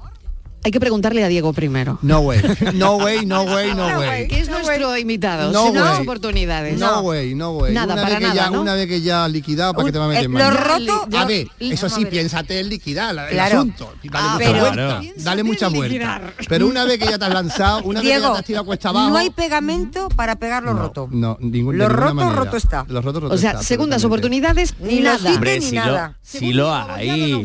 Hay 0.67 0.71
que 0.71 0.81
preguntarle 0.81 1.23
a 1.23 1.29
Diego 1.29 1.53
primero. 1.53 1.99
No 2.01 2.21
way, 2.21 2.41
no 2.73 2.97
way, 2.97 3.27
no 3.27 3.43
way, 3.43 3.75
no 3.75 3.91
No 3.91 3.99
way. 3.99 4.09
way. 4.09 4.29
Que 4.29 4.41
es 4.41 4.49
nuestro 4.49 4.97
invitado. 4.97 5.53
No 5.53 5.67
way. 5.67 6.01
oportunidades. 6.03 6.79
No 6.79 7.01
way, 7.01 7.35
no 7.35 7.51
way. 7.53 7.75
Nada, 7.75 7.93
una 7.93 8.03
para 8.03 8.09
vez 8.09 8.19
que 8.19 8.35
nada, 8.35 8.35
ya, 8.35 8.51
¿no? 8.51 8.62
una 8.62 8.75
vez 8.75 8.87
que 8.87 9.03
ya 9.03 9.29
liquidado, 9.29 9.75
¿para 9.75 9.85
qué 9.85 9.93
te 9.93 9.99
va 9.99 10.07
a 10.07 10.09
meter 10.09 10.25
Eh, 10.25 10.29
mano? 10.29 10.51
lo 10.51 10.57
roto, 10.57 11.09
A 11.19 11.25
ver, 11.27 11.49
eso 11.61 11.89
sí, 11.91 12.05
ver. 12.05 12.12
piénsate 12.15 12.61
en 12.61 12.71
liquidar 12.71 13.15
la- 13.15 13.27
el 13.29 13.35
Claro. 13.35 13.59
asunto. 13.59 13.93
Dale 14.05 14.15
Ah, 14.27 14.33
mucha 14.33 14.39
pero- 14.39 14.59
vuelta. 14.61 14.75
Claro. 14.75 15.01
Dale 15.19 15.43
mucha 15.45 15.69
vuelta. 15.69 16.21
Pero 16.49 16.67
una 16.67 16.85
vez 16.87 16.99
que 16.99 17.05
ya 17.11 17.19
te 17.19 17.25
has 17.27 17.35
lanzado, 17.35 17.83
una 17.85 18.01
vez 18.01 18.09
que 18.15 18.21
ya 18.21 18.33
te 18.33 18.39
has 18.39 18.45
tirado 18.47 18.65
cuesta 18.65 18.89
abajo. 18.89 19.11
no 19.11 19.17
hay 19.19 19.29
pegamento 19.31 20.09
para 20.17 20.37
pegar 20.37 20.62
lo 20.62 20.73
no, 20.73 20.81
roto. 20.81 21.09
No, 21.11 21.37
ningún, 21.41 21.77
Lo 21.77 21.91
roto, 21.91 22.15
manera. 22.15 22.37
roto 22.37 22.57
está. 22.57 22.87
Lo 22.89 23.03
roto, 23.03 23.21
roto 23.21 23.35
O 23.35 23.39
sea, 23.39 23.51
está, 23.51 23.62
segundas 23.62 24.03
oportunidades, 24.05 24.75
Ni 24.81 25.01
nada. 25.01 25.31
Hombre, 25.35 25.61
nada. 25.73 26.17
lo, 26.41 26.75
hay. 26.75 27.45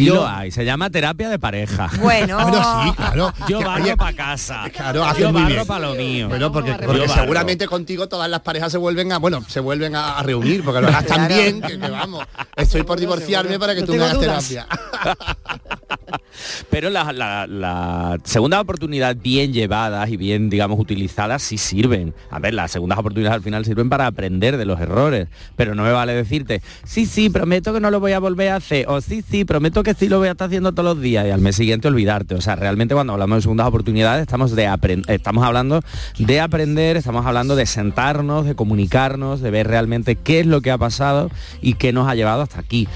Yo- 0.00 0.14
lo 0.16 0.26
hay. 0.26 0.50
Se 0.50 0.64
llama 0.64 0.90
terapia 0.90 1.28
de 1.28 1.38
pareja. 1.38 1.88
Bueno, 2.00 2.38
Sí, 2.58 2.92
claro. 2.96 3.32
Yo 3.48 3.60
barro 3.60 3.96
para 3.96 4.16
casa. 4.16 4.64
Claro, 4.74 5.04
haces 5.04 5.22
Yo 5.22 5.32
muy 5.32 5.42
barro 5.42 5.54
bien. 5.54 5.66
para 5.66 5.80
lo 5.88 5.94
mío. 5.94 6.28
Bueno, 6.28 6.52
porque, 6.52 6.76
seguramente 7.08 7.66
contigo 7.66 8.08
todas 8.08 8.28
las 8.30 8.40
parejas 8.40 8.72
se 8.72 8.78
vuelven 8.78 9.12
a, 9.12 9.18
bueno, 9.18 9.42
se 9.48 9.60
vuelven 9.60 9.94
a, 9.96 10.18
a 10.18 10.22
reunir, 10.22 10.64
porque 10.64 10.80
lo 10.80 10.88
harás 10.88 11.06
tan 11.06 11.28
bien 11.28 11.60
que, 11.60 11.78
que 11.78 11.90
vamos, 11.90 12.24
estoy 12.56 12.82
por 12.82 12.98
divorciarme 13.00 13.58
para 13.58 13.74
que 13.74 13.80
No 13.82 13.86
tú 13.86 13.92
me 13.94 14.04
hagas 14.04 14.14
dudas. 14.14 14.48
terapia. 14.48 14.66
Pero 16.70 16.90
la, 16.90 17.12
la- 17.12 17.46
la 17.46 18.18
segunda 18.24 18.60
oportunidad 18.60 19.16
bien 19.16 19.52
llevadas 19.52 20.08
y 20.10 20.16
bien, 20.16 20.50
digamos, 20.50 20.78
utilizadas 20.78 21.42
sí 21.42 21.58
sirven. 21.58 22.14
A 22.30 22.38
ver, 22.38 22.54
las 22.54 22.70
segundas 22.70 22.98
oportunidades 22.98 23.36
al 23.36 23.42
final 23.42 23.64
sirven 23.64 23.88
para 23.88 24.06
aprender 24.06 24.56
de 24.56 24.64
los 24.64 24.80
errores. 24.80 25.28
Pero 25.56 25.74
no 25.74 25.82
me 25.82 25.92
vale 25.92 26.14
decirte, 26.14 26.62
sí, 26.84 27.06
sí, 27.06 27.30
prometo 27.30 27.72
que 27.72 27.80
no 27.80 27.90
lo 27.90 28.00
voy 28.00 28.12
a 28.12 28.18
volver 28.18 28.50
a 28.50 28.56
hacer. 28.56 28.86
O 28.88 29.00
sí, 29.00 29.22
sí, 29.28 29.44
prometo 29.44 29.82
que 29.82 29.94
sí 29.94 30.08
lo 30.08 30.18
voy 30.18 30.28
a 30.28 30.32
estar 30.32 30.46
haciendo 30.46 30.72
todos 30.72 30.94
los 30.96 31.02
días. 31.02 31.26
Y 31.26 31.30
al 31.30 31.40
mes 31.40 31.56
siguiente 31.56 31.88
olvidarte. 31.88 32.34
O 32.34 32.40
sea, 32.40 32.56
realmente 32.56 32.94
cuando 32.94 33.12
hablamos 33.12 33.38
de 33.38 33.42
segundas 33.42 33.66
oportunidades 33.66 34.22
estamos, 34.22 34.52
de 34.54 34.66
estamos 35.08 35.44
hablando 35.44 35.80
de 36.18 36.40
aprender, 36.40 36.96
estamos 36.96 37.24
hablando 37.26 37.56
de 37.56 37.66
sentarnos, 37.66 38.46
de 38.46 38.54
comunicarnos, 38.54 39.40
de 39.40 39.50
ver 39.50 39.66
realmente 39.68 40.16
qué 40.16 40.40
es 40.40 40.46
lo 40.46 40.60
que 40.60 40.70
ha 40.70 40.78
pasado 40.78 41.30
y 41.62 41.74
qué 41.74 41.92
nos 41.92 42.08
ha 42.08 42.14
llevado 42.14 42.42
hasta 42.42 42.60
aquí 42.60 42.88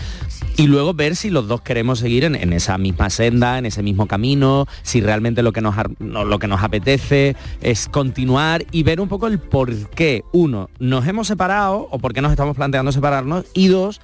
y 0.57 0.66
luego 0.66 0.94
ver 0.94 1.16
si 1.16 1.30
los 1.30 1.48
dos 1.48 1.62
queremos 1.62 1.98
seguir 1.98 2.24
en, 2.24 2.34
en 2.34 2.53
esa 2.53 2.78
misma 2.78 3.11
senda, 3.11 3.59
en 3.59 3.66
ese 3.66 3.82
mismo 3.82 4.07
camino, 4.07 4.66
si 4.82 5.01
realmente 5.01 5.42
lo 5.42 5.53
que, 5.53 5.61
nos, 5.61 5.74
lo 5.98 6.38
que 6.38 6.46
nos 6.46 6.62
apetece 6.62 7.36
es 7.61 7.88
continuar 7.88 8.64
y 8.70 8.82
ver 8.82 9.01
un 9.01 9.09
poco 9.09 9.26
el 9.26 9.38
por 9.38 9.74
qué, 9.90 10.22
uno, 10.32 10.68
nos 10.78 11.07
hemos 11.07 11.28
separado 11.28 11.88
o 11.90 11.98
por 11.98 12.12
qué 12.12 12.22
nos 12.22 12.30
estamos 12.30 12.57
planteando 12.57 12.92
separarnos 12.92 13.46
y 13.55 13.68
dos, 13.68 14.01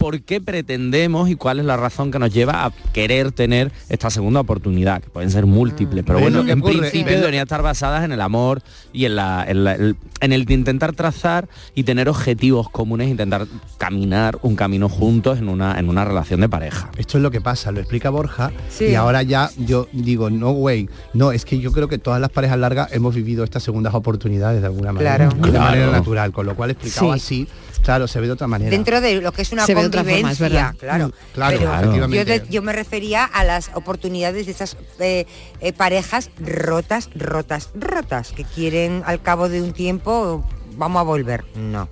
por 0.00 0.22
qué 0.22 0.40
pretendemos 0.40 1.28
y 1.28 1.36
cuál 1.36 1.58
es 1.58 1.66
la 1.66 1.76
razón 1.76 2.10
que 2.10 2.18
nos 2.18 2.32
lleva 2.32 2.64
a 2.64 2.70
querer 2.94 3.32
tener 3.32 3.70
esta 3.90 4.08
segunda 4.08 4.40
oportunidad, 4.40 5.02
que 5.02 5.10
pueden 5.10 5.30
ser 5.30 5.44
múltiples, 5.44 6.02
pero 6.06 6.18
¿Ves 6.18 6.30
bueno, 6.30 6.42
que 6.46 6.52
en 6.52 6.60
ocurre? 6.60 6.78
principio 6.78 7.04
¿Ves 7.04 7.14
lo- 7.16 7.20
deberían 7.20 7.42
estar 7.42 7.60
basadas 7.60 8.02
en 8.02 8.12
el 8.12 8.22
amor 8.22 8.62
y 8.94 9.04
en, 9.04 9.16
la, 9.16 9.44
en, 9.46 9.62
la- 9.64 9.74
el- 9.74 9.96
en 10.22 10.32
el 10.32 10.46
de 10.46 10.54
intentar 10.54 10.94
trazar 10.94 11.50
y 11.74 11.82
tener 11.84 12.08
objetivos 12.08 12.70
comunes, 12.70 13.10
intentar 13.10 13.46
caminar 13.76 14.38
un 14.40 14.56
camino 14.56 14.88
juntos 14.88 15.38
en 15.38 15.50
una, 15.50 15.78
en 15.78 15.90
una 15.90 16.06
relación 16.06 16.40
de 16.40 16.48
pareja. 16.48 16.90
Esto 16.96 17.18
es 17.18 17.22
lo 17.22 17.30
que 17.30 17.42
pasa, 17.42 17.70
lo 17.70 17.80
explica 17.80 18.08
Borja 18.08 18.52
Sí. 18.70 18.86
y 18.86 18.94
ahora 18.94 19.22
ya 19.22 19.50
yo 19.58 19.86
digo, 19.92 20.30
no 20.30 20.50
way, 20.52 20.88
no, 21.12 21.30
es 21.30 21.44
que 21.44 21.58
yo 21.58 21.72
creo 21.72 21.88
que 21.88 21.98
todas 21.98 22.22
las 22.22 22.30
parejas 22.30 22.58
largas 22.58 22.90
hemos 22.92 23.14
vivido 23.14 23.44
estas 23.44 23.62
segundas 23.62 23.92
oportunidades 23.94 24.62
de 24.62 24.66
alguna 24.66 24.92
manera, 24.94 25.16
Claro. 25.16 25.34
de 25.36 25.50
Claro. 25.50 25.64
manera 25.66 25.90
natural, 25.92 26.32
con 26.32 26.46
lo 26.46 26.56
cual 26.56 26.70
explicado 26.70 27.12
Sí. 27.12 27.20
así, 27.20 27.48
claro, 27.84 28.08
se 28.08 28.18
ve 28.18 28.28
de 28.28 28.32
otra 28.32 28.46
manera. 28.46 28.70
dentro 28.70 29.00
de 29.02 29.20
lo 29.20 29.32
que 29.32 29.42
es 29.42 29.52
una 29.52 29.66
Se 29.66 29.74
ve 29.74 29.80
otra 29.90 30.04
forma, 30.04 30.32
es 30.32 30.38
verdad. 30.38 30.74
claro. 30.78 31.08
Mm, 31.08 31.12
claro, 31.34 31.58
Pero 31.58 31.74
efectivamente. 31.74 32.16
Yo, 32.16 32.24
de- 32.24 32.48
yo 32.50 32.62
me 32.62 32.72
refería 32.72 33.24
a 33.24 33.44
las 33.44 33.70
oportunidades 33.74 34.46
de 34.46 34.52
esas 34.52 34.76
eh, 34.98 35.26
eh, 35.60 35.72
parejas 35.72 36.30
rotas, 36.40 37.10
rotas, 37.14 37.70
rotas, 37.74 38.32
que 38.32 38.44
quieren 38.44 39.02
al 39.06 39.20
cabo 39.22 39.48
de 39.48 39.60
un 39.62 39.72
tiempo, 39.72 40.44
vamos 40.76 41.00
a 41.00 41.02
volver. 41.04 41.44
No. 41.54 41.88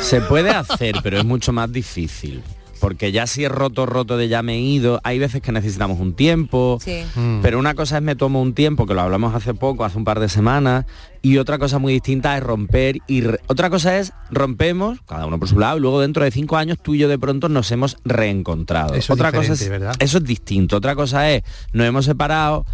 Se 0.00 0.20
puede 0.20 0.50
hacer, 0.50 0.96
pero 1.02 1.18
es 1.18 1.24
mucho 1.24 1.52
más 1.52 1.72
difícil. 1.72 2.42
Porque 2.80 3.12
ya 3.12 3.26
si 3.26 3.44
es 3.44 3.52
roto, 3.52 3.86
roto 3.86 4.16
de 4.16 4.28
ya 4.28 4.42
me 4.42 4.54
he 4.54 4.60
ido, 4.60 5.00
hay 5.04 5.18
veces 5.18 5.42
que 5.42 5.52
necesitamos 5.52 6.00
un 6.00 6.14
tiempo, 6.14 6.78
Sí. 6.82 7.02
Mm. 7.14 7.40
pero 7.42 7.58
una 7.58 7.74
cosa 7.74 7.98
es 7.98 8.02
me 8.02 8.16
tomo 8.16 8.40
un 8.42 8.54
tiempo, 8.54 8.86
que 8.86 8.94
lo 8.94 9.02
hablamos 9.02 9.34
hace 9.34 9.54
poco, 9.54 9.84
hace 9.84 9.98
un 9.98 10.04
par 10.04 10.18
de 10.18 10.28
semanas, 10.28 10.86
y 11.22 11.36
otra 11.36 11.58
cosa 11.58 11.78
muy 11.78 11.92
distinta 11.92 12.36
es 12.36 12.42
romper, 12.42 12.96
y 13.06 13.20
re- 13.20 13.40
otra 13.46 13.68
cosa 13.70 13.98
es 13.98 14.12
rompemos, 14.30 14.98
cada 15.06 15.26
uno 15.26 15.38
por 15.38 15.48
su 15.48 15.58
lado, 15.58 15.76
y 15.76 15.80
luego 15.80 16.00
dentro 16.00 16.24
de 16.24 16.30
cinco 16.30 16.56
años 16.56 16.78
tú 16.82 16.94
y 16.94 16.98
yo 16.98 17.08
de 17.08 17.18
pronto 17.18 17.48
nos 17.48 17.70
hemos 17.70 17.96
reencontrado. 18.04 18.94
Eso 18.94 18.98
es 18.98 19.10
otra 19.10 19.30
cosa 19.30 19.54
¿verdad? 19.68 19.94
Eso 19.98 20.18
es 20.18 20.24
distinto. 20.24 20.76
Otra 20.78 20.94
cosa 20.94 21.30
es, 21.30 21.42
nos 21.72 21.86
hemos 21.86 22.06
separado, 22.06 22.64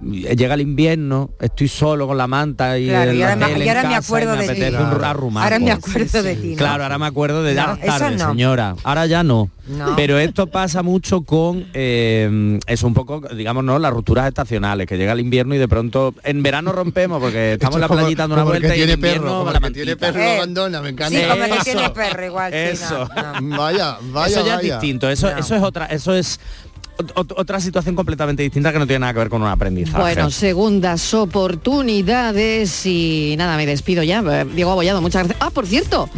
llega 0.00 0.54
el 0.54 0.60
invierno, 0.60 1.30
estoy 1.40 1.68
solo 1.68 2.06
con 2.06 2.16
la 2.18 2.26
manta 2.26 2.78
y, 2.78 2.88
Claro, 2.88 3.10
el 3.10 3.16
y 3.16 3.22
ahora 3.22 3.36
me- 3.36 3.44
hotel 3.46 3.62
y 3.62 3.68
ahora 3.68 3.82
me 3.88 3.94
acuerdo 3.94 4.36
me 4.36 4.46
de 4.46 4.54
ti. 4.54 4.60
Claro. 4.60 5.14
Ahora 5.44 5.58
me 5.58 5.70
acuerdo 5.72 6.22
de 6.22 6.36
ti, 6.36 6.48
¿no? 6.50 6.56
Claro, 6.56 6.82
ahora 6.82 6.98
me 6.98 7.06
acuerdo 7.06 7.42
de 7.42 7.54
ya 7.54 7.66
No, 7.68 7.76
tarde, 7.78 8.16
no. 8.16 8.30
señora. 8.30 8.76
Ahora 8.84 9.06
ya 9.06 9.22
no. 9.22 9.50
No. 9.66 9.96
Pero 9.96 10.18
esto 10.18 10.46
pasa 10.48 10.82
mucho 10.82 11.22
con 11.22 11.66
eh, 11.72 12.58
es 12.66 12.82
un 12.82 12.92
poco, 12.92 13.22
digamos, 13.34 13.64
no, 13.64 13.78
las 13.78 13.92
rupturas 13.94 14.28
estacionales, 14.28 14.86
que 14.86 14.98
llega 14.98 15.12
el 15.12 15.20
invierno 15.20 15.54
y 15.54 15.58
de 15.58 15.68
pronto 15.68 16.14
en 16.22 16.42
verano 16.42 16.70
rompemos 16.72 17.18
porque 17.20 17.52
estamos 17.54 17.76
en 17.76 17.80
la 17.80 17.88
playita 17.88 18.22
dando 18.24 18.34
una 18.34 18.42
como 18.42 18.54
el 18.54 18.60
que 18.60 18.66
vuelta 18.68 18.76
y 18.76 18.80
en 18.82 18.86
tiene 18.88 18.92
invierno 19.08 19.22
perro, 19.22 19.38
como 19.38 19.50
la 19.52 19.56
el 19.58 19.64
que 19.64 19.70
tiene 19.70 19.96
perro 19.96 20.18
lo 20.18 20.30
abandona, 20.30 20.82
me 20.82 20.88
encanta. 20.90 21.18
Sí, 21.18 21.24
como 21.26 21.44
el 21.44 21.50
que 21.50 21.56
Eso. 21.56 21.64
tiene 21.64 21.90
perro 21.90 22.26
igual. 22.26 22.52
sí, 22.52 22.58
Eso. 22.58 23.08
no, 23.16 23.40
no. 23.40 23.56
Vaya, 23.56 23.96
vaya, 24.12 24.26
eso 24.36 24.46
ya 24.46 24.56
vaya. 24.56 24.74
es 24.74 24.80
distinto, 24.80 25.08
eso, 25.08 25.30
No. 25.30 25.38
eso 25.38 25.56
es 25.56 25.62
otra, 25.62 25.86
eso 25.86 26.12
es 26.14 26.38
otra 27.14 27.60
situación 27.60 27.94
completamente 27.94 28.42
distinta 28.42 28.72
que 28.72 28.78
no 28.78 28.86
tiene 28.86 29.00
nada 29.00 29.12
que 29.12 29.18
ver 29.20 29.28
con 29.28 29.42
un 29.42 29.48
aprendizaje. 29.48 29.98
Bueno, 30.00 30.30
segundas 30.30 31.12
oportunidades 31.14 32.86
y 32.86 33.34
nada, 33.36 33.56
me 33.56 33.66
despido 33.66 34.02
ya. 34.02 34.20
Eh, 34.20 34.46
Diego 34.54 34.70
Abollado, 34.72 35.00
muchas 35.02 35.24
gracias. 35.24 35.38
Ah, 35.46 35.50
por 35.50 35.66
cierto, 35.66 36.08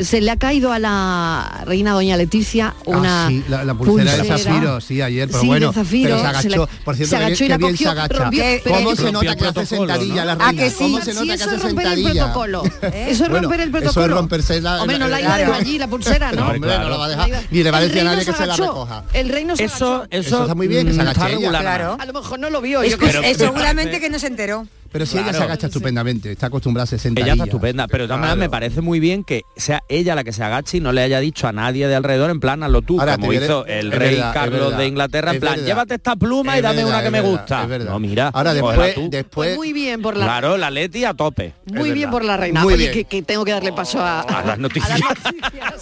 se 0.00 0.20
le 0.20 0.30
ha 0.30 0.36
caído 0.36 0.72
a 0.72 0.78
la 0.78 1.62
reina 1.66 1.92
doña 1.92 2.16
Leticia 2.16 2.74
una 2.84 3.26
Ah, 3.26 3.28
sí, 3.28 3.44
la, 3.48 3.64
la 3.64 3.74
pulsera, 3.74 4.12
de 4.12 4.18
pulsera. 4.24 4.38
zafiro, 4.38 4.80
sí, 4.80 5.00
ayer, 5.02 5.28
pero 5.28 5.40
Sí, 5.40 5.46
de 5.46 5.50
bueno, 5.50 5.72
zafiro, 5.72 6.08
pero 6.08 6.16
se 6.16 6.22
se 6.22 6.28
agachó. 6.28 6.48
la- 6.60 6.84
Por 6.84 6.96
cierto, 6.96 7.10
se 7.10 7.16
agachó 7.16 7.44
y 7.44 7.48
la 7.48 7.58
cogió, 7.58 7.76
se 7.76 7.88
agacha. 7.88 8.14
rompió- 8.24 8.44
¿Cómo 8.64 8.94
se 8.96 9.02
Rompió 9.02 9.12
nota 9.12 9.30
el 9.32 9.36
que 9.38 9.44
hace 9.44 9.52
protocolo, 9.52 9.66
sentadilla 9.92 10.20
¿no? 10.20 10.24
la 10.26 10.34
reina? 10.34 10.62
que 10.62 10.70
sí. 10.70 10.76
¿Cómo 10.78 11.00
se 11.00 11.12
Sí, 11.12 11.18
nota 11.18 11.26
que 11.26 11.34
eso 11.34 11.44
hace 11.46 11.56
es 11.56 11.62
romper 11.62 11.86
el 11.86 11.94
sentadilla? 11.94 12.24
protocolo. 12.24 12.62
¿Eh? 12.82 13.06
Eso 13.08 13.24
es 13.24 13.30
Bueno, 13.30 13.42
romper 13.48 13.60
el 13.60 13.70
protocolo. 13.70 13.90
Eso 13.90 14.04
es 14.04 14.10
romperse 14.10 14.60
la... 14.60 14.82
Hombre, 14.82 14.98
no 14.98 15.08
la 15.08 15.20
iba 15.20 15.34
a 15.34 15.38
dejar 15.38 15.54
allí 15.54 15.78
la 15.78 15.88
pulsera, 15.88 16.32
¿no? 16.32 16.42
Hombre, 16.50 16.60
no 16.78 16.88
la 16.90 16.96
va 16.96 17.04
a 17.06 17.08
dejar, 17.08 17.30
ni 17.50 17.62
le 17.62 17.70
va 17.70 17.78
a 17.78 17.80
decir 17.80 18.00
a 18.00 18.04
nadie 18.04 18.24
que 18.24 18.32
se 18.32 18.46
la 18.46 18.56
recoja. 18.56 19.04
El 19.12 19.28
rey 19.28 19.44
no 19.44 19.56
se 19.56 19.64
agachó. 19.64 20.04
Eso, 20.26 20.34
Eso 20.36 20.42
está 20.44 20.54
muy 20.54 20.68
bien, 20.68 20.86
que 20.86 20.92
se 20.92 20.98
mm, 20.98 21.00
agache 21.02 21.12
está 21.20 21.28
ella. 21.28 21.38
regular. 21.38 21.62
Claro. 21.62 21.96
A 22.00 22.04
lo 22.06 22.12
mejor 22.12 22.38
no 22.38 22.50
lo 22.50 22.60
vio. 22.60 22.82
Es 22.82 22.92
yo 22.92 22.98
Pero- 22.98 23.22
seguramente 23.34 24.00
que 24.00 24.10
no 24.10 24.18
se 24.18 24.26
enteró. 24.26 24.66
Pero 24.92 25.04
si 25.04 25.14
ella 25.18 25.24
Claro. 25.24 25.38
se 25.38 25.44
agacha 25.44 25.66
estupendamente, 25.66 26.32
está 26.32 26.46
acostumbrada 26.46 26.84
a 26.84 26.86
60 26.86 27.20
Ella 27.20 27.32
está 27.32 27.44
estupenda, 27.44 27.86
pero 27.88 28.04
de 28.04 28.08
todas 28.08 28.20
maneras 28.20 28.38
me 28.38 28.48
parece 28.48 28.80
muy 28.80 28.98
bien 28.98 29.24
que 29.24 29.42
sea 29.56 29.82
ella 29.90 30.14
la 30.14 30.24
que 30.24 30.32
se 30.32 30.42
agache 30.42 30.78
y 30.78 30.80
no 30.80 30.92
le 30.92 31.02
haya 31.02 31.18
dicho 31.20 31.46
a 31.48 31.52
nadie 31.52 31.86
de 31.88 31.94
alrededor 31.96 32.30
en 32.30 32.40
plan 32.40 32.62
hazlo 32.62 32.80
tú, 32.82 32.98
Ahora, 32.98 33.18
como 33.18 33.32
hizo 33.32 33.66
el 33.66 33.90
rey 33.92 34.14
verdad, 34.14 34.32
Carlos 34.32 34.60
verdad, 34.60 34.78
de 34.78 34.86
Inglaterra, 34.86 35.32
en 35.34 35.40
plan 35.40 35.54
verdad. 35.54 35.66
llévate 35.66 35.94
esta 35.96 36.16
pluma 36.16 36.56
y 36.56 36.62
dame 36.62 36.76
verdad, 36.76 36.88
una 36.90 37.00
que 37.00 37.06
es 37.06 37.12
me 37.12 37.20
verdad, 37.20 37.30
gusta. 37.40 37.62
es 37.64 37.68
verdad. 37.68 37.90
No, 37.90 37.98
mira, 37.98 38.28
Ahora 38.32 38.54
después, 38.54 38.94
tú. 38.94 39.08
después 39.10 39.48
Pues 39.48 39.56
muy 39.56 39.72
bien 39.74 40.00
por 40.00 40.16
la 40.16 40.24
Claro, 40.24 40.56
la 40.56 40.70
Leti 40.70 41.04
a 41.04 41.12
tope. 41.12 41.52
Muy 41.66 41.90
bien 41.90 42.10
por 42.10 42.24
la 42.24 42.36
reina. 42.38 42.62
Muy 42.62 42.74
Oye, 42.74 42.84
bien. 42.84 42.92
que, 42.94 43.04
que 43.04 43.22
tengo 43.22 43.44
que 43.44 43.52
darle 43.52 43.72
paso 43.72 44.00
a, 44.00 44.20
A 44.20 44.44
las 44.46 44.58
noticias. 44.58 44.92
a 44.92 44.98
las 44.98 45.24
noticias. 45.24 45.74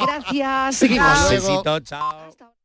Gracias. 0.06 0.76
Seguimos. 0.76 1.30
Besito, 1.30 1.80
chao. 1.80 2.55